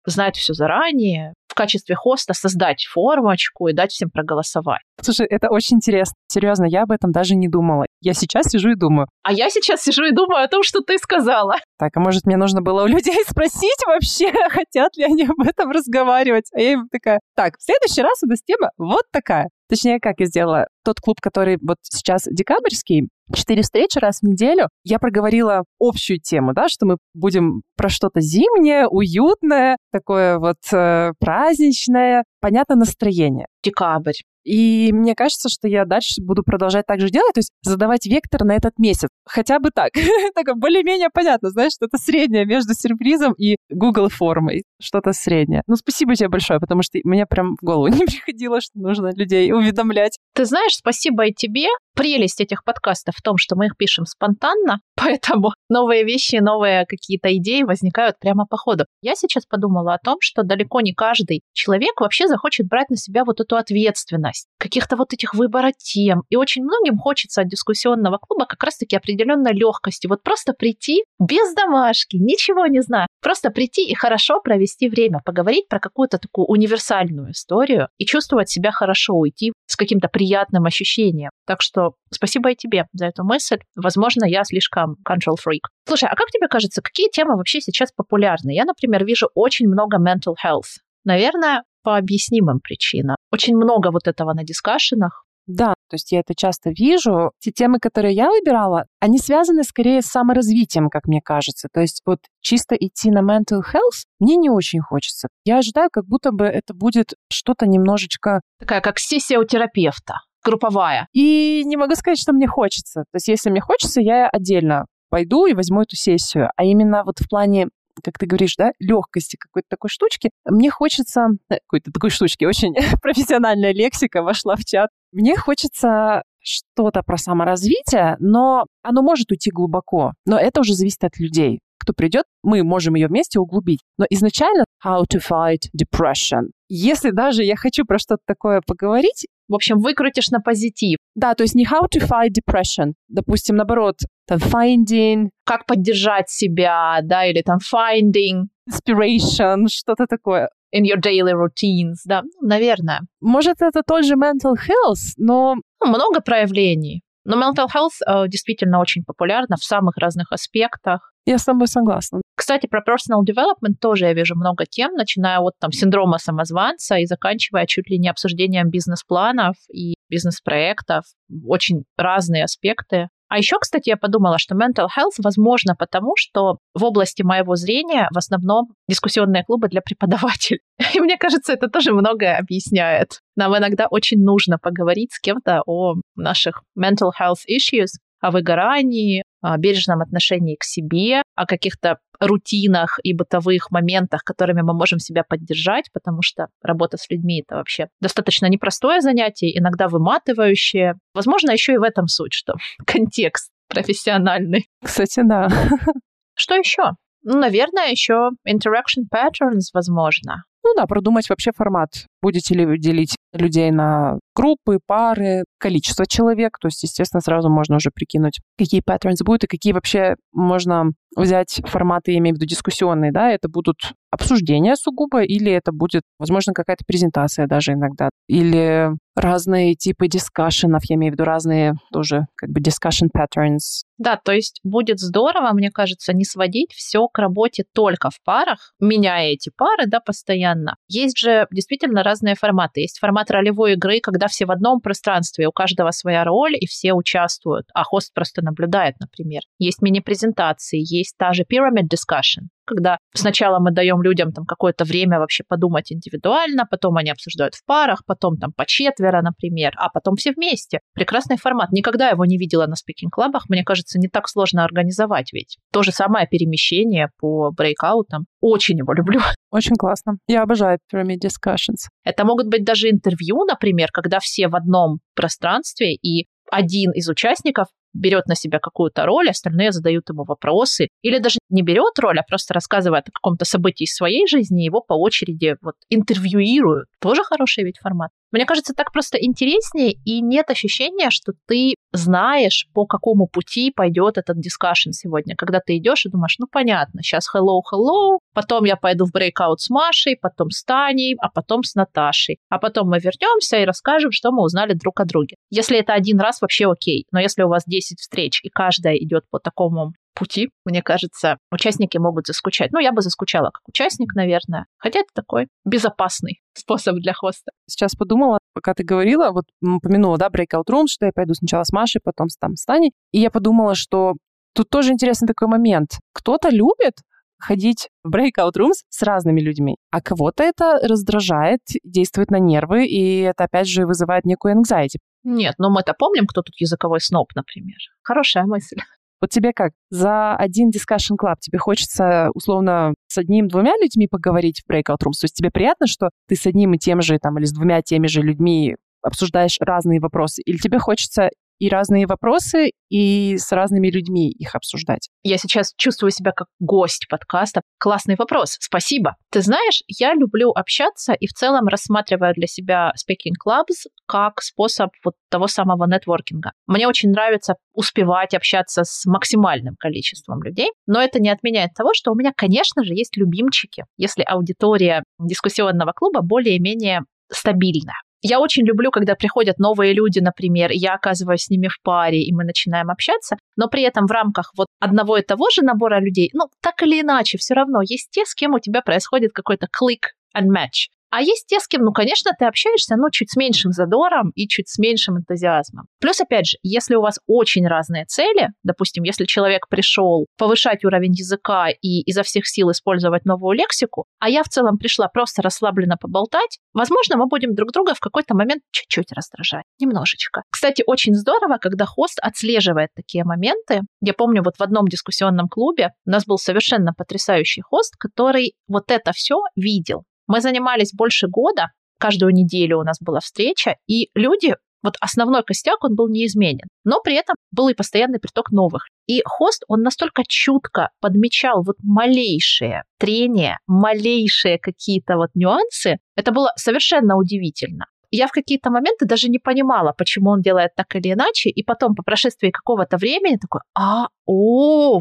знать 0.05 0.37
все 0.37 0.55
заранее, 0.55 1.35
в 1.47 1.55
качестве 1.55 1.95
хоста 1.95 2.35
создать 2.35 2.85
формочку 2.91 3.69
и 3.69 3.73
дать 3.73 3.93
всем 3.93 4.11
проголосовать. 4.11 4.83
Слушай, 5.01 5.27
это 5.27 5.51
очень 5.51 5.77
интересно. 5.77 6.15
Серьезно, 6.27 6.65
я 6.65 6.83
об 6.83 6.91
этом 6.91 7.13
даже 7.13 7.35
не 7.37 7.49
думала. 7.49 7.87
Я 8.03 8.15
сейчас 8.15 8.47
сижу 8.47 8.71
и 8.71 8.75
думаю. 8.75 9.07
А 9.23 9.33
я 9.33 9.49
сейчас 9.49 9.83
сижу 9.83 10.05
и 10.05 10.11
думаю 10.11 10.43
о 10.43 10.49
том, 10.49 10.65
что 10.65 10.81
ты 10.81 10.99
сказала. 10.99 11.55
Так, 11.79 11.97
а 11.97 12.01
может, 12.01 12.27
мне 12.27 12.37
нужно 12.37 12.61
было 12.61 12.83
у 12.83 12.87
людей 12.87 13.17
спросить 13.29 13.79
вообще, 13.87 14.33
хотят 14.51 14.97
ли 14.97 15.05
они 15.05 15.25
об 15.25 15.41
этом 15.41 15.71
разговаривать? 15.71 16.51
А 16.53 16.61
я 16.61 16.73
им 16.73 16.89
такая, 16.91 17.21
так, 17.37 17.55
в 17.59 17.63
следующий 17.63 18.03
раз 18.03 18.21
у 18.25 18.27
нас 18.27 18.41
тема 18.45 18.71
вот 18.77 19.05
такая. 19.13 19.51
Точнее, 19.69 20.01
как 20.01 20.17
я 20.19 20.27
сделала. 20.27 20.67
Тот 20.85 21.01
клуб, 21.01 21.19
который 21.23 21.59
вот 21.63 21.79
сейчас 21.83 22.25
декабрьский, 22.27 23.09
четыре 23.35 23.63
встречи 23.63 23.99
раз 23.99 24.19
в 24.21 24.25
неделю, 24.25 24.69
я 24.85 24.99
проговорила 24.99 25.65
общую 25.81 26.19
тему, 26.19 26.53
да, 26.55 26.69
что 26.69 26.85
мы 26.87 26.97
будем 27.15 27.63
про 27.77 27.89
что-то 27.89 28.21
зимнее, 28.21 28.87
уютное, 28.89 29.77
такое 29.93 30.39
вот 30.39 30.59
э, 30.73 31.13
праздничное, 31.19 32.25
понятно 32.43 32.77
настроение. 32.77 33.47
Декабрь. 33.63 34.21
И 34.45 34.91
мне 34.93 35.15
кажется, 35.15 35.49
что 35.49 35.69
я 35.69 35.85
дальше 35.85 36.21
буду 36.21 36.43
продолжать 36.43 36.85
так 36.87 37.01
же 37.01 37.11
делать, 37.11 37.35
то 37.35 37.39
есть 37.39 37.53
задавать 37.63 38.07
вектор 38.07 38.45
на 38.45 38.57
этот 38.57 38.77
месяц. 38.79 39.09
Хотя 39.25 39.61
бы 39.61 39.71
так. 39.73 39.93
так 40.35 40.59
более-менее 40.59 41.09
понятно, 41.15 41.51
знаешь, 41.51 41.73
что-то 41.73 41.97
среднее 41.97 42.45
между 42.45 42.75
сюрпризом 42.75 43.35
и 43.35 43.57
Google 43.71 44.09
формой. 44.09 44.65
Что-то 44.83 45.13
среднее. 45.13 45.63
Ну, 45.67 45.77
спасибо 45.77 46.15
тебе 46.17 46.29
большое, 46.29 46.59
потому 46.59 46.83
что 46.83 46.99
мне 47.05 47.25
прям 47.27 47.57
в 47.61 47.65
голову 47.65 47.87
не 47.95 48.05
приходило, 48.05 48.61
что 48.61 48.79
нужно 48.79 49.13
людей 49.15 49.53
уведомлять. 49.53 50.19
Ты 50.35 50.45
знаешь, 50.45 50.75
спасибо 50.75 51.27
и 51.27 51.33
тебе. 51.33 51.67
Прелесть 51.95 52.41
этих 52.41 52.65
подкастов 52.65 53.15
в 53.17 53.23
том, 53.23 53.37
что 53.37 53.55
мы 53.55 53.67
их 53.67 53.77
пишем 53.77 54.07
спонтанно, 54.07 54.81
поэтому 54.97 55.53
новые 55.69 56.05
вещи, 56.05 56.37
новые 56.37 56.87
какие-то 56.87 57.37
идеи 57.37 57.63
возникают 57.63 58.19
прямо 58.19 58.47
по 58.47 58.57
ходу. 58.57 58.87
Я 59.03 59.15
сейчас 59.15 59.45
подумала 59.47 59.95
о 59.95 59.99
том, 59.99 60.17
что 60.21 60.43
далеко 60.43 60.81
не 60.81 60.95
каждый 60.95 61.43
человек 61.53 62.01
вообще 62.01 62.29
захочет 62.29 62.67
брать 62.67 62.89
на 62.89 62.97
себя 62.97 63.25
вот 63.25 63.41
эту 63.41 63.57
ответственность, 63.57 64.49
каких-то 64.59 64.97
вот 64.97 65.13
этих 65.13 65.35
выбора 65.35 65.73
тем. 65.77 66.23
И 66.31 66.37
очень 66.37 66.63
многим 66.63 66.99
хочется 66.99 67.43
от 67.43 67.49
дискуссионного 67.49 68.19
клуба 68.19 68.47
как 68.47 68.63
раз-таки 68.65 68.97
определенной 68.97 69.53
легкости. 69.53 70.07
Вот 70.07 70.23
просто 70.23 70.55
прийти 70.55 71.05
без 71.21 71.55
домашки, 71.55 72.17
ничего 72.17 72.67
не 72.67 72.81
знаю. 72.81 73.07
Просто 73.21 73.51
прийти 73.51 73.87
и 73.89 73.95
хорошо 73.95 74.41
провести 74.41 74.72
провести 74.73 74.89
время, 74.89 75.21
поговорить 75.25 75.69
про 75.69 75.79
какую-то 75.79 76.19
такую 76.19 76.47
универсальную 76.47 77.33
историю 77.33 77.89
и 77.99 78.05
чувствовать 78.05 78.49
себя 78.49 78.71
хорошо, 78.71 79.15
уйти 79.15 79.53
с 79.67 79.77
каким-то 79.77 80.09
приятным 80.09 80.65
ощущением. 80.65 81.31
Так 81.47 81.63
что 81.63 81.95
спасибо 82.11 82.51
и 82.51 82.57
тебе 82.57 82.87
за 82.93 83.07
эту 83.07 83.25
мысль. 83.25 83.59
Возможно, 83.75 84.25
я 84.25 84.45
слишком 84.45 84.97
control 85.09 85.37
freak. 85.37 85.69
Слушай, 85.87 86.09
а 86.11 86.15
как 86.15 86.29
тебе 86.31 86.49
кажется, 86.49 86.83
какие 86.83 87.11
темы 87.11 87.37
вообще 87.37 87.61
сейчас 87.61 87.91
популярны? 87.93 88.53
Я, 88.55 88.65
например, 88.65 89.05
вижу 89.05 89.29
очень 89.35 89.69
много 89.69 89.99
mental 89.99 90.35
health. 90.45 90.81
Наверное, 91.05 91.63
по 91.83 91.97
объяснимым 91.97 92.61
причинам. 92.61 93.17
Очень 93.33 93.57
много 93.57 93.91
вот 93.91 94.07
этого 94.07 94.33
на 94.35 94.45
дискашенах. 94.45 95.25
Да, 95.47 95.75
то 95.89 95.95
есть 95.95 96.13
я 96.13 96.21
это 96.21 96.35
часто 96.35 96.71
вижу. 96.71 97.33
Те 97.41 97.51
темы, 97.51 97.79
которые 97.81 98.15
я 98.15 98.29
выбирала, 98.31 98.87
они 99.01 99.19
связаны 99.19 99.65
скорее 99.65 100.01
с 100.01 100.07
саморазвитием, 100.07 100.89
как 100.89 101.07
мне 101.07 101.21
кажется. 101.21 101.69
То 101.73 101.81
есть 101.81 102.03
вот 102.07 102.21
чисто 102.41 102.75
идти 102.75 103.11
на 103.11 103.21
mental 103.21 103.61
health 103.61 104.05
мне 104.21 104.37
не 104.37 104.51
очень 104.51 104.81
хочется. 104.81 105.29
Я 105.45 105.59
ожидаю, 105.59 105.91
как 105.93 106.07
будто 106.07 106.31
бы 106.31 106.45
это 106.45 106.75
будет 106.75 107.15
что-то 107.31 107.67
немножечко... 107.67 108.41
Такая, 108.59 108.81
как 108.81 108.99
сессия 108.99 109.39
у 109.39 109.45
терапевта, 109.45 110.21
групповая. 110.45 111.09
И 111.13 111.63
не 111.65 111.77
могу 111.77 111.95
сказать, 111.97 112.19
что 112.19 112.33
мне 112.33 112.47
хочется. 112.47 113.01
То 113.11 113.17
есть 113.17 113.29
если 113.29 113.51
мне 113.51 113.61
хочется, 113.61 114.01
я 114.01 114.29
отдельно 114.29 114.87
пойду 115.11 115.47
и 115.47 115.55
возьму 115.55 115.83
эту 115.83 115.97
сессию. 115.97 116.51
А 116.57 116.65
именно 116.65 117.03
вот 117.05 117.19
в 117.19 117.29
плане 117.29 117.69
как 118.03 118.19
ты 118.19 118.27
говоришь, 118.27 118.57
да, 118.57 118.73
легкости 118.79 119.37
какой-то 119.37 119.69
такой 119.69 119.91
штучки. 119.91 120.31
Мне 120.47 120.71
хочется 120.71 121.29
э, 121.51 121.57
какой-то 121.67 121.93
такой 121.93 122.11
штучки, 122.11 122.45
очень 122.45 122.75
профессиональная 123.03 123.73
лексика 123.73 124.23
вошла 124.23 124.57
в 124.57 124.65
чат. 124.65 124.91
Мне 125.13 125.37
хочется 125.37 126.23
что-то 126.41 127.03
про 127.03 127.17
саморазвитие, 127.17 128.17
но 128.19 128.65
оно 128.83 129.03
может 129.03 129.31
уйти 129.31 129.51
глубоко. 129.51 130.13
Но 130.27 130.39
это 130.39 130.61
уже 130.61 130.75
зависит 130.75 131.05
от 131.05 131.19
людей. 131.19 131.61
Кто 131.79 131.93
придет, 131.93 132.25
мы 132.43 132.63
можем 132.63 132.95
ее 132.95 133.09
вместе 133.09 133.41
углубить. 133.41 133.81
Но 133.99 134.07
изначально 134.09 134.65
how 134.85 135.03
to 135.03 135.21
fight 135.21 135.69
depression. 135.77 136.51
Если 136.69 137.11
даже 137.11 137.43
я 137.43 137.57
хочу 137.57 137.85
про 137.85 137.99
что-то 137.99 138.23
такое 138.25 138.63
поговорить, 138.65 139.27
в 139.49 139.55
общем, 139.55 139.81
выкрутишь 139.81 140.31
на 140.31 140.41
позитив. 140.41 140.99
Да, 141.15 141.35
то 141.35 141.43
есть 141.43 141.55
не 141.55 141.67
how 141.67 141.89
to 141.93 142.01
fight 142.01 142.31
depression. 142.31 142.93
Допустим, 143.09 143.57
наоборот, 143.57 143.97
там 144.27 144.39
finding. 144.39 145.31
Как 145.45 145.67
поддержать 145.67 146.31
себя, 146.31 147.01
да, 147.03 147.27
или 147.27 147.43
там 147.43 147.59
finding. 147.59 148.45
Inspiration, 148.71 149.67
что-то 149.69 150.07
такое. 150.07 150.49
In 150.75 150.85
your 150.85 151.01
daily 151.01 151.33
routines, 151.33 152.01
да, 152.05 152.23
ну, 152.23 152.49
наверное. 152.49 153.01
Может, 153.21 153.61
это 153.61 153.83
тот 153.87 154.05
же 154.05 154.15
mental 154.15 154.55
health, 154.55 155.15
но... 155.19 155.57
Ну, 155.85 155.91
много 155.91 156.21
проявлений. 156.21 157.03
Но 157.25 157.37
mental 157.37 157.67
health 157.73 158.01
э, 158.07 158.29
действительно 158.29 158.81
очень 158.81 159.05
популярна 159.05 159.57
в 159.57 159.65
самых 159.65 159.97
разных 159.97 160.33
аспектах. 160.33 161.13
Я 161.25 161.39
с 161.39 161.45
тобой 161.45 161.69
согласна. 161.69 162.21
Кстати, 162.35 162.67
про 162.67 162.81
personal 162.81 163.21
development 163.25 163.77
тоже 163.81 164.07
я 164.07 164.13
вижу 164.13 164.35
много 164.35 164.65
тем, 164.67 164.93
начиная 164.95 165.39
от 165.39 165.55
там 165.61 165.71
синдрома 165.71 166.19
самозванца 166.19 166.97
и 166.97 167.07
заканчивая 167.07 167.67
чуть 167.67 167.89
ли 167.89 167.99
не 167.99 168.09
обсуждением 168.09 168.71
бизнес-планов 168.71 169.55
и 169.73 169.95
бизнес-проектов. 170.09 171.05
Очень 171.47 171.85
разные 171.97 172.45
аспекты. 172.45 173.09
А 173.33 173.39
еще, 173.39 173.57
кстати, 173.59 173.89
я 173.89 173.97
подумала, 173.97 174.39
что 174.39 174.55
mental 174.55 174.89
health 174.95 175.17
возможно 175.17 175.75
потому, 175.75 176.13
что 176.17 176.59
в 176.75 176.85
области 176.85 177.23
моего 177.23 177.57
зрения 177.57 178.09
в 178.13 178.19
основном 178.19 178.75
дискуссионные 178.91 179.43
клубы 179.43 179.69
для 179.69 179.81
преподавателей. 179.81 180.61
И 180.95 181.01
мне 181.01 181.17
кажется, 181.17 181.55
это 181.55 181.69
тоже 181.69 181.95
многое 181.95 182.37
объясняет. 182.37 183.21
Нам 183.35 183.57
иногда 183.57 183.87
очень 183.89 184.23
нужно 184.23 184.59
поговорить 184.59 185.15
с 185.15 185.19
кем-то 185.19 185.63
о 185.65 185.95
наших 186.15 186.63
mental 186.79 187.11
health 187.19 187.47
issues, 187.49 187.93
о 188.21 188.33
выгорании, 188.33 189.23
о 189.41 189.57
бережном 189.57 190.03
отношении 190.03 190.57
к 190.57 190.65
себе, 190.65 191.23
о 191.35 191.47
каких-то 191.47 191.97
рутинах 192.27 192.99
и 193.03 193.15
бытовых 193.15 193.71
моментах, 193.71 194.23
которыми 194.25 194.63
мы 194.63 194.75
можем 194.75 194.99
себя 194.99 195.25
поддержать, 195.25 195.91
потому 195.93 196.23
что 196.23 196.49
работа 196.63 196.97
с 196.97 197.11
людьми 197.11 197.43
это 197.47 197.57
вообще 197.57 197.89
достаточно 198.01 198.47
непростое 198.47 199.01
занятие, 199.01 199.57
иногда 199.59 199.89
выматывающее. 199.89 200.95
Возможно, 201.15 201.51
еще 201.51 201.75
и 201.75 201.79
в 201.79 201.83
этом 201.83 202.07
суть, 202.07 202.33
что 202.33 202.55
контекст 202.87 203.51
профессиональный. 203.69 204.69
Кстати, 204.85 205.21
да. 205.25 205.49
Что 206.35 206.55
еще? 206.55 206.93
Ну, 207.25 207.39
наверное, 207.39 207.91
еще 207.91 208.31
interaction 208.49 209.05
patterns, 209.13 209.71
возможно. 209.73 210.45
Ну 210.65 210.75
да, 210.77 210.87
продумать 210.87 211.29
вообще 211.29 211.53
формат. 211.53 212.07
Будете 212.23 212.55
ли 212.55 212.65
вы 212.65 212.79
делить 212.79 213.17
людей 213.33 213.71
на 213.71 214.19
группы, 214.35 214.79
пары, 214.87 215.45
количество 215.59 216.07
человек. 216.07 216.59
То 216.61 216.69
есть, 216.69 216.83
естественно, 216.83 217.21
сразу 217.21 217.49
можно 217.49 217.77
уже 217.77 217.91
прикинуть, 217.95 218.41
какие 218.59 218.83
patterns 218.83 219.25
будут 219.25 219.45
и 219.45 219.49
какие 219.49 219.73
вообще 219.73 220.17
можно 220.33 220.91
взять 221.15 221.61
форматы, 221.67 222.13
я 222.13 222.19
имею 222.19 222.35
в 222.35 222.39
виду 222.39 222.47
дискуссионные, 222.47 223.13
да, 223.13 223.31
это 223.31 223.49
будут 223.49 223.93
обсуждения 224.11 224.77
сугубо, 224.77 225.23
или 225.23 225.53
это 225.53 225.71
будет, 225.73 226.03
возможно, 226.19 226.55
какая-то 226.55 226.85
презентация 226.87 227.47
даже 227.47 227.73
иногда, 227.73 228.09
или 228.29 228.91
разные 229.15 229.75
типы 229.75 230.09
дискашенов, 230.09 230.83
я 230.89 230.97
имею 230.97 231.13
в 231.13 231.15
виду 231.15 231.25
разные 231.25 231.75
тоже 231.93 232.27
как 232.35 232.51
бы 232.51 232.61
discussion 232.61 233.09
patterns. 233.15 233.83
Да, 233.99 234.19
то 234.23 234.33
есть 234.33 234.61
будет 234.65 235.01
здорово, 235.01 235.53
мне 235.53 235.71
кажется, 235.71 236.15
не 236.15 236.25
сводить 236.25 236.73
все 236.73 237.07
к 237.09 237.19
работе 237.19 237.65
только 237.75 238.09
в 238.09 238.23
парах, 238.25 238.73
меняя 238.81 239.33
эти 239.33 239.51
пары, 239.55 239.85
да, 239.87 240.01
постоянно. 240.01 240.77
Есть 240.89 241.19
же 241.19 241.47
действительно 241.51 242.03
разные 242.13 242.35
форматы. 242.35 242.81
Есть 242.83 242.99
формат 242.99 243.31
ролевой 243.31 243.73
игры, 243.73 244.01
когда 244.01 244.27
все 244.29 244.45
в 244.45 244.51
одном 244.51 244.81
пространстве, 244.81 245.49
у 245.49 245.53
каждого 245.53 245.91
своя 245.93 246.25
роль, 246.25 246.55
и 246.55 246.67
все 246.67 246.93
участвуют, 246.93 247.67
а 247.75 247.85
хост 247.85 248.13
просто 248.15 248.43
наблюдает, 248.43 248.97
например. 249.01 249.43
Есть 249.59 249.83
мини-презентации, 249.83 250.79
есть 250.79 251.17
та 251.17 251.33
же 251.33 251.45
pyramid 251.45 251.89
discussion, 251.89 252.49
когда 252.65 252.99
сначала 253.15 253.59
мы 253.59 253.71
даем 253.71 254.03
людям 254.03 254.33
там 254.33 254.45
какое-то 254.45 254.85
время 254.85 255.19
вообще 255.19 255.45
подумать 255.47 255.93
индивидуально, 255.93 256.67
потом 256.71 256.97
они 256.97 257.11
обсуждают 257.11 257.55
в 257.55 257.65
парах, 257.65 258.03
потом 258.07 258.37
там 258.37 258.53
по 258.53 258.65
четверо, 258.67 259.23
например, 259.23 259.73
а 259.77 259.89
потом 259.89 260.17
все 260.17 260.33
вместе. 260.33 260.81
Прекрасный 260.95 261.37
формат. 261.37 261.73
Никогда 261.73 262.09
его 262.09 262.25
не 262.25 262.39
видела 262.39 262.67
на 262.67 262.77
спикинг-клабах. 262.77 263.49
Мне 263.49 263.65
кажется, 263.65 263.99
не 263.99 264.09
так 264.09 264.29
сложно 264.29 264.65
организовать 264.65 265.33
ведь. 265.33 265.59
То 265.73 265.83
же 265.83 265.93
самое 265.93 266.27
перемещение 266.27 267.11
по 267.19 267.51
брейкаутам. 267.51 268.27
Очень 268.41 268.79
его 268.79 268.93
люблю. 268.93 269.21
Очень 269.51 269.77
классно. 269.77 270.15
Я 270.27 270.43
обожаю 270.43 270.79
pyramid 270.93 271.19
discussions. 271.25 271.89
Это 272.05 272.25
могут 272.25 272.49
быть 272.49 272.65
даже 272.65 272.91
интервью, 272.91 273.45
например, 273.45 273.89
когда 273.93 274.19
все 274.21 274.49
в 274.49 274.57
одном 274.57 274.99
пространстве, 275.15 275.95
и 275.95 276.27
один 276.51 276.91
из 276.93 277.09
участников 277.09 277.69
берет 277.95 278.27
на 278.27 278.35
себя 278.35 278.59
какую-то 278.59 279.05
роль, 279.07 279.31
остальные 279.31 279.73
задают 279.73 280.09
ему 280.09 280.25
вопросы. 280.25 280.89
Или 281.03 281.19
даже 281.19 281.39
не 281.51 281.63
берет 281.63 281.99
роль, 281.99 282.19
а 282.19 282.23
просто 282.23 282.55
рассказывает 282.55 283.09
о 283.09 283.13
каком-то 283.13 283.45
событии 283.45 283.85
из 283.85 283.95
своей 283.95 284.27
жизни, 284.27 284.63
его 284.63 284.81
по 284.81 284.95
очереди 284.95 285.57
вот 285.63 285.75
интервьюируют. 285.91 286.89
Тоже 287.01 287.23
хороший 287.25 287.65
ведь 287.65 287.79
формат. 287.79 288.11
Мне 288.33 288.47
кажется, 288.47 288.73
так 288.75 288.93
просто 288.93 289.19
интереснее, 289.19 289.93
и 289.93 290.21
нет 290.21 290.51
ощущения, 290.51 291.11
что 291.11 291.33
ты 291.47 291.75
знаешь, 291.93 292.67
по 292.73 292.87
какому 292.87 293.27
пути 293.27 293.71
пойдет 293.71 294.17
этот 294.17 294.41
discussion 294.41 294.91
сегодня. 294.93 295.37
Когда 295.37 295.61
ты 295.61 295.77
идешь 295.77 296.07
и 296.07 296.11
думаешь, 296.11 296.37
ну 296.39 296.47
понятно, 296.51 297.03
сейчас 297.03 297.27
hello, 297.35 297.61
hello, 297.73 298.19
потом 298.35 298.65
я 298.65 298.77
пойду 298.77 299.05
в 299.05 299.13
breakout 299.13 299.61
с 299.61 299.69
Машей, 299.69 300.17
потом 300.17 300.51
с 300.51 300.65
Таней, 300.65 301.15
а 301.21 301.29
потом 301.29 301.63
с 301.63 301.75
Наташей. 301.75 302.39
А 302.49 302.59
потом 302.59 302.89
мы 302.89 302.99
вернемся 302.99 303.59
и 303.59 303.65
расскажем, 303.67 304.11
что 304.11 304.33
мы 304.33 304.43
узнали 304.43 304.73
друг 304.73 305.01
о 305.01 305.05
друге. 305.05 305.37
Если 305.51 305.79
это 305.79 305.93
один 305.93 306.19
раз, 306.19 306.41
вообще 306.41 306.71
окей. 306.71 307.05
Но 307.13 307.21
если 307.21 307.43
у 307.43 307.49
вас 307.49 307.65
10 307.67 308.01
встреч, 308.01 308.41
и 308.43 308.49
каждая 308.49 308.97
идет 308.97 309.25
по 309.31 309.39
такому 309.39 309.93
пути, 310.15 310.51
мне 310.65 310.83
кажется, 310.83 311.39
участники 311.51 311.99
могут 311.99 312.27
заскучать. 312.27 312.73
Ну, 312.73 312.79
я 312.79 312.93
бы 312.93 313.03
заскучала 313.03 313.51
как 313.51 313.63
участник, 313.69 314.15
наверное. 314.15 314.67
Хотя 314.79 315.01
это 315.01 315.09
такой 315.15 315.49
безопасный 315.65 316.41
способ 316.55 316.97
для 316.97 317.13
хоста. 317.13 317.53
Сейчас 317.69 317.95
подумала, 317.95 318.39
пока 318.55 318.75
ты 318.75 318.85
говорила, 318.85 319.31
вот 319.31 319.45
упомянула, 319.63 320.19
да, 320.19 320.29
breakout 320.29 320.67
room, 320.71 320.87
что 320.89 321.07
я 321.07 321.13
пойду 321.13 321.35
сначала 321.35 321.65
с 321.65 321.73
Машей, 321.73 322.01
потом 322.03 322.29
с, 322.29 322.37
там, 322.37 322.57
с 322.57 322.65
Таней. 322.65 322.93
И 323.13 323.21
я 323.21 323.31
подумала, 323.31 323.75
что 323.75 324.15
тут 324.55 324.69
тоже 324.69 324.93
интересный 324.93 325.27
такой 325.27 325.49
момент. 325.49 325.99
Кто-то 326.13 326.51
любит 326.51 326.95
ходить 327.43 327.89
в 328.05 328.15
breakout 328.15 328.53
rooms 328.57 328.85
с 328.89 329.03
разными 329.03 329.41
людьми, 329.41 329.77
а 329.91 330.01
кого-то 330.01 330.45
это 330.45 330.79
раздражает, 330.83 331.61
действует 331.83 332.31
на 332.31 332.39
нервы, 332.39 332.87
и 332.87 333.21
это, 333.21 333.45
опять 333.45 333.67
же, 333.67 333.85
вызывает 333.85 334.25
некую 334.25 334.55
anxiety. 334.55 334.99
Нет, 335.25 335.55
но 335.59 335.71
мы-то 335.71 335.95
помним, 335.95 336.27
кто 336.27 336.43
тут 336.43 336.55
языковой 336.59 337.01
сноб, 337.01 337.29
например. 337.35 337.79
Хорошая 338.03 338.45
мысль. 338.45 338.77
Вот 339.23 339.31
тебе 339.31 339.53
как? 339.55 339.71
За 339.89 340.35
один 340.35 340.71
discussion 340.71 341.17
club 341.17 341.37
тебе 341.39 341.57
хочется, 341.59 342.31
условно, 342.35 342.93
с 343.07 343.17
одним-двумя 343.19 343.75
людьми 343.81 344.09
поговорить 344.09 344.63
в 344.67 344.71
breakout 344.71 344.99
rooms? 345.05 345.21
То 345.21 345.25
есть 345.27 345.37
тебе 345.37 345.53
приятно, 345.53 345.87
что 345.87 346.11
ты 346.27 346.35
с 346.35 346.45
одним 346.45 346.75
и 346.75 346.79
тем 346.79 347.01
же, 347.03 347.17
там, 347.21 347.39
или 347.39 347.45
с 347.45 347.53
двумя 347.53 347.83
теми 347.83 348.09
же 348.09 348.21
людьми 348.21 348.75
обсуждаешь 349.01 349.59
разные 349.61 350.01
вопросы? 350.01 350.43
Или 350.43 350.57
тебе 350.57 350.81
хочется 350.81 351.31
и 351.63 351.69
разные 351.69 352.09
вопросы, 352.09 352.73
и 352.91 353.37
с 353.39 353.53
разными 353.53 353.89
людьми 353.89 354.33
их 354.33 354.57
обсуждать. 354.57 355.11
Я 355.23 355.39
сейчас 355.39 355.73
чувствую 355.77 356.11
себя 356.11 356.33
как 356.33 356.49
гость 356.59 357.07
подкаста. 357.09 357.61
Классный 357.79 358.17
вопрос. 358.19 358.57
Спасибо. 358.59 359.15
Ты 359.31 359.43
знаешь, 359.43 359.83
я 359.87 360.15
люблю 360.15 360.51
общаться 360.51 361.13
и 361.13 361.29
в 361.29 361.33
целом 361.33 361.69
рассматриваю 361.69 362.35
для 362.35 362.49
себя 362.49 362.93
speaking 362.99 363.35
clubs 363.47 363.87
как 364.09 364.43
способ 364.43 364.91
вот 365.05 365.15
того 365.31 365.47
самого 365.47 365.87
нетворкинга. 365.87 366.51
Мне 366.67 366.89
очень 366.89 367.11
нравится 367.11 367.55
успевать 367.75 368.35
общаться 368.35 368.83
с 368.83 369.07
максимальным 369.07 369.77
количеством 369.79 370.43
людей, 370.43 370.73
но 370.89 371.01
это 371.01 371.21
не 371.21 371.31
отменяет 371.31 371.75
того, 371.77 371.91
что 371.95 372.11
у 372.11 372.17
меня, 372.17 372.33
конечно 372.37 372.83
же, 372.83 372.93
есть 372.93 373.17
любимчики, 373.17 373.85
если 373.97 374.25
аудитория 374.27 375.05
дискуссионного 375.21 375.93
клуба 375.93 376.23
более-менее 376.23 377.03
стабильная. 377.31 378.01
Я 378.23 378.39
очень 378.39 378.65
люблю, 378.65 378.93
когда 378.93 379.17
приходят 379.17 379.59
новые 379.59 379.93
люди, 379.93 380.21
например, 380.21 380.71
я 380.73 380.95
оказываюсь 380.95 381.43
с 381.43 381.51
ними 381.51 381.67
в 381.67 381.83
паре, 381.83 382.23
и 382.23 382.33
мы 382.33 382.45
начинаем 382.45 382.89
общаться, 382.89 383.37
но 383.57 383.69
при 383.69 383.83
этом 383.83 384.07
в 384.07 384.13
рамках 384.13 384.53
вот 384.57 384.69
одного 384.79 385.17
и 385.17 385.23
того 385.23 385.49
же 385.53 385.63
набора 385.63 386.01
людей, 386.01 386.31
ну, 386.33 386.45
так 386.61 386.81
или 386.83 387.01
иначе, 387.01 387.37
все 387.39 387.55
равно 387.55 387.81
есть 387.83 388.11
те, 388.11 388.25
с 388.25 388.35
кем 388.35 388.55
у 388.55 388.61
тебя 388.61 388.81
происходит 388.81 389.33
какой-то 389.33 389.67
click 389.67 390.11
and 390.37 390.47
match. 390.47 390.89
А 391.13 391.21
есть 391.21 391.47
те, 391.47 391.61
с 391.61 391.69
кем, 391.69 391.83
ну, 391.83 391.93
конечно, 391.93 392.31
ты 392.39 392.47
общаешься, 392.47 392.97
но 392.97 393.11
чуть 393.11 393.31
с 393.31 393.37
меньшим 393.37 393.73
задором 393.73 394.31
и 394.35 394.49
чуть 394.49 394.71
с 394.71 394.79
меньшим 394.79 395.19
энтузиазмом. 395.19 395.85
Плюс, 396.01 396.19
опять 396.23 396.47
же, 396.47 396.57
если 396.63 396.95
у 396.95 397.03
вас 397.03 397.19
очень 397.27 397.67
разные 397.67 398.07
цели, 398.07 398.49
допустим, 398.63 399.05
если 399.05 399.27
человек 399.27 399.69
пришел 399.69 400.25
повышать 400.39 400.87
уровень 400.87 401.13
языка 401.13 401.69
и 401.69 402.01
изо 402.07 402.23
всех 402.23 402.47
сил 402.49 402.71
использовать 402.71 403.27
новую 403.27 403.59
лексику, 403.59 404.07
а 404.21 404.31
я 404.31 404.43
в 404.43 404.49
целом 404.49 404.79
пришла 404.79 405.09
просто 405.09 405.43
расслабленно 405.43 405.99
поболтать, 405.99 406.61
возможно, 406.73 407.19
мы 407.19 407.27
будем 407.27 407.55
друг 407.55 407.73
друга 407.73 407.95
в 407.95 408.01
какой-то 408.01 408.35
момент 408.35 408.63
чуть-чуть 408.71 409.13
раздражать, 409.13 409.65
немножечко. 409.79 410.45
Кстати, 410.49 410.83
очень 410.87 411.15
здорово, 411.15 411.59
когда 411.59 411.85
хост 411.85 412.21
отслеживает 412.23 412.89
такие 412.97 413.25
моменты. 413.25 413.83
Я 414.01 414.15
помню, 414.15 414.43
вот 414.43 414.57
в 414.57 414.63
одном 414.63 414.89
дискуссионном 414.89 415.49
клубе 415.49 415.91
у 416.07 416.11
нас 416.11 416.25
был 416.25 416.39
совершенно 416.39 416.95
потрясающий 416.97 417.61
хост, 417.61 417.97
который 417.99 418.55
вот 418.67 418.91
это 418.91 419.13
все 419.13 419.37
видел. 419.57 420.05
Мы 420.33 420.41
занимались 420.41 420.95
больше 420.95 421.29
года, 421.29 421.73
каждую 421.99 422.33
неделю 422.33 422.79
у 422.79 422.85
нас 422.85 422.97
была 423.03 423.21
встреча, 423.21 423.77
и 423.87 424.09
люди 424.15 424.55
вот 424.83 424.95
основной 424.99 425.43
костяк, 425.43 425.85
он 425.85 425.95
был 425.95 426.09
неизменен. 426.09 426.69
Но 426.85 427.03
при 427.05 427.17
этом 427.17 427.37
был 427.51 427.69
и 427.69 427.75
постоянный 427.75 428.19
приток 428.19 428.51
новых. 428.51 428.87
И 429.07 429.21
хост, 429.27 429.63
он 429.69 429.83
настолько 429.83 430.23
чутко 430.27 430.89
подмечал 431.03 431.63
вот 431.63 431.77
малейшие 431.83 432.85
трения, 432.99 433.59
малейшие 433.67 434.59
какие-то 434.59 435.17
вот 435.17 435.29
нюансы. 435.35 435.99
Это 436.17 436.33
было 436.33 436.51
совершенно 436.57 437.19
удивительно. 437.19 437.85
Я 438.11 438.27
в 438.27 438.33
какие-то 438.33 438.71
моменты 438.71 439.05
даже 439.05 439.29
не 439.29 439.39
понимала, 439.39 439.93
почему 439.93 440.31
он 440.31 440.41
делает 440.41 440.71
так 440.75 440.97
или 440.97 441.13
иначе, 441.13 441.51
и 441.51 441.63
потом 441.63 441.95
по 441.95 442.03
прошествии 442.03 442.51
какого-то 442.51 442.97
времени 442.97 443.37
такой, 443.37 443.61
а, 443.75 444.07
о, 444.25 444.99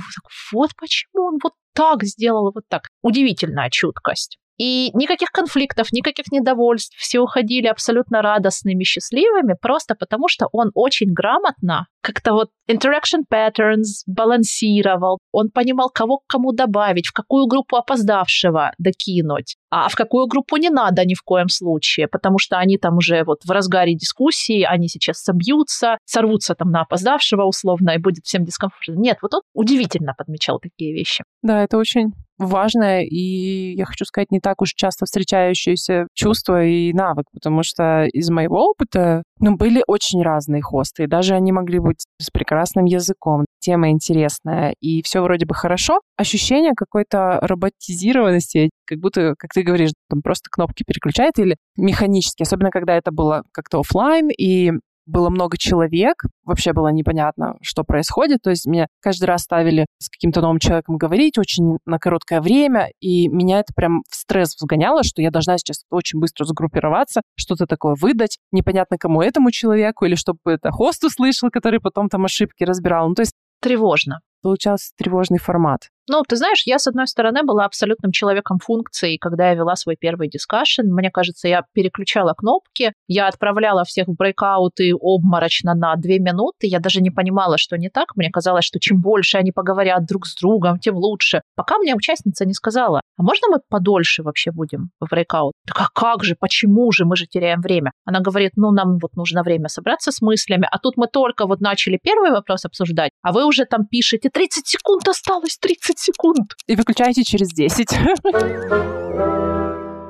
вот 0.52 0.72
почему 0.78 1.24
он 1.24 1.38
вот 1.42 1.54
так 1.74 2.04
сделал, 2.04 2.52
вот 2.54 2.66
так. 2.68 2.90
Удивительная 3.02 3.70
чуткость. 3.70 4.41
И 4.58 4.92
никаких 4.94 5.30
конфликтов, 5.30 5.92
никаких 5.92 6.32
недовольств, 6.32 6.96
все 6.98 7.20
уходили 7.20 7.68
абсолютно 7.68 8.22
радостными, 8.22 8.84
счастливыми, 8.84 9.56
просто 9.60 9.96
потому 9.96 10.28
что 10.28 10.48
он 10.52 10.72
очень 10.74 11.12
грамотно 11.14 11.88
как-то 12.02 12.34
вот 12.34 12.50
interaction 12.70 13.22
patterns 13.32 14.04
балансировал. 14.08 15.20
Он 15.32 15.50
понимал, 15.50 15.90
кого 15.90 16.18
к 16.18 16.28
кому 16.28 16.52
добавить, 16.52 17.08
в 17.08 17.14
какую 17.14 17.46
группу 17.46 17.76
опоздавшего 17.76 18.72
докинуть, 18.78 19.56
а 19.70 19.88
в 19.88 19.96
какую 19.96 20.28
группу 20.28 20.58
не 20.58 20.70
надо 20.70 21.06
ни 21.06 21.14
в 21.14 21.22
коем 21.22 21.48
случае, 21.50 22.08
потому 22.08 22.40
что 22.40 22.58
они 22.58 22.78
там 22.78 22.98
уже 22.98 23.24
вот 23.24 23.44
в 23.46 23.52
разгаре 23.52 23.96
дискуссии, 23.96 24.64
они 24.64 24.88
сейчас 24.88 25.22
собьются, 25.22 25.98
сорвутся 26.06 26.56
там 26.56 26.72
на 26.72 26.82
опоздавшего 26.82 27.44
условно, 27.44 27.92
и 27.92 27.98
будет 27.98 28.26
всем 28.26 28.46
дискомфортно. 28.46 29.00
Нет, 29.00 29.20
вот 29.22 29.34
он 29.34 29.42
удивительно 29.54 30.14
подмечал 30.18 30.60
такие 30.60 30.94
вещи. 30.94 31.24
Да, 31.42 31.64
это 31.64 31.78
очень 31.78 32.14
важное 32.48 33.04
и, 33.04 33.74
я 33.76 33.86
хочу 33.86 34.06
сказать, 34.06 34.32
не 34.32 34.40
так 34.40 34.62
уж 34.62 34.74
часто 34.74 35.06
встречающееся 35.06 36.08
чувство 36.14 36.64
и 36.64 36.94
навык, 36.94 37.26
потому 37.34 37.64
что 37.64 38.06
из 38.06 38.30
моего 38.30 38.70
опыта 38.70 39.24
ну, 39.40 39.56
были 39.56 39.84
очень 39.88 40.22
разные 40.22 40.62
хосты, 40.62 41.04
и 41.04 41.08
даже 41.08 41.36
они 41.36 41.52
могли 41.52 41.80
быть 41.80 42.06
с 42.20 42.30
прекрасным 42.30 42.86
языком, 42.86 43.46
тема 43.60 43.90
интересная, 43.90 44.74
и 44.82 45.02
все 45.04 45.22
вроде 45.22 45.46
бы 45.46 45.56
хорошо. 45.56 46.02
Ощущение 46.18 46.74
какой-то 46.76 47.40
роботизированности, 47.42 48.70
как 48.86 49.00
будто, 49.00 49.36
как 49.38 49.52
ты 49.54 49.64
говоришь, 49.64 49.92
там 50.10 50.22
просто 50.22 50.50
кнопки 50.52 50.84
переключает 50.86 51.40
или 51.40 51.58
механически, 51.78 52.44
особенно 52.44 52.70
когда 52.70 52.96
это 52.96 53.12
было 53.12 53.44
как-то 53.52 53.80
офлайн, 53.80 54.30
и 54.30 54.72
было 55.06 55.30
много 55.30 55.58
человек, 55.58 56.24
вообще 56.44 56.74
было 56.74 56.90
непонятно, 56.90 57.56
что 57.62 57.84
происходит. 57.84 58.40
То 58.44 58.50
есть 58.50 58.66
мне 58.66 58.88
каждый 59.02 59.26
раз 59.26 59.42
ставили 59.42 59.86
с 60.00 60.10
каким-то 60.10 60.42
новым 60.42 60.60
человеком 60.60 60.98
говорить 60.98 61.38
очень 61.38 61.78
на 61.86 62.00
короткое 62.00 62.42
время, 62.42 62.90
и 63.00 63.28
меня 63.28 63.60
это 63.60 63.74
прям 63.76 64.02
в 64.10 64.16
стресс 64.16 64.56
взгоняло, 64.56 65.04
что 65.04 65.22
я 65.22 65.32
должна 65.32 65.58
сейчас 65.58 65.84
очень 65.90 66.20
быстро 66.20 66.46
загруппироваться, 66.46 67.22
что-то 67.36 67.66
такое 67.66 67.96
выдать, 68.00 68.38
непонятно 68.52 68.98
кому 68.98 69.22
этому 69.22 69.52
человеку, 69.52 70.06
или 70.06 70.16
чтобы 70.16 70.40
это 70.46 70.72
хост 70.72 71.04
услышал, 71.04 71.50
который 71.52 71.80
потом 71.80 72.10
там 72.10 72.26
ошибки 72.26 72.64
разбирал. 72.64 73.10
Ну, 73.10 73.16
то 73.16 73.22
есть 73.22 73.34
тревожно. 73.62 74.22
Получался 74.42 74.92
тревожный 74.98 75.38
формат. 75.38 75.90
Ну, 76.14 76.24
ты 76.28 76.36
знаешь, 76.36 76.64
я, 76.66 76.78
с 76.78 76.88
одной 76.88 77.08
стороны, 77.08 77.44
была 77.44 77.64
абсолютным 77.64 78.12
человеком 78.12 78.60
функции, 78.60 79.16
когда 79.16 79.48
я 79.48 79.56
вела 79.56 79.78
свой 79.78 79.96
первый 79.98 80.28
discussion. 80.28 80.82
Мне 80.84 81.10
кажется, 81.10 81.48
я 81.48 81.64
переключала 81.74 82.34
кнопки, 82.34 82.92
я 83.08 83.30
отправляла 83.30 83.86
всех 83.86 84.10
в 84.10 84.16
breakout 84.18 84.85
ы 84.85 84.94
обморочно 84.94 85.74
на 85.74 85.96
две 85.96 86.20
минуты. 86.20 86.68
Я 86.68 86.80
даже 86.80 87.00
не 87.00 87.12
понимала, 87.12 87.58
что 87.58 87.78
не 87.78 87.88
так. 87.88 88.18
Мне 88.18 88.30
казалось, 88.30 88.66
что 88.66 88.78
чем 88.78 89.00
больше 89.00 89.38
они 89.38 89.54
поговорят 89.54 90.06
друг 90.06 90.28
с 90.28 90.36
другом, 90.36 90.80
тем 90.80 90.96
лучше. 90.96 91.44
Пока 91.56 91.78
мне 91.78 91.96
участница 91.96 92.44
не 92.44 92.54
сказала, 92.54 93.00
а 93.18 93.24
можно 93.24 93.48
мы 93.50 93.60
подольше 93.70 94.22
вообще 94.22 94.52
будем 94.52 94.90
в 95.00 95.10
breakout? 95.10 95.54
Так 95.66 95.80
а 95.80 95.88
как 95.94 96.26
же, 96.26 96.36
почему 96.38 96.92
же, 96.92 97.06
мы 97.06 97.16
же 97.16 97.26
теряем 97.26 97.62
время. 97.62 97.94
Она 98.04 98.20
говорит, 98.20 98.52
ну, 98.58 98.72
нам 98.72 98.98
вот 99.02 99.16
нужно 99.16 99.44
время 99.44 99.70
собраться 99.70 100.12
с 100.12 100.22
мыслями, 100.22 100.68
а 100.70 100.78
тут 100.78 100.98
мы 100.98 101.08
только 101.08 101.48
вот 101.48 101.62
начали 101.62 101.98
первый 102.04 102.32
вопрос 102.32 102.66
обсуждать, 102.66 103.12
а 103.22 103.32
вы 103.32 103.46
уже 103.46 103.64
там 103.64 103.86
пишете, 103.86 104.30
30 104.30 104.68
секунд 104.68 105.08
осталось, 105.08 105.58
30 105.58 106.01
секунд. 106.02 106.54
И 106.68 106.76
выключаете 106.76 107.24
через 107.24 107.50
10. 107.50 107.88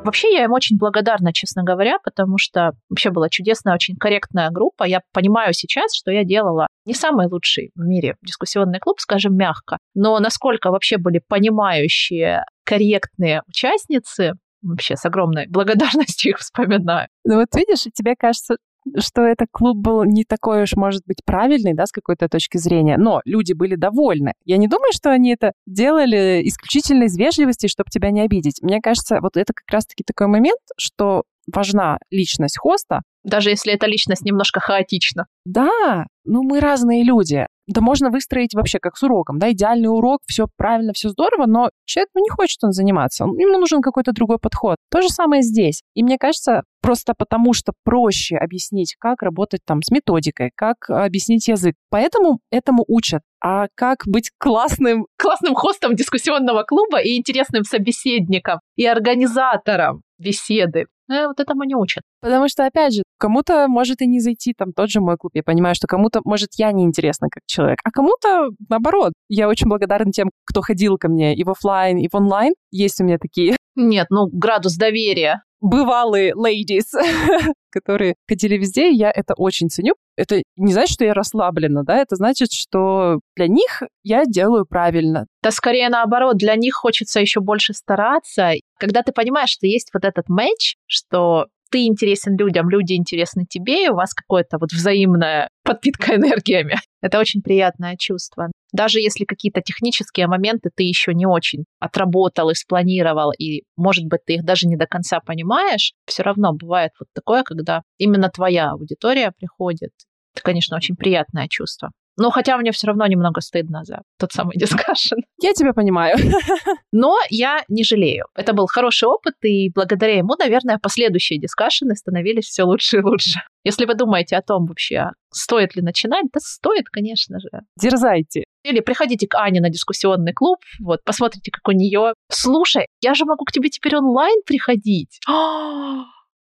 Вообще 0.03 0.33
я 0.33 0.45
им 0.45 0.51
очень 0.51 0.77
благодарна, 0.77 1.31
честно 1.31 1.63
говоря, 1.63 1.99
потому 2.03 2.37
что 2.39 2.71
вообще 2.89 3.11
была 3.11 3.29
чудесная, 3.29 3.75
очень 3.75 3.95
корректная 3.95 4.49
группа. 4.49 4.83
Я 4.83 5.01
понимаю 5.13 5.53
сейчас, 5.53 5.93
что 5.93 6.11
я 6.11 6.23
делала 6.23 6.67
не 6.85 6.95
самый 6.95 7.27
лучший 7.27 7.71
в 7.75 7.81
мире 7.85 8.15
дискуссионный 8.23 8.79
клуб, 8.79 8.99
скажем 8.99 9.35
мягко, 9.35 9.77
но 9.93 10.17
насколько 10.19 10.71
вообще 10.71 10.97
были 10.97 11.21
понимающие, 11.27 12.43
корректные 12.63 13.43
участницы, 13.47 14.33
вообще 14.63 14.95
с 14.95 15.05
огромной 15.05 15.47
благодарностью 15.49 16.31
их 16.31 16.39
вспоминаю. 16.39 17.07
Ну 17.23 17.35
вот 17.35 17.53
видишь, 17.55 17.83
тебе 17.93 18.15
кажется, 18.17 18.57
что 18.97 19.21
этот 19.21 19.47
клуб 19.51 19.77
был 19.77 20.03
не 20.03 20.23
такой 20.23 20.63
уж, 20.63 20.75
может 20.75 21.03
быть, 21.05 21.23
правильный, 21.25 21.73
да, 21.73 21.85
с 21.85 21.91
какой-то 21.91 22.27
точки 22.27 22.57
зрения, 22.57 22.97
но 22.97 23.21
люди 23.25 23.53
были 23.53 23.75
довольны. 23.75 24.33
Я 24.45 24.57
не 24.57 24.67
думаю, 24.67 24.91
что 24.93 25.11
они 25.11 25.33
это 25.33 25.53
делали 25.65 26.41
исключительно 26.45 27.03
из 27.03 27.17
вежливости, 27.17 27.67
чтобы 27.67 27.89
тебя 27.89 28.11
не 28.11 28.21
обидеть. 28.21 28.61
Мне 28.61 28.81
кажется, 28.81 29.19
вот 29.21 29.37
это 29.37 29.53
как 29.53 29.69
раз-таки 29.71 30.03
такой 30.03 30.27
момент, 30.27 30.59
что 30.77 31.23
важна 31.47 31.97
личность 32.09 32.57
хоста. 32.57 33.01
Даже 33.23 33.49
если 33.49 33.73
эта 33.73 33.85
личность 33.85 34.23
немножко 34.23 34.59
хаотична. 34.59 35.25
Да, 35.45 36.05
ну 36.25 36.43
мы 36.43 36.59
разные 36.59 37.03
люди. 37.03 37.45
Да 37.67 37.81
можно 37.81 38.09
выстроить 38.09 38.53
вообще 38.53 38.79
как 38.79 38.97
с 38.97 39.03
уроком, 39.03 39.39
да, 39.39 39.51
идеальный 39.51 39.87
урок, 39.87 40.21
все 40.27 40.47
правильно, 40.57 40.93
все 40.93 41.09
здорово, 41.09 41.45
но 41.45 41.69
человек, 41.85 42.09
ну, 42.13 42.23
не 42.23 42.29
хочет 42.29 42.63
он 42.63 42.71
заниматься, 42.71 43.25
ему 43.25 43.57
нужен 43.57 43.81
какой-то 43.81 44.11
другой 44.13 44.39
подход. 44.39 44.77
То 44.89 45.01
же 45.01 45.09
самое 45.09 45.41
здесь. 45.41 45.83
И 45.93 46.03
мне 46.03 46.17
кажется, 46.17 46.63
просто 46.81 47.13
потому 47.17 47.53
что 47.53 47.73
проще 47.83 48.37
объяснить, 48.37 48.95
как 48.99 49.21
работать 49.21 49.61
там 49.65 49.81
с 49.81 49.91
методикой, 49.91 50.51
как 50.55 50.89
объяснить 50.89 51.47
язык. 51.47 51.75
Поэтому 51.89 52.39
этому 52.49 52.83
учат. 52.87 53.21
А 53.43 53.67
как 53.75 53.99
быть 54.05 54.31
классным... 54.37 55.07
Классным 55.17 55.55
хостом 55.55 55.95
дискуссионного 55.95 56.63
клуба 56.63 57.01
и 57.01 57.17
интересным 57.17 57.63
собеседником, 57.63 58.59
и 58.75 58.85
организатором 58.85 60.01
беседы. 60.17 60.85
Э, 61.11 61.27
вот 61.27 61.39
этому 61.39 61.63
не 61.63 61.75
учат. 61.75 62.03
Потому 62.21 62.47
что, 62.47 62.65
опять 62.65 62.93
же, 62.93 63.03
кому-то 63.17 63.67
может 63.67 64.01
и 64.01 64.07
не 64.07 64.19
зайти 64.19 64.53
там 64.57 64.71
тот 64.71 64.89
же 64.89 65.01
мой 65.01 65.17
клуб. 65.17 65.31
Я 65.35 65.43
понимаю, 65.43 65.75
что 65.75 65.87
кому-то, 65.87 66.21
может, 66.23 66.49
я 66.57 66.71
неинтересна 66.71 67.27
как 67.29 67.43
человек, 67.45 67.79
а 67.83 67.91
кому-то 67.91 68.49
наоборот. 68.69 69.13
Я 69.29 69.49
очень 69.49 69.67
благодарна 69.67 70.11
тем, 70.11 70.31
кто 70.45 70.61
ходил 70.61 70.97
ко 70.97 71.09
мне 71.09 71.35
и 71.35 71.43
в 71.43 71.49
офлайн, 71.49 71.97
и 71.97 72.07
в 72.07 72.15
онлайн. 72.15 72.53
Есть 72.71 73.01
у 73.01 73.03
меня 73.03 73.17
такие 73.17 73.57
нет, 73.75 74.07
ну, 74.09 74.27
градус 74.31 74.75
доверия 74.75 75.41
бывалые 75.61 76.33
ladies, 76.33 76.87
которые 77.71 78.15
ходили 78.27 78.57
везде, 78.57 78.91
я 78.91 79.11
это 79.11 79.35
очень 79.37 79.69
ценю. 79.69 79.93
Это 80.17 80.41
не 80.57 80.73
значит, 80.73 80.95
что 80.95 81.05
я 81.05 81.13
расслаблена, 81.13 81.83
да, 81.83 81.97
это 81.97 82.15
значит, 82.15 82.51
что 82.51 83.19
для 83.35 83.47
них 83.47 83.83
я 84.03 84.25
делаю 84.25 84.65
правильно. 84.65 85.27
Да 85.41 85.51
скорее 85.51 85.89
наоборот, 85.89 86.37
для 86.37 86.55
них 86.55 86.73
хочется 86.73 87.21
еще 87.21 87.39
больше 87.39 87.73
стараться. 87.73 88.51
Когда 88.81 89.03
ты 89.03 89.11
понимаешь, 89.11 89.51
что 89.51 89.67
есть 89.67 89.91
вот 89.93 90.05
этот 90.05 90.27
матч, 90.27 90.75
что 90.87 91.45
ты 91.69 91.85
интересен 91.85 92.35
людям, 92.35 92.67
люди 92.67 92.93
интересны 92.93 93.45
тебе, 93.47 93.85
и 93.85 93.89
у 93.89 93.93
вас 93.93 94.11
какое-то 94.15 94.57
вот 94.59 94.71
взаимная 94.73 95.47
подпитка 95.63 96.15
энергиями. 96.15 96.77
Это 96.99 97.19
очень 97.19 97.43
приятное 97.43 97.95
чувство. 97.95 98.51
Даже 98.73 98.99
если 98.99 99.25
какие-то 99.25 99.61
технические 99.61 100.25
моменты 100.25 100.71
ты 100.75 100.81
еще 100.81 101.13
не 101.13 101.27
очень 101.27 101.65
отработал 101.79 102.49
и 102.49 102.55
спланировал, 102.55 103.31
и, 103.37 103.65
может 103.77 104.05
быть, 104.05 104.21
ты 104.25 104.33
их 104.33 104.45
даже 104.45 104.67
не 104.67 104.77
до 104.77 104.87
конца 104.87 105.19
понимаешь, 105.19 105.93
все 106.07 106.23
равно 106.23 106.51
бывает 106.51 106.89
вот 106.99 107.07
такое, 107.13 107.43
когда 107.43 107.83
именно 107.99 108.29
твоя 108.29 108.71
аудитория 108.71 109.31
приходит. 109.37 109.91
Это, 110.33 110.43
конечно, 110.43 110.75
очень 110.75 110.95
приятное 110.95 111.47
чувство. 111.47 111.91
Но 112.17 112.29
хотя 112.29 112.57
мне 112.57 112.71
все 112.71 112.87
равно 112.87 113.05
немного 113.07 113.41
стыдно 113.41 113.83
за 113.83 114.01
тот 114.19 114.31
самый 114.31 114.55
дискашн. 114.57 115.15
Я 115.41 115.53
тебя 115.53 115.73
понимаю. 115.73 116.17
Но 116.91 117.17
я 117.29 117.63
не 117.67 117.83
жалею. 117.83 118.25
Это 118.35 118.53
был 118.53 118.67
хороший 118.67 119.07
опыт, 119.07 119.35
и 119.43 119.69
благодаря 119.69 120.17
ему, 120.17 120.35
наверное, 120.37 120.77
последующие 120.77 121.39
дискашены 121.39 121.95
становились 121.95 122.45
все 122.45 122.63
лучше 122.63 122.97
и 122.97 123.01
лучше. 123.01 123.41
Если 123.63 123.85
вы 123.85 123.93
думаете 123.93 124.35
о 124.37 124.41
том 124.41 124.65
вообще, 124.65 125.11
стоит 125.31 125.75
ли 125.75 125.81
начинать, 125.81 126.25
да 126.33 126.39
стоит, 126.39 126.89
конечно 126.89 127.39
же. 127.39 127.49
Дерзайте. 127.79 128.45
Или 128.63 128.79
приходите 128.79 129.27
к 129.27 129.35
Ане 129.35 129.61
на 129.61 129.69
дискуссионный 129.69 130.33
клуб, 130.33 130.59
вот, 130.79 131.03
посмотрите, 131.03 131.51
как 131.51 131.67
у 131.67 131.71
нее. 131.71 132.13
Слушай, 132.29 132.87
я 133.01 133.13
же 133.13 133.25
могу 133.25 133.45
к 133.45 133.51
тебе 133.51 133.69
теперь 133.69 133.95
онлайн 133.95 134.41
приходить. 134.45 135.19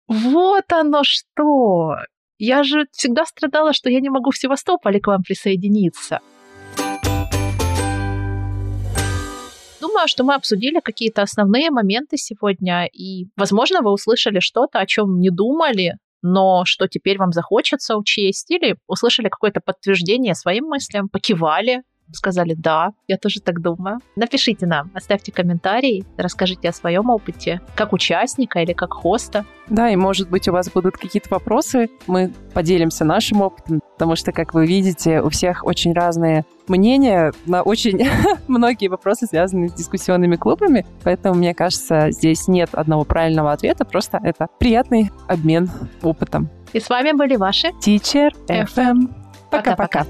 Вот 0.07 0.71
оно 0.71 1.01
что! 1.03 1.95
Я 2.37 2.63
же 2.63 2.85
всегда 2.91 3.25
страдала, 3.25 3.71
что 3.71 3.89
я 3.89 4.01
не 4.01 4.09
могу 4.09 4.31
в 4.31 4.37
Севастополе 4.37 4.99
к 4.99 5.07
вам 5.07 5.23
присоединиться. 5.23 6.19
Думаю, 9.79 10.07
что 10.07 10.25
мы 10.25 10.33
обсудили 10.35 10.81
какие-то 10.81 11.21
основные 11.21 11.71
моменты 11.71 12.17
сегодня, 12.17 12.87
и, 12.87 13.27
возможно, 13.37 13.81
вы 13.81 13.91
услышали 13.91 14.41
что-то, 14.41 14.79
о 14.79 14.85
чем 14.85 15.19
не 15.19 15.29
думали, 15.29 15.93
но 16.21 16.63
что 16.65 16.89
теперь 16.89 17.17
вам 17.17 17.31
захочется 17.31 17.95
учесть, 17.95 18.51
или 18.51 18.75
услышали 18.87 19.29
какое-то 19.29 19.61
подтверждение 19.61 20.35
своим 20.35 20.65
мыслям, 20.65 21.07
покивали, 21.07 21.83
сказали 22.11 22.53
«да, 22.53 22.91
я 23.07 23.17
тоже 23.17 23.41
так 23.41 23.61
думаю». 23.61 23.99
Напишите 24.15 24.65
нам, 24.65 24.91
оставьте 24.93 25.31
комментарий, 25.31 26.05
расскажите 26.17 26.69
о 26.69 26.73
своем 26.73 27.09
опыте, 27.09 27.61
как 27.75 27.93
участника 27.93 28.59
или 28.59 28.73
как 28.73 28.93
хоста. 28.93 29.45
Да, 29.67 29.89
и 29.89 29.95
может 29.95 30.29
быть 30.29 30.47
у 30.47 30.51
вас 30.51 30.69
будут 30.69 30.97
какие-то 30.97 31.29
вопросы, 31.29 31.89
мы 32.07 32.31
поделимся 32.53 33.05
нашим 33.05 33.41
опытом, 33.41 33.81
потому 33.93 34.15
что, 34.15 34.31
как 34.31 34.53
вы 34.53 34.67
видите, 34.67 35.21
у 35.21 35.29
всех 35.29 35.65
очень 35.65 35.93
разные 35.93 36.45
мнения 36.67 37.33
на 37.45 37.63
очень 37.63 38.07
многие 38.47 38.87
вопросы, 38.87 39.25
связанные 39.25 39.69
с 39.69 39.73
дискуссионными 39.73 40.35
клубами, 40.35 40.85
поэтому, 41.03 41.35
мне 41.35 41.53
кажется, 41.53 42.11
здесь 42.11 42.47
нет 42.47 42.69
одного 42.73 43.03
правильного 43.05 43.51
ответа, 43.51 43.85
просто 43.85 44.19
это 44.23 44.47
приятный 44.59 45.11
обмен 45.27 45.69
опытом. 46.01 46.49
И 46.73 46.79
с 46.79 46.89
вами 46.89 47.13
были 47.13 47.35
ваши 47.35 47.67
Teacher 47.81 48.31
FM. 48.47 49.13
Пока-пока. 49.49 50.05